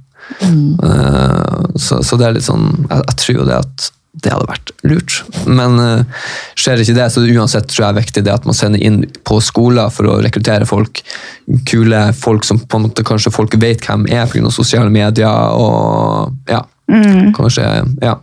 så, 1.79 2.01
så 2.03 2.17
det 2.19 2.25
er 2.27 2.33
litt 2.35 2.43
sånn 2.43 2.65
jeg, 2.89 2.99
jeg 2.99 3.15
tror 3.21 3.37
jo 3.37 3.45
det 3.47 3.59
at 3.61 3.85
det 4.23 4.31
hadde 4.33 4.47
vært 4.49 4.71
lurt. 4.87 5.17
Men 5.45 5.77
uh, 5.77 6.23
skjer 6.57 6.81
ikke 6.81 6.95
det, 6.97 7.07
så 7.13 7.21
uansett 7.21 7.67
tror 7.69 7.83
jeg 7.83 7.91
er 7.91 7.99
viktig 7.99 8.23
det 8.25 8.33
at 8.33 8.47
man 8.49 8.57
sender 8.57 8.81
inn 8.81 9.03
på 9.27 9.37
skoler 9.45 9.91
for 9.93 10.09
å 10.09 10.17
rekruttere 10.23 10.67
folk. 10.69 11.03
Kule 11.69 12.01
folk 12.17 12.47
som 12.47 12.61
på 12.63 12.79
en 12.79 12.87
måte 12.87 13.05
kanskje 13.07 13.33
folk 13.35 13.57
vet 13.61 13.85
hvem 13.85 14.07
er 14.09 14.25
pga. 14.31 14.49
sosiale 14.53 14.89
medier. 14.93 15.53
og 15.53 16.33
ja, 16.49 16.63
kanskje 17.35 17.67
ja, 18.01 18.15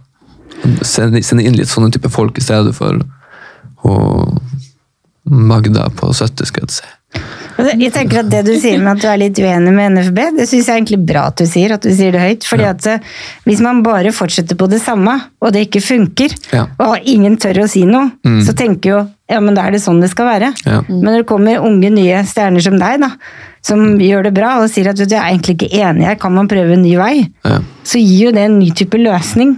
sende, 0.82 1.22
sende 1.22 1.44
inn 1.44 1.56
litt 1.58 1.68
sånne 1.68 1.90
type 1.92 2.08
folk 2.12 2.38
i 2.38 2.44
stedet 2.44 2.74
for 2.76 3.00
og 3.84 4.40
Magda 5.24 5.86
på 5.96 6.10
70, 6.12 6.46
skal 6.48 6.64
jeg 6.66 6.72
si. 6.74 6.90
Jeg 7.78 7.92
tenker 7.94 8.18
at 8.24 8.28
Det 8.32 8.40
du 8.44 8.54
sier 8.58 8.80
med 8.82 8.96
at 8.96 9.02
du 9.04 9.06
er 9.08 9.20
litt 9.22 9.38
uenig 9.38 9.72
med 9.72 9.92
NFB, 9.94 10.18
det 10.36 10.46
syns 10.50 10.66
jeg 10.66 10.72
er 10.74 10.80
egentlig 10.80 10.98
bra 11.06 11.26
at 11.30 11.38
du 11.38 11.44
sier. 11.48 11.72
at 11.76 11.84
du 11.84 11.90
sier 11.94 12.12
det 12.12 12.20
høyt, 12.20 12.44
fordi 12.48 12.64
at 12.66 12.86
eh, 12.90 12.98
Hvis 13.46 13.60
man 13.64 13.82
bare 13.86 14.10
fortsetter 14.12 14.58
på 14.58 14.66
det 14.68 14.80
samme, 14.82 15.14
og 15.40 15.52
det 15.54 15.68
ikke 15.68 15.80
funker, 15.84 16.34
Ja. 16.52 16.66
og 16.80 16.98
ingen 17.04 17.36
tør 17.38 17.62
å 17.64 17.68
si 17.70 17.84
noe, 17.86 18.10
så 18.44 18.52
tenker 18.56 18.90
jo 18.90 18.98
ja, 19.30 19.40
men 19.40 19.56
da 19.56 19.64
er 19.64 19.72
det 19.72 19.80
sånn 19.80 20.02
det 20.04 20.10
skal 20.12 20.28
være. 20.28 20.50
Ja. 20.66 20.82
Men 20.88 21.06
når 21.08 21.22
det 21.22 21.28
kommer 21.30 21.64
unge, 21.64 21.90
nye 21.94 22.20
stjerner 22.28 22.64
som 22.64 22.76
deg, 22.80 22.98
da, 23.00 23.10
som 23.64 23.94
gjør 24.02 24.26
det 24.26 24.34
bra 24.36 24.58
og 24.60 24.68
sier 24.72 24.90
at 24.90 25.00
vet 25.00 25.08
du, 25.08 25.14
jeg 25.16 25.22
er 25.22 25.32
egentlig 25.32 25.54
ikke 25.56 25.70
enig 25.80 26.08
her, 26.10 26.18
kan 26.20 26.34
man 26.34 26.50
prøve 26.50 26.76
en 26.76 26.84
ny 26.84 26.96
vei? 27.00 27.14
Ja. 27.46 27.60
Så 27.88 28.02
gir 28.02 28.28
jo 28.28 28.34
det 28.36 28.44
en 28.44 28.58
ny 28.60 28.68
type 28.76 29.00
løsning. 29.00 29.56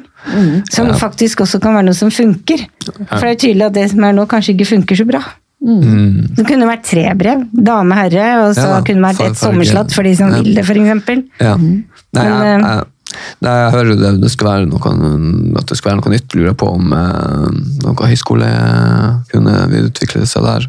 Som 0.74 0.90
faktisk 0.98 1.44
også 1.44 1.61
kan 1.62 1.76
være 1.76 1.87
noe 1.88 1.98
som 1.98 2.11
funker. 2.14 2.64
For 2.87 3.22
det 3.22 3.29
er 3.29 3.35
jo 3.35 3.42
tydelig 3.44 3.66
at 3.68 3.76
det 3.76 3.90
som 3.92 4.07
er 4.07 4.14
nå, 4.16 4.24
kanskje 4.31 4.55
ikke 4.57 4.70
funker 4.72 4.98
så 4.98 5.07
bra. 5.09 5.22
Mm. 5.66 6.35
Det 6.37 6.44
kunne 6.46 6.68
vært 6.68 6.85
tre 6.87 7.05
brev. 7.18 7.46
Dame, 7.50 7.96
herre, 7.98 8.26
og 8.44 8.57
så 8.59 8.66
Ja, 8.68 8.81
kunne 8.87 9.00
det 9.02 9.09
vært 9.09 9.31
et 9.31 9.40
sommerslott 9.40 9.94
for 9.96 10.07
de 10.07 10.12
som 10.18 10.35
ja. 10.35 10.42
vil 10.42 10.59
det, 10.59 10.66
f.eks. 10.66 11.24
Ja. 11.40 11.55
Nei, 11.57 11.72
Men, 12.12 12.26
jeg, 12.26 12.61
eh, 12.61 12.66
jeg, 12.66 12.85
nei, 13.44 13.55
jeg 13.62 13.74
hører 13.74 14.00
det, 14.00 14.12
det 14.22 14.31
skal 14.33 14.50
være 14.50 14.70
noe, 14.70 14.92
at 15.61 15.68
det 15.70 15.79
skal 15.79 15.92
være 15.92 16.00
noe 16.00 16.14
nytt. 16.14 16.37
Lurer 16.37 16.57
på 16.59 16.66
om 16.76 16.85
eh, 16.96 17.46
noe 17.85 18.11
høyskole 18.12 18.48
kunne 19.33 19.55
videreutvikle 19.72 20.22
seg 20.29 20.42
der. 20.46 20.62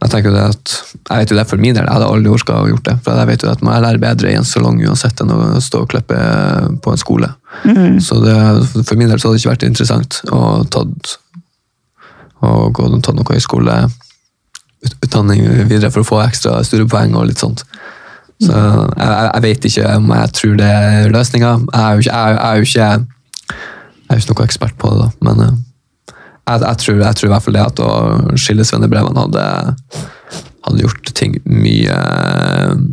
Jeg 0.00 0.08
tenker 0.12 0.30
det 0.34 0.44
at, 0.54 0.72
jeg 0.96 1.20
vet 1.20 1.32
jo 1.32 1.38
det 1.38 1.50
for 1.50 1.58
min 1.60 1.76
del, 1.76 1.84
jeg 1.84 1.92
hadde 1.92 2.08
aldri 2.08 2.30
orka 2.32 2.62
å 2.62 2.70
gjort 2.70 2.86
det. 2.88 2.96
For 3.04 3.20
jeg 3.20 3.30
vet 3.30 3.42
jo 3.44 3.52
at 3.52 3.64
man 3.66 3.82
lærer 3.84 4.00
bedre 4.02 4.28
i 4.32 4.38
en 4.38 4.48
salong 4.48 4.78
uansett 4.82 5.20
enn 5.22 5.34
å 5.34 5.36
stå 5.62 5.76
og 5.84 5.90
klippe 5.92 6.18
på 6.82 6.88
en 6.94 7.00
skole. 7.00 7.28
Så 8.02 8.14
det, 8.24 8.36
for 8.78 8.96
min 8.98 9.10
del 9.10 9.18
så 9.20 9.24
hadde 9.28 9.36
det 9.36 9.42
ikke 9.44 9.54
vært 9.54 9.68
interessant 9.68 10.12
å 10.32 10.34
tatt, 10.72 11.02
å 12.40 12.42
gå 12.72 12.82
tatt 13.04 13.18
noe 13.18 13.34
høyskoleutdanning 13.36 15.40
videre 15.68 15.92
for 15.92 16.00
å 16.02 16.10
få 16.14 16.18
ekstra 16.24 16.52
studiepoeng 16.66 17.12
og 17.20 17.28
litt 17.30 17.42
sånt. 17.42 17.60
Så 18.40 18.52
jeg, 18.56 19.08
jeg, 19.34 19.42
vet 19.44 19.66
ikke 19.68 19.88
om 19.98 20.12
jeg 20.16 20.32
tror 20.38 20.54
det 20.60 20.68
er 20.68 21.10
løsninga. 21.12 21.50
Jeg 21.74 22.06
jeg, 22.06 22.12
jeg 22.12 22.38
er 22.40 22.60
jo 22.60 24.22
ikke 24.22 24.32
noen 24.32 24.46
ekspert 24.46 24.78
på 24.80 24.92
det, 24.94 25.02
da. 25.02 25.10
men 25.28 25.42
eh, 25.44 25.58
jeg, 26.50 26.78
tror, 26.82 27.02
jeg 27.04 27.18
tror 27.18 27.28
i 27.28 27.32
hvert 27.34 27.46
fall 27.46 27.58
det 27.58 27.66
at 27.66 27.82
å 27.84 27.90
skille 28.40 28.66
svennebrevene 28.66 29.26
hadde, 29.26 29.44
hadde 30.66 30.82
gjort 30.82 31.12
ting 31.14 31.36
mye, 31.46 31.98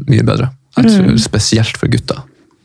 mye 0.10 0.25
bedre. 0.27 0.51
Jeg 0.77 0.91
tror 0.91 1.15
Spesielt 1.21 1.79
for 1.79 1.89
gutter. 1.89 2.21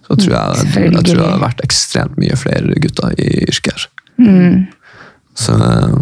Så 0.09 0.19
tror 0.19 0.35
jeg, 0.35 0.67
jeg, 0.75 1.05
tror 1.07 1.23
det 1.23 1.31
har 1.31 1.41
vært 1.41 1.63
ekstremt 1.65 2.19
mye 2.21 2.37
flere 2.37 2.77
gutter 2.83 3.15
i 3.17 3.47
yrket 3.47 3.73
her. 3.73 3.87
Mm. 4.21 4.67
Så 5.39 5.55
eh, 5.57 5.95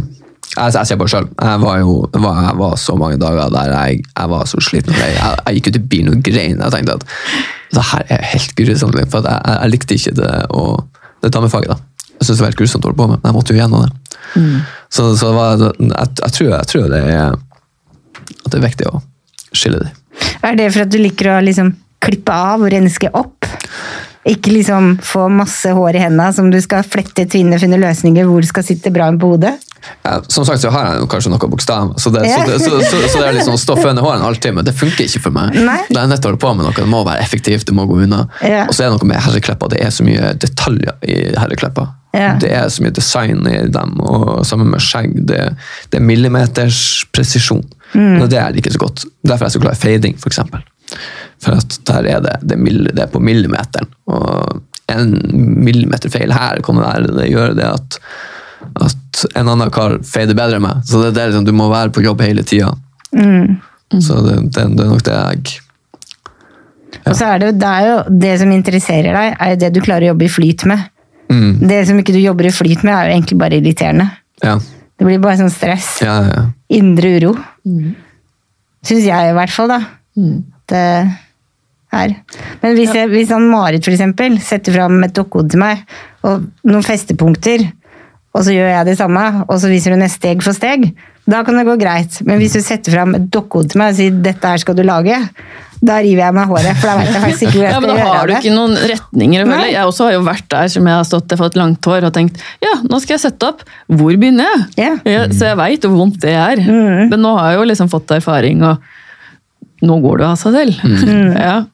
jeg, 0.50 0.72
jeg 0.74 0.88
ser 0.88 0.98
bare 0.98 1.12
sjøl. 1.12 1.28
Jeg 1.38 1.60
jeg 1.60 2.56
var, 2.58 2.74
så 2.80 2.96
mange 2.98 3.18
dager 3.22 3.52
der 3.54 3.70
jeg, 3.70 4.02
jeg 4.08 4.30
var 4.32 4.48
så 4.50 4.60
sliten. 4.60 4.96
Jeg, 4.98 5.14
jeg, 5.14 5.54
gikk 5.56 5.70
ut 5.70 5.78
i 5.78 5.84
bilen 5.92 6.16
og 6.16 6.24
grein. 6.26 6.58
Jeg 6.58 6.74
tenkte 6.74 6.98
at 6.98 7.04
det 7.70 7.84
her 7.92 8.06
er 8.16 8.26
helt 8.32 8.56
grusomt. 8.58 8.98
For 9.12 9.22
at 9.22 9.30
jeg, 9.30 9.70
likte 9.70 9.98
ikke 9.98 10.16
det, 10.18 10.32
og, 10.50 10.84
det 11.22 11.32
damefaget. 11.34 11.70
da. 11.70 12.06
Jeg 12.18 12.26
syntes 12.26 12.36
det 12.36 12.44
var 12.44 12.50
helt 12.50 12.62
grusomt 12.62 12.84
å 12.84 12.90
holde 12.90 12.98
på 12.98 13.08
med, 13.12 13.20
men 13.22 13.30
jeg 13.30 13.38
måtte 13.38 13.54
jo 13.54 13.60
gjennom 13.60 13.86
det. 13.86 13.92
Så, 14.90 15.06
så 15.16 15.30
det 15.30 15.36
var, 15.36 15.62
tror, 16.34 16.50
jeg 16.50 16.66
tror 16.72 16.90
det 16.90 17.00
er, 17.14 17.38
at 18.34 18.50
det 18.50 18.58
er 18.58 18.66
viktig 18.66 18.90
å 18.90 19.00
skille 19.54 19.84
dem. 19.84 19.96
Er 20.44 20.58
det 20.58 20.68
for 20.74 20.84
at 20.84 20.92
du 20.92 20.98
liker 21.00 21.30
å 21.32 21.40
liksom 21.44 21.72
klippe 22.02 22.34
av 22.34 22.64
og 22.64 22.72
renske 22.74 23.10
opp? 23.16 23.46
Ikke 24.28 24.52
liksom 24.52 24.96
få 25.04 25.30
masse 25.32 25.72
hår 25.72 25.96
i 25.96 26.02
hendene 26.04 26.28
som 26.36 26.50
du 26.52 26.58
skal 26.60 26.84
flette, 26.84 27.24
tvinne, 27.30 27.58
finne 27.62 27.80
løsninger 27.80 28.26
hvor 28.28 28.42
det 28.42 28.50
skal 28.50 28.66
sitte 28.66 28.92
bra 28.92 29.08
på 29.16 29.32
hodet? 29.32 29.56
Som 30.28 30.44
sagt 30.44 30.62
så 30.62 30.70
har 30.74 30.90
jeg 30.90 31.02
jo 31.02 31.06
kanskje 31.10 31.32
noe 31.32 31.50
bokstav, 31.52 31.94
så 32.00 32.12
det, 32.14 32.24
så, 32.28 32.40
det, 32.48 32.58
så, 32.62 32.80
så, 32.84 33.00
så 33.08 33.20
det 33.22 33.28
er 33.28 33.36
liksom 33.38 33.56
å 33.56 33.60
stå 33.60 33.76
føne 33.80 34.02
håret 34.04 34.20
en 34.20 34.26
halvtime, 34.26 34.64
det 34.66 34.74
funker 34.76 35.06
ikke 35.06 35.22
for 35.26 35.36
meg. 35.36 35.56
Nei. 35.56 35.78
Det 35.88 35.96
er 35.96 36.10
nødt 36.10 36.20
til 36.20 36.30
å 36.30 36.32
holde 36.32 36.42
på 36.42 36.52
med 36.56 36.68
noe, 36.68 36.76
det 36.76 36.90
må 36.90 37.00
være 37.06 37.24
effektivt, 37.24 37.66
det 37.68 37.76
må 37.76 37.86
gå 37.88 38.02
unna. 38.04 38.26
Ja. 38.44 38.66
Og 38.66 38.76
så 38.76 38.84
er 38.84 38.90
det 38.90 38.98
noe 38.98 39.10
med 39.12 39.22
herreklepper, 39.24 39.72
det 39.72 39.80
er 39.86 39.94
så 39.94 40.06
mye 40.06 40.34
detaljer 40.40 41.08
i 41.08 41.18
herreklepper. 41.38 41.90
Ja. 42.16 42.32
Det 42.42 42.50
er 42.50 42.66
så 42.72 42.82
mye 42.82 42.94
design 42.94 43.44
i 43.46 43.58
dem, 43.70 43.94
og 44.02 44.42
sammen 44.48 44.72
med 44.72 44.82
skjegg, 44.84 45.14
det, 45.30 45.42
det 45.92 46.00
er 46.00 46.04
millimeters 46.04 46.80
presisjon. 47.14 47.62
Mm. 47.94 48.20
Og 48.22 48.26
det 48.30 48.40
er 48.40 48.50
det 48.50 48.62
ikke 48.62 48.74
så 48.74 48.82
godt. 48.82 49.04
Derfor 49.22 49.46
er 49.46 49.48
jeg 49.48 49.56
så 49.56 49.62
glad 49.62 49.78
i 49.78 49.82
fading, 49.84 50.18
for 50.18 50.32
eksempel. 50.32 50.64
For 51.40 51.56
at 51.56 51.78
der 51.88 52.08
er 52.16 52.24
det, 52.24 52.34
det, 52.50 52.58
det 52.90 53.04
er 53.06 53.12
på 53.12 53.22
millimeteren, 53.22 53.88
og 54.10 54.60
en 54.90 55.14
millimeter 55.62 56.10
feil 56.10 56.34
her 56.34 56.60
kan 56.66 56.80
være, 56.82 57.14
det 57.14 57.30
gjør 57.30 57.54
det 57.58 57.68
at 57.68 58.00
at 58.80 59.24
en 59.36 59.48
annen 59.50 59.70
kar 59.74 59.98
fader 60.06 60.36
bedre 60.38 60.60
enn 60.60 60.64
meg. 60.64 60.84
Så 60.86 61.00
det, 61.02 61.14
det 61.16 61.22
er 61.22 61.32
liksom, 61.32 61.48
du 61.48 61.54
må 61.56 61.68
være 61.72 61.92
på 61.94 62.04
jobb 62.04 62.22
hele 62.24 62.44
tida. 62.46 62.70
Mm. 63.16 63.58
Så 63.98 64.20
det, 64.26 64.36
det, 64.54 64.66
det 64.78 64.84
er 64.84 64.90
nok 64.92 65.02
det 65.02 65.16
jeg 65.16 65.54
Og 67.08 67.16
så 67.18 67.32
er 67.32 67.40
det, 67.42 67.48
det 67.58 67.70
er 67.70 67.86
jo 67.88 67.96
det 68.22 68.34
som 68.42 68.52
interesserer 68.54 69.16
deg, 69.16 69.32
er 69.34 69.54
jo 69.54 69.60
det 69.64 69.72
du 69.74 69.80
klarer 69.82 70.06
å 70.06 70.12
jobbe 70.12 70.28
i 70.28 70.32
flyt 70.32 70.66
med. 70.70 70.84
mm, 71.32 71.50
Det 71.70 71.80
som 71.88 71.98
ikke 71.98 72.14
du 72.14 72.20
jobber 72.22 72.46
i 72.50 72.54
flyt 72.54 72.84
med, 72.86 72.92
er 72.94 73.08
jo 73.08 73.16
egentlig 73.16 73.40
bare 73.40 73.58
irriterende. 73.58 74.06
Ja. 74.44 74.58
Det 75.00 75.08
blir 75.08 75.18
bare 75.22 75.40
sånn 75.40 75.52
stress. 75.52 75.96
ja, 76.04 76.20
ja. 76.28 76.44
Indre 76.76 77.16
uro. 77.18 77.34
Syns 78.86 79.04
jeg 79.08 79.32
i 79.32 79.34
hvert 79.36 79.52
fall, 79.52 79.72
da. 79.72 79.80
Det 80.70 80.84
er. 81.90 82.14
Men 82.62 82.76
hvis, 82.76 82.92
jeg, 82.94 83.08
hvis 83.10 83.32
han 83.34 83.48
Marit 83.50 83.84
for 83.84 83.96
eksempel 83.96 84.36
setter 84.44 84.76
fram 84.76 85.00
et 85.02 85.14
dokkehode 85.16 85.50
til 85.54 85.62
meg, 85.64 85.82
og 86.22 86.46
noen 86.68 86.84
festepunkter, 86.86 87.64
og 88.30 88.44
så 88.46 88.54
gjør 88.54 88.68
jeg 88.70 88.86
det 88.86 88.98
samme, 89.00 89.24
og 89.48 89.56
så 89.58 89.70
viser 89.70 89.94
hun 89.96 90.04
ned 90.04 90.12
steg 90.12 90.44
for 90.44 90.54
steg, 90.56 90.90
da 91.30 91.42
kan 91.46 91.58
det 91.58 91.66
gå 91.68 91.74
greit. 91.78 92.20
Men 92.26 92.38
hvis 92.40 92.54
du 92.56 92.62
setter 92.64 92.94
fram 92.94 93.16
et 93.18 93.26
dokkehode 93.32 93.72
til 93.72 93.80
meg 93.80 93.92
og 93.92 93.98
sier 93.98 94.14
'dette 94.24 94.52
her 94.52 94.62
skal 94.62 94.76
du 94.78 94.82
lage', 94.86 95.18
da 95.80 95.96
river 96.04 96.26
jeg 96.26 96.36
meg 96.36 96.50
håret, 96.50 96.76
for 96.76 96.90
da 96.90 96.94
vet 96.98 97.08
jeg 97.08 97.22
faktisk 97.22 97.42
ikke 97.46 97.56
hvor 97.56 97.64
jeg 97.64 97.72
Ja, 97.72 97.80
men 97.80 97.90
Da 97.90 98.04
har 98.04 98.26
du 98.28 98.32
ikke 98.36 98.52
noen 98.52 98.74
retninger 98.90 99.44
å 99.44 99.48
følge. 99.48 99.70
Jeg 99.72 99.84
også 99.88 100.04
har 100.04 100.12
jo 100.12 100.22
vært 100.26 100.48
der 100.52 100.68
som 100.68 100.86
jeg 100.90 100.98
har 100.98 101.06
stått 101.08 101.32
og 101.32 101.40
fått 101.40 101.56
langt 101.56 101.88
hår 101.88 102.04
og 102.04 102.12
tenkt 102.12 102.42
ja, 102.60 102.74
nå 102.84 103.00
skal 103.00 103.16
jeg 103.16 103.22
sette 103.24 103.48
opp. 103.48 103.64
Hvor 103.88 104.12
begynner 104.12 104.44
jeg? 104.44 104.66
Ja. 104.76 104.92
Ja, 105.08 105.22
så 105.32 105.48
jeg 105.48 105.56
veit 105.56 105.86
hvor 105.88 105.96
vondt 105.96 106.20
det 106.20 106.36
er. 106.36 106.60
Men 106.66 107.16
nå 107.24 107.32
har 107.38 107.54
jeg 107.54 107.62
jo 107.62 107.68
liksom 107.72 107.88
fått 107.92 108.12
erfaring, 108.12 108.60
og 108.62 108.76
nå 109.88 110.00
går 110.04 110.20
det 110.20 110.26
av 110.28 110.36
seg 110.40 110.58
selv. 110.58 110.74
Ja. 111.48 111.64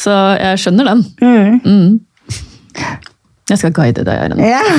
Så 0.00 0.10
jeg 0.40 0.58
skjønner 0.62 0.90
den. 0.90 1.02
Mm. 1.20 2.00
Jeg 3.50 3.58
skal 3.58 3.72
guide 3.74 4.04
deg, 4.06 4.14
Eirin. 4.14 4.38
Ja. 4.46 4.62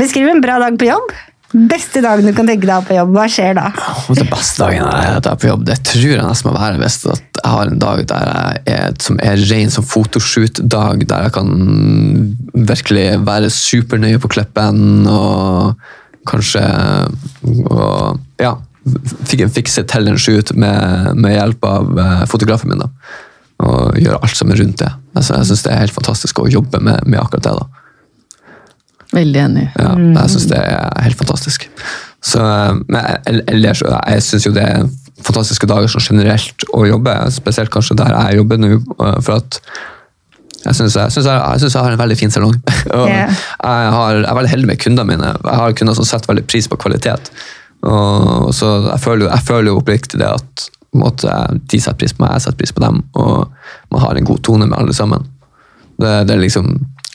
Beskriv 0.00 0.32
en 0.32 0.40
bra 0.44 0.56
dag 0.62 0.78
på 0.80 0.86
jobb. 0.88 1.12
Beste 1.52 2.00
dagen 2.00 2.24
du 2.24 2.32
kan 2.32 2.46
tenke 2.48 2.64
deg 2.64 2.86
på 2.88 2.94
jobb. 2.96 3.10
Hva 3.12 3.26
skjer 3.28 3.52
da? 3.58 3.66
Den 4.08 4.16
det 4.22 4.30
beste 4.30 4.62
dagen 4.62 4.78
jeg 4.80 4.88
er 4.88 5.18
at 5.18 5.26
jeg 5.28 5.34
er 5.34 5.40
på 5.42 5.50
jobb, 5.50 5.66
det 5.68 5.76
tror 5.84 6.14
jeg 6.14 6.24
nesten 6.24 6.48
må 6.48 6.54
være 6.56 6.80
hvis 6.80 6.96
at 7.12 7.20
jeg 7.42 7.50
har 7.52 7.66
en 7.68 7.82
dag 7.82 7.98
der 8.08 8.24
jeg 8.30 8.62
er, 8.72 8.94
som 9.04 9.20
er 9.20 9.36
ren 9.50 9.68
som 9.74 9.84
fotoshoot-dag, 9.84 10.96
der 11.10 11.20
jeg 11.26 11.32
kan 11.36 11.48
virkelig 12.54 13.06
være 13.26 13.50
supernøye 13.52 14.22
på 14.22 14.30
klippen 14.32 15.04
og 15.10 15.74
kanskje 16.28 16.62
og, 17.66 18.18
ja, 18.40 18.54
fikk 19.28 19.40
en 19.44 19.52
fikse 19.52 19.82
til 19.92 20.08
en 20.08 20.20
shoot 20.20 20.48
med, 20.56 21.12
med 21.18 21.36
hjelp 21.36 21.64
av 21.68 21.98
eh, 21.98 22.24
fotografen 22.30 22.68
min. 22.72 22.80
da, 22.80 22.88
Og 23.62 23.96
gjøre 24.00 24.18
alt 24.22 24.36
som 24.38 24.50
er 24.50 24.58
rundt 24.62 24.80
det. 24.82 24.90
Altså, 25.14 25.36
jeg 25.38 25.50
syns 25.52 25.62
det 25.66 25.72
er 25.74 25.82
helt 25.84 25.94
fantastisk 25.94 26.40
å 26.42 26.48
jobbe 26.50 26.80
med, 26.82 27.04
med 27.06 27.20
akkurat 27.20 27.44
det. 27.46 27.52
da. 27.60 27.66
Veldig 29.12 29.40
enig. 29.44 29.66
Ja, 29.76 29.92
jeg 30.16 30.32
syns 30.32 30.46
det 30.50 30.58
er 30.62 31.02
helt 31.04 31.18
fantastisk. 31.20 31.66
Så, 32.24 32.40
men 32.88 33.00
ellers, 33.52 33.82
jeg 33.84 34.22
syns 34.24 34.46
jo 34.48 34.52
det 34.56 34.62
er 34.64 34.86
fantastiske 35.22 35.68
dager 35.70 35.90
sånn 35.92 36.06
generelt 36.06 36.64
å 36.74 36.84
jobbe, 36.88 37.12
spesielt 37.34 37.70
kanskje 37.74 37.98
der 38.00 38.14
jeg 38.16 38.38
jobber 38.40 38.58
nå. 38.62 38.70
For 39.22 39.36
at 39.36 39.58
jeg 40.62 40.78
syns 40.78 40.94
jeg, 40.96 41.12
jeg, 41.18 41.26
jeg, 41.26 41.68
jeg 41.68 41.82
har 41.82 41.92
en 41.96 42.00
veldig 42.00 42.16
fin 42.18 42.30
salong. 42.32 42.54
Jeg, 43.62 43.88
har, 43.94 44.16
jeg 44.16 44.26
er 44.30 44.36
veldig 44.36 44.50
heldig 44.50 44.66
med 44.68 44.78
kundene 44.82 45.06
mine. 45.12 45.28
Jeg 45.44 45.58
har 45.60 45.74
kunder 45.78 45.94
som 45.98 46.06
setter 46.06 46.30
veldig 46.32 46.44
pris 46.50 46.66
på 46.70 46.78
kvalitet. 46.82 47.28
Og, 47.86 48.48
så 48.54 48.68
jeg 48.88 48.98
føler, 49.02 49.24
jo- 49.26 49.30
jeg 49.32 49.44
føler 49.46 49.68
jo 49.70 49.76
oppriktig 49.80 50.18
det 50.22 50.28
at 50.30 50.64
på 50.92 50.98
en 50.98 51.04
måte, 51.06 51.34
de 51.72 51.78
setter 51.80 51.96
pris 52.02 52.12
på 52.12 52.20
meg, 52.26 52.34
jeg 52.36 52.44
setter 52.46 52.58
pris 52.60 52.72
på 52.76 52.82
dem, 52.84 52.98
og 53.16 53.48
man 53.94 54.02
har 54.04 54.18
en 54.20 54.26
god 54.28 54.42
tone 54.44 54.66
med 54.68 54.76
alle 54.78 54.92
sammen. 54.96 55.24
Det, 55.96 56.10
det 56.28 56.34
er 56.34 56.42
liksom, 56.42 56.66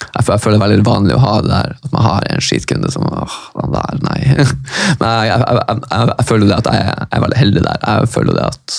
jeg, 0.02 0.24
føl- 0.26 0.34
jeg 0.34 0.42
føler 0.42 0.58
det 0.58 0.62
er 0.64 0.66
veldig 0.72 0.88
vanlig 0.88 1.16
å 1.18 1.22
ha 1.22 1.36
det 1.46 1.52
der, 1.52 1.76
at 1.84 1.94
man 1.94 2.06
har 2.08 2.26
en 2.34 2.42
skitkunde 2.42 2.90
som 2.94 3.06
åh, 3.06 3.38
han 3.60 3.74
der, 3.76 4.02
nei. 4.08 4.20
Men 5.00 5.08
jeg, 5.30 5.38
jeg, 5.46 5.82
jeg, 5.94 6.28
føler 6.32 6.50
det 6.50 6.58
at 6.64 6.72
jeg, 6.74 6.94
er 7.12 7.24
veldig 7.28 7.40
heldig 7.44 7.66
der. 7.68 7.84
Jeg 7.86 8.12
føler 8.18 8.40
det 8.40 8.48
at 8.50 8.78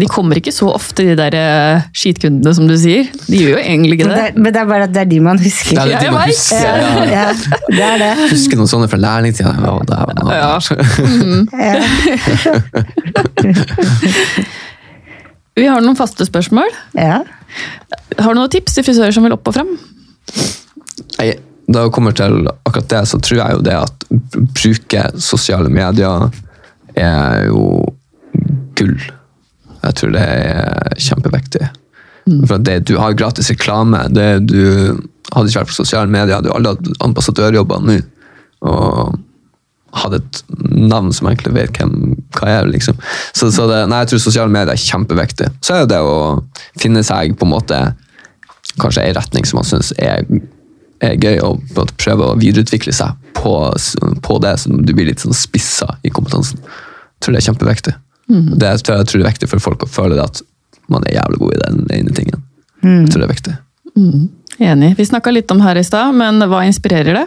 De 0.00 0.06
kommer 0.10 0.34
ikke 0.40 0.50
så 0.50 0.66
ofte, 0.74 1.04
de 1.06 1.14
der 1.14 1.34
eh, 1.38 1.82
skitkundene, 1.94 2.50
som 2.56 2.66
du 2.66 2.74
sier. 2.80 3.06
De 3.28 3.36
gjør 3.38 3.52
jo 3.52 3.58
egentlig 3.62 3.92
ikke 3.94 4.08
Men 4.08 4.16
det, 4.16 4.22
det. 4.24 4.30
er, 4.34 4.40
men 4.42 4.52
det 4.56 4.60
er 4.60 4.66
bare 4.72 4.82
at 4.88 4.92
det 4.96 5.00
er 5.04 5.08
de 5.12 5.20
man 5.22 5.38
husker. 5.38 5.70
det 5.70 5.82
er 5.84 5.86
de 5.86 5.94
det 6.02 6.12
man 6.16 6.26
husker. 6.26 6.56
Ja, 6.66 6.72
Ja. 6.74 7.04
ja, 7.14 7.26
det 7.68 7.84
er 7.92 7.98
det. 8.02 8.08
Husker 8.32 8.58
noen 8.58 8.70
sånne 8.72 8.88
fra 8.90 8.98
lærlingtida. 9.04 9.52
Ja, 9.54 9.72
det 9.86 9.94
er- 9.94 10.10
Ja. 10.34 11.78
Vi 15.54 15.66
har 15.70 15.78
noen 15.84 15.94
faste 15.98 16.26
spørsmål. 16.26 16.66
Ja. 16.98 17.20
Har 18.18 18.34
du 18.34 18.40
noen 18.40 18.50
tips 18.50 18.74
til 18.74 18.82
frisører 18.86 19.14
som 19.14 19.22
vil 19.26 19.36
opp 19.36 19.46
og 19.50 19.54
frem? 19.60 19.70
Nei, 21.20 21.34
Da 21.70 21.80
jeg 21.86 21.92
kommer 21.96 22.12
til 22.12 22.42
akkurat 22.66 22.88
det, 22.90 22.98
så 23.08 23.16
tror 23.24 23.38
jeg 23.40 23.54
jo 23.56 23.62
det 23.64 23.72
at 23.78 24.02
br- 24.10 24.42
bruke 24.52 25.04
sosiale 25.22 25.70
medier 25.72 26.26
er 27.00 27.46
jo 27.46 27.62
gull. 28.76 28.98
Jeg 29.84 29.98
tror 30.00 30.14
det 30.14 30.24
er 30.24 31.00
kjempeviktig. 31.08 31.68
For 32.46 32.56
at 32.56 32.64
det, 32.64 32.78
du 32.88 32.96
har 32.96 33.16
gratis 33.18 33.50
reklame. 33.52 34.00
Det, 34.14 34.28
du 34.48 34.62
hadde 35.34 35.50
ikke 35.50 35.60
vært 35.60 35.72
på 35.72 35.76
sosiale 35.76 36.10
medier, 36.10 36.38
hadde 36.38 36.50
jo 36.50 36.56
alle 36.56 36.72
hatt 36.74 37.04
ambassadørjobber 37.04 37.84
nå. 37.84 37.98
Og 38.64 39.18
hadde 39.94 40.18
et 40.22 40.40
navn 40.74 41.12
som 41.14 41.28
egentlig 41.30 41.52
vet 41.54 41.78
hvem 41.78 42.16
hva 42.34 42.48
er. 42.50 42.70
liksom. 42.70 42.96
Så, 43.36 43.50
så 43.54 43.68
det, 43.70 43.84
nei, 43.90 44.00
jeg 44.02 44.14
tror 44.14 44.24
sosiale 44.24 44.52
medier 44.52 44.74
er 44.74 44.80
kjempeviktig. 44.80 45.50
Så 45.64 45.78
er 45.82 45.90
det 45.90 46.00
å 46.02 46.16
finne 46.80 47.04
seg 47.06 47.36
på 47.38 47.46
en 47.46 47.54
måte 47.54 47.80
kanskje 48.80 49.04
ei 49.04 49.14
retning 49.14 49.46
som 49.46 49.60
man 49.60 49.68
syns 49.68 49.92
er, 50.02 50.24
er 51.04 51.14
gøy, 51.20 51.38
og 51.44 51.62
prøve 52.00 52.32
å 52.32 52.38
videreutvikle 52.40 52.94
seg 52.96 53.14
på, 53.36 53.54
på 54.24 54.40
det, 54.42 54.56
så 54.58 54.72
du 54.72 54.94
blir 54.96 55.10
litt 55.10 55.22
sånn 55.22 55.36
spissa 55.36 55.92
i 56.02 56.10
kompetansen. 56.14 56.64
Jeg 56.64 57.26
tror 57.26 57.36
det 57.36 57.42
er 57.42 57.48
kjempeviktig. 57.50 57.94
Det 58.28 58.68
er, 58.68 58.80
tror 58.80 59.00
jeg, 59.00 59.08
tror 59.08 59.20
det 59.20 59.26
er 59.26 59.32
viktig 59.32 59.50
for 59.50 59.64
folk 59.64 59.84
å 59.84 59.90
føle 59.90 60.16
det 60.18 60.24
at 60.24 60.42
man 60.92 61.04
er 61.08 61.18
jævlig 61.18 61.40
god 61.42 61.54
i 61.54 61.60
den 61.64 61.84
ene 61.98 62.16
tingen. 62.16 62.42
Jeg 62.84 63.12
tror 63.12 63.22
det 63.22 63.28
er 63.28 63.34
viktig. 63.34 63.54
Enig. 64.64 64.90
Vi 64.98 65.06
snakka 65.08 65.32
litt 65.32 65.50
om 65.50 65.62
her 65.64 65.78
i 65.80 65.84
stad, 65.86 66.14
men 66.16 66.42
hva 66.50 66.64
inspirerer 66.68 67.16
det? 67.20 67.26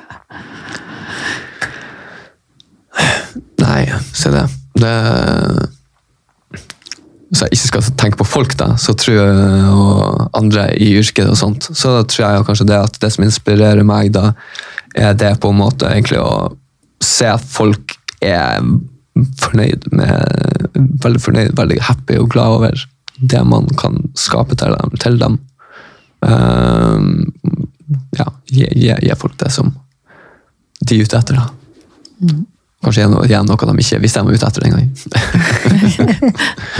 Nei, 3.61 3.81
se 4.15 4.31
det. 4.33 4.45
det 4.79 4.93
hvis 7.27 7.41
jeg 7.43 7.57
ikke 7.57 7.67
skal 7.67 7.87
tenke 7.99 8.19
på 8.21 8.27
folk, 8.27 8.53
da, 8.59 8.69
så 8.79 8.93
tror 8.95 9.17
jeg, 9.17 9.63
og 9.73 10.29
andre 10.37 10.69
i 10.79 10.93
yrket, 10.95 11.27
og 11.27 11.35
sånt, 11.39 11.67
så 11.75 11.99
tror 12.07 12.23
jeg 12.23 12.45
kanskje 12.47 12.69
det 12.69 12.77
at 12.79 12.99
det 13.03 13.11
som 13.13 13.25
inspirerer 13.25 13.83
meg, 13.87 14.13
da, 14.15 14.31
er 14.95 15.17
det 15.17 15.33
på 15.43 15.51
en 15.51 15.59
måte 15.59 15.89
egentlig 15.91 16.21
å 16.23 16.55
se 17.03 17.27
at 17.29 17.43
folk 17.43 17.97
er 18.23 18.63
fornøyd 19.41 19.89
med 19.95 20.67
Veldig 21.01 21.19
fornøyd, 21.23 21.51
veldig 21.57 21.77
happy 21.87 22.17
og 22.21 22.29
glad 22.33 22.59
over 22.59 22.81
det 23.17 23.39
man 23.49 23.65
kan 23.79 23.95
skape 24.19 24.53
til 24.59 24.75
dem. 24.77 24.91
Til 25.01 25.17
dem. 25.17 25.37
Uh, 26.21 27.01
ja, 28.17 28.27
gi, 28.51 28.67
gi, 28.75 28.91
gi 28.93 29.17
folk 29.17 29.37
det 29.41 29.49
som 29.53 29.71
de 30.85 30.99
er 30.99 31.07
ute 31.07 31.17
etter. 31.17 31.39
da. 31.39 31.47
Kanskje 32.85 33.01
igjen, 33.01 33.15
noe, 33.15 33.41
noe 33.47 33.57
de 33.71 33.81
ikke 33.81 34.01
visste 34.03 34.21
de 34.21 34.27
var 34.27 34.37
ute 34.37 34.49
etter 34.51 34.65
den 34.65 34.75
gangen. 34.75 34.91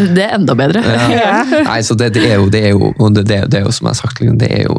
Det 0.15 0.28
er 0.28 0.36
enda 0.38 0.54
bedre. 0.58 0.84
Ja. 1.10 1.41
Nei, 1.65 1.80
så 1.86 1.97
det, 1.97 2.12
det 2.13 2.28
er 2.30 2.38
jo, 2.38 2.52
det 2.54 2.62
er 2.67 2.76
jo, 2.76 2.91
det, 3.15 3.23
det, 3.26 3.39
det 3.50 3.62
er 3.62 3.65
jo 3.65 3.73
som 3.73 3.89
jeg 3.89 3.95
har 3.95 4.02
sagt, 4.04 4.21
liksom, 4.21 4.38
det 4.38 4.52
er 4.54 4.67
jo 4.67 4.76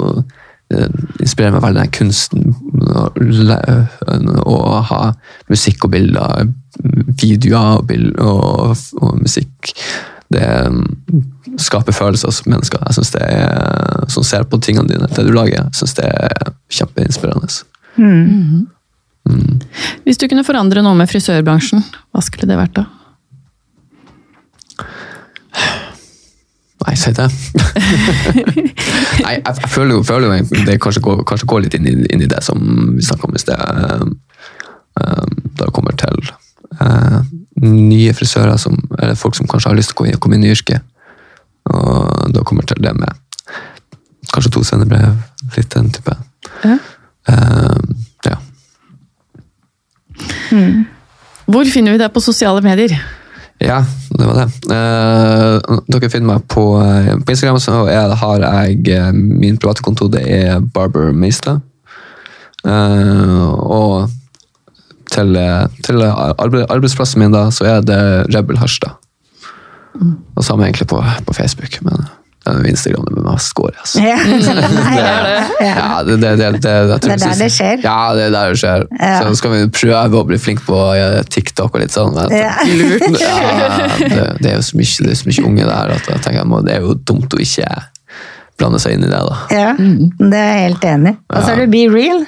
inspirerer 0.68 1.54
meg 1.54 1.64
veldig 1.64 1.80
den 1.80 1.92
kunsten 1.96 2.54
å, 4.44 4.56
ha 4.90 5.00
musikk 5.48 5.86
og 5.88 5.94
bilder, 5.94 6.50
videoer 7.22 7.78
og, 7.78 7.86
bild, 7.88 8.12
og, 8.20 8.76
og 9.00 9.18
musikk. 9.22 9.72
Det 10.28 10.44
mm, 10.68 10.82
skaper 11.60 11.96
følelser 11.96 12.28
hos 12.28 12.42
mennesker. 12.44 12.82
Jeg 12.84 12.98
synes 12.98 13.14
det 13.14 13.24
er, 13.24 14.04
Som 14.12 14.26
ser 14.28 14.44
på 14.44 14.60
tingene 14.60 14.88
dine, 14.90 15.08
det 15.08 15.24
du 15.24 15.32
lager. 15.32 15.64
Jeg 15.64 15.80
syns 15.80 15.96
det 15.96 16.04
er 16.08 16.52
kjempeinspirerende. 16.68 17.64
Hvis 20.04 20.20
du 20.20 20.28
kunne 20.28 20.44
forandre 20.44 20.84
noe 20.84 20.96
med 20.96 21.08
frisørbransjen, 21.10 21.82
hva 22.12 22.24
skulle 22.24 22.48
det 22.48 22.60
vært 22.60 22.76
da? 22.76 22.86
Nei, 26.88 26.94
si 26.96 27.10
det. 27.12 27.26
Nei, 29.24 29.32
jeg, 29.34 29.42
jeg 29.44 29.68
føler 29.68 29.98
jo, 29.98 30.02
føler 30.08 30.38
jo 30.40 30.64
det 30.64 30.78
kanskje 30.80 31.02
går, 31.04 31.18
kanskje 31.28 31.48
går 31.50 31.64
litt 31.66 31.74
inn 31.76 31.88
i, 31.90 31.94
inn 32.14 32.22
i 32.24 32.28
det 32.30 32.40
som 32.46 32.62
vi 32.96 33.04
snakka 33.04 33.28
om 33.28 33.36
i 33.36 33.42
sted. 33.42 33.60
eh, 33.60 34.04
eh, 35.02 35.26
Da 35.58 35.66
det 35.68 35.74
kommer 35.76 35.92
til 36.00 36.16
uh, 36.80 37.20
nye 37.60 38.14
frisører, 38.16 38.56
som, 38.62 38.78
eller 38.98 39.18
folk 39.20 39.36
som 39.36 39.48
kanskje 39.50 39.68
har 39.72 39.76
lyst 39.78 39.92
til 39.92 40.00
å 40.06 40.08
inn- 40.08 40.20
komme 40.22 40.38
inn 40.38 40.46
i 40.48 40.52
yrket. 40.54 40.80
Og 41.68 42.32
da 42.32 42.40
kommer 42.48 42.64
til 42.64 42.80
det 42.80 42.94
med 42.96 43.12
kanskje 44.32 44.54
to 44.56 44.64
sendebrev, 44.64 45.12
litt 45.56 45.70
den 45.74 45.90
type. 45.92 46.14
Ja. 46.64 46.78
Uh, 47.28 47.76
ja. 48.24 48.36
Hvor 51.48 51.68
finner 51.72 51.92
vi 51.96 52.00
deg 52.00 52.12
på 52.16 52.20
sosiale 52.24 52.60
medier? 52.64 52.96
Ja, 53.58 53.80
det 54.14 54.26
var 54.26 54.36
det. 54.38 54.46
Uh, 54.70 55.80
dere 55.90 56.10
finner 56.12 56.34
meg 56.34 56.44
på, 56.50 56.64
uh, 56.78 57.16
på 57.18 57.34
Instagram, 57.34 57.58
så 57.62 57.80
jeg 57.90 58.18
har 58.20 58.44
jeg 58.44 58.84
uh, 58.94 59.10
min 59.14 59.58
private 59.58 59.82
konto, 59.82 60.06
det 60.12 60.22
er 60.26 60.60
Barber 60.74 61.10
Meistad. 61.12 61.64
Og 62.68 64.08
til, 65.08 65.36
til 65.86 66.02
arbeid, 66.04 66.66
arbeidsplassen 66.68 67.22
min 67.22 67.32
da, 67.32 67.46
så 67.54 67.64
er 67.64 67.84
det 67.86 68.00
Rebel 68.34 68.58
Harstad. 68.60 68.98
Og 70.36 70.44
samme 70.44 70.66
egentlig 70.66 70.88
på, 70.90 70.98
på 71.26 71.36
Facebook, 71.38 71.78
men 71.86 72.02
Instagram 72.68 73.04
det 73.08 73.18
er 73.20 73.26
mest 73.26 73.54
går 73.58 73.70
i. 73.70 73.76
Altså. 73.82 73.98
Ja. 74.02 74.16
det, 76.06 76.16
det, 76.22 76.30
det, 76.40 76.48
det, 76.58 76.60
Det 76.62 76.72
er 76.72 77.22
der 77.22 77.36
det 77.42 77.50
skjer. 77.54 77.76
Ja, 77.84 77.98
det 78.16 78.24
er 78.28 78.32
der 78.34 78.54
det 78.54 78.60
skjer. 78.62 78.86
Ja. 79.00 79.18
Så 79.22 79.34
skal 79.40 79.54
vi 79.54 79.60
prøve 79.74 80.22
å 80.22 80.24
bli 80.28 80.38
flinke 80.40 80.64
på 80.68 80.78
TikTok 81.34 81.70
og 81.74 81.80
litt 81.84 81.94
sånn. 81.94 82.16
det, 82.32 82.44
det 84.40 84.50
er 84.50 84.56
jo 84.58 84.64
så 84.64 84.78
mye, 84.78 84.90
det 85.04 85.12
er 85.14 85.20
så 85.22 85.30
mye 85.30 85.46
unge 85.50 85.64
der 85.68 85.86
at 85.98 86.04
jeg 86.12 86.24
tenker 86.24 86.42
det 86.66 86.74
er 86.74 86.84
jo 86.84 86.92
dumt 87.06 87.34
å 87.34 87.38
ikke 87.42 87.68
blande 88.58 88.80
seg 88.82 88.96
inn 88.96 89.04
i 89.06 89.10
det. 89.10 89.20
da. 89.22 89.36
Ja, 89.54 89.68
det 89.78 90.38
er 90.38 90.48
jeg 90.48 90.64
helt 90.68 90.88
enig. 90.90 91.14
Og 91.30 91.44
så 91.44 91.54
er 91.54 91.62
det 91.62 91.68
Be 91.74 91.84
Real. 91.92 92.24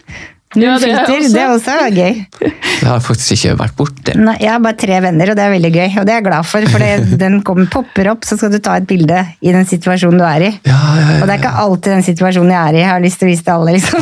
Null 0.56 0.64
Ja, 0.66 0.78
det 0.82 0.88
er 0.90 1.04
filter, 1.06 1.14
også- 1.14 1.30
det 1.30 1.40
er 1.40 1.50
også 1.54 1.74
gøy. 1.94 2.14
Det 2.40 2.88
har 2.88 2.94
jeg 2.96 3.02
faktisk 3.04 3.30
ikke 3.36 3.52
vært 3.60 3.74
borti. 3.76 4.14
Jeg 4.40 4.50
har 4.50 4.58
bare 4.64 4.76
tre 4.80 4.96
venner, 5.04 5.30
og 5.30 5.36
det 5.36 5.44
er 5.44 5.50
veldig 5.52 5.70
gøy. 5.76 5.98
Og 6.00 6.06
det 6.06 6.10
er 6.10 6.16
jeg 6.18 6.24
glad 6.24 6.44
for, 6.48 6.66
for 6.72 6.78
det, 6.82 7.18
den 7.22 7.36
kommer, 7.46 7.66
popper 7.70 8.10
opp, 8.10 8.24
så 8.26 8.36
skal 8.40 8.50
du 8.50 8.58
ta 8.58 8.74
et 8.80 8.86
bilde 8.88 9.20
i 9.46 9.52
den 9.54 9.64
situasjonen 9.68 10.18
du 10.18 10.24
er 10.26 10.46
i. 10.48 10.50
Ja, 10.66 10.78
ja, 10.98 11.04
ja. 11.12 11.20
Og 11.20 11.28
det 11.28 11.36
er 11.36 11.38
ikke 11.38 11.52
alltid 11.64 11.92
den 11.94 12.02
situasjonen 12.08 12.50
jeg 12.50 12.62
er 12.66 12.74
i, 12.74 12.82
jeg 12.82 12.90
har 12.90 13.04
lyst 13.04 13.20
til 13.20 13.28
å 13.28 13.30
vise 13.30 13.44
til 13.46 13.54
alle, 13.54 13.70
liksom. 13.78 14.00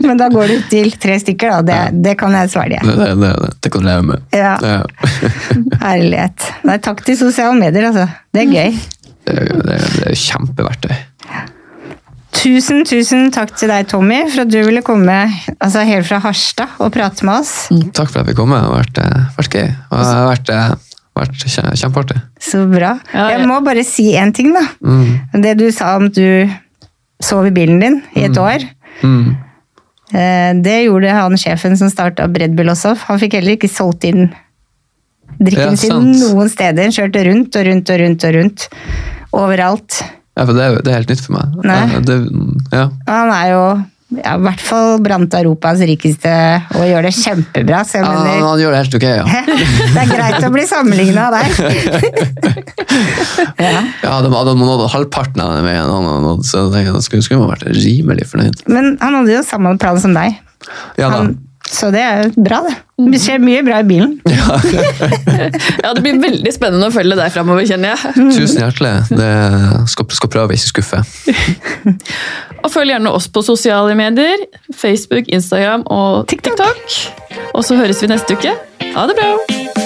Men 0.06 0.18
da 0.20 0.28
går 0.32 0.50
du 0.50 0.56
til 0.74 0.90
tre 1.00 1.20
stykker, 1.22 1.54
da. 1.54 1.62
Det, 1.62 2.02
det 2.08 2.16
kan 2.18 2.34
jeg 2.34 2.50
svare 2.52 2.80
Det, 2.82 2.96
det, 2.98 3.08
det, 3.22 3.32
det 3.62 3.72
kan 3.72 3.80
du 3.84 3.88
leve 3.92 4.02
med. 4.10 4.26
Ja. 4.34 4.56
Herlighet. 5.86 6.50
Nei, 6.66 6.78
takk 6.82 7.04
til 7.06 7.18
sosiale 7.20 7.54
medier, 7.58 7.88
altså. 7.92 8.08
Det 8.34 8.42
er 8.42 8.50
gøy. 8.52 8.80
Det, 9.26 9.36
det, 9.66 9.78
det 10.00 10.10
er 10.10 10.18
kjempeverktøy. 10.18 10.96
Tusen, 12.36 12.82
tusen 12.86 13.30
takk 13.34 13.54
til 13.56 13.70
deg, 13.72 13.86
Tommy, 13.90 14.18
for 14.30 14.44
at 14.44 14.50
du 14.52 14.58
ville 14.66 14.82
komme 14.84 15.14
altså, 15.56 15.84
helt 15.88 16.06
fra 16.08 16.18
Harstad 16.24 16.76
og 16.82 16.92
prate 16.94 17.24
med 17.26 17.40
oss. 17.40 17.54
Takk 17.96 18.10
for 18.10 18.20
at 18.20 18.26
jeg 18.26 18.32
fikk 18.32 18.40
komme. 18.42 18.58
Det 18.60 18.68
har 18.68 18.76
vært, 18.82 19.00
eh, 19.02 19.24
vært 19.38 19.56
gøy. 19.56 19.70
Og 19.90 19.96
det 19.96 20.10
har 20.10 20.28
vært, 20.30 20.52
eh, 20.52 20.92
vært 21.16 21.46
kjempeartig. 21.80 22.20
Så 22.44 22.62
bra. 22.70 22.92
Ja, 23.14 23.28
ja. 23.30 23.38
Jeg 23.38 23.48
må 23.48 23.58
bare 23.64 23.84
si 23.88 24.12
én 24.20 24.34
ting, 24.36 24.52
da. 24.52 24.66
Det 25.32 25.56
du 25.58 25.70
sa 25.72 25.96
om 25.96 26.06
at 26.10 26.14
du 26.14 26.50
sov 27.22 27.46
i 27.48 27.50
bilen 27.56 27.80
din 27.80 28.02
i 28.14 28.26
et 28.28 28.36
år. 28.36 28.64
Mm. 29.02 29.36
eh, 30.12 30.52
Det 30.60 30.76
gjorde 30.86 31.10
han 31.16 31.32
sjefen 31.40 31.76
som 31.76 31.88
starta 31.88 32.28
Red 32.28 32.54
Bull 32.56 32.68
også. 32.68 32.96
Han 33.08 33.18
fikk 33.18 33.38
heller 33.40 33.56
ikke 33.56 33.72
solgt 33.72 34.04
inn 34.04 34.28
drikken 35.40 35.72
Ja, 35.72 35.76
sin 35.76 36.12
noen 36.12 36.48
steder. 36.52 36.82
Han 36.82 36.92
kjørte 36.92 37.24
rundt 37.26 37.56
og 37.56 37.66
rundt 37.66 37.90
og 37.90 38.00
rundt 38.00 38.24
og 38.24 38.34
rundt. 38.34 38.68
Overalt. 39.32 40.02
Ja, 40.36 40.44
for 40.44 40.52
det, 40.56 40.62
er 40.64 40.80
det 40.84 40.90
er 40.92 40.96
helt 41.00 41.10
nytt 41.12 41.22
for 41.24 41.32
meg. 41.38 41.46
Nei. 41.64 42.00
Det, 42.04 42.16
ja. 42.74 42.88
Han 43.08 43.30
er 43.32 43.46
jo 43.54 43.60
ja, 44.14 44.36
i 44.36 44.42
hvert 44.44 44.60
fall 44.62 45.00
blant 45.02 45.32
Europas 45.34 45.80
rikeste 45.82 46.30
og 46.76 46.84
gjør 46.86 47.02
det 47.08 47.12
kjempebra. 47.16 47.80
Så 47.88 47.98
Ja, 47.98 48.04
han, 48.06 48.44
han 48.44 48.60
gjør 48.62 48.70
det 48.76 48.80
helt 48.84 48.94
ok, 48.98 49.06
ja. 49.08 49.24
det 49.96 50.02
er 50.04 50.10
greit 50.12 50.46
å 50.46 50.50
bli 50.54 50.64
sammenligna 50.70 51.24
der. 51.34 51.48
ja. 53.66 53.80
Ja, 54.04 54.12
de 54.22 54.28
hadde 54.36 54.54
nådd 54.60 54.84
halvparten 54.92 55.40
av 55.42 55.48
den 55.56 55.66
veien, 55.66 55.90
han 55.90 56.44
så 56.46 56.54
jeg 56.66 56.72
tenker, 56.76 56.92
da 56.94 57.00
skulle, 57.02 57.24
skulle 57.26 57.42
man 57.42 57.50
vært 57.56 57.66
rimelig 57.74 58.24
fornøyd. 58.30 58.56
Men 58.70 58.84
han 59.02 59.12
hadde 59.20 59.32
jo 59.40 59.42
samme 59.48 59.74
plan 59.82 59.98
som 60.02 60.12
deg. 60.14 60.30
Ja 61.00 61.06
da. 61.10 61.16
Han, 61.24 61.28
så 61.70 61.90
det 61.90 62.02
er 62.02 62.28
bra, 62.36 62.60
det. 62.66 62.74
Det 63.12 63.18
skjer 63.20 63.42
mye 63.42 63.62
bra 63.66 63.80
i 63.82 63.86
bilen. 63.88 64.16
Ja, 65.82 65.92
Det 65.94 66.02
blir 66.02 66.20
veldig 66.22 66.52
spennende 66.54 66.88
å 66.88 66.94
følge 66.94 67.18
deg 67.18 67.34
framover, 67.34 67.66
kjenner 67.68 67.94
jeg. 67.94 68.14
Tusen 68.36 68.62
hjertelig. 68.62 68.94
Det 69.10 69.32
skal, 69.92 70.08
skal 70.18 70.32
prøve 70.32 70.54
å 70.54 70.58
ikke 70.58 70.72
skuffe. 70.72 71.02
Og 72.64 72.70
følg 72.72 72.94
gjerne 72.94 73.12
oss 73.14 73.28
på 73.30 73.44
sosiale 73.46 73.96
medier. 73.98 74.46
Facebook, 74.74 75.28
Instagram 75.28 75.86
og 75.92 76.24
TikTok. 76.30 77.00
Og 77.52 77.66
så 77.66 77.78
høres 77.78 78.02
vi 78.02 78.10
neste 78.10 78.38
uke. 78.38 78.56
Ha 78.96 79.10
det 79.10 79.18
bra! 79.20 79.85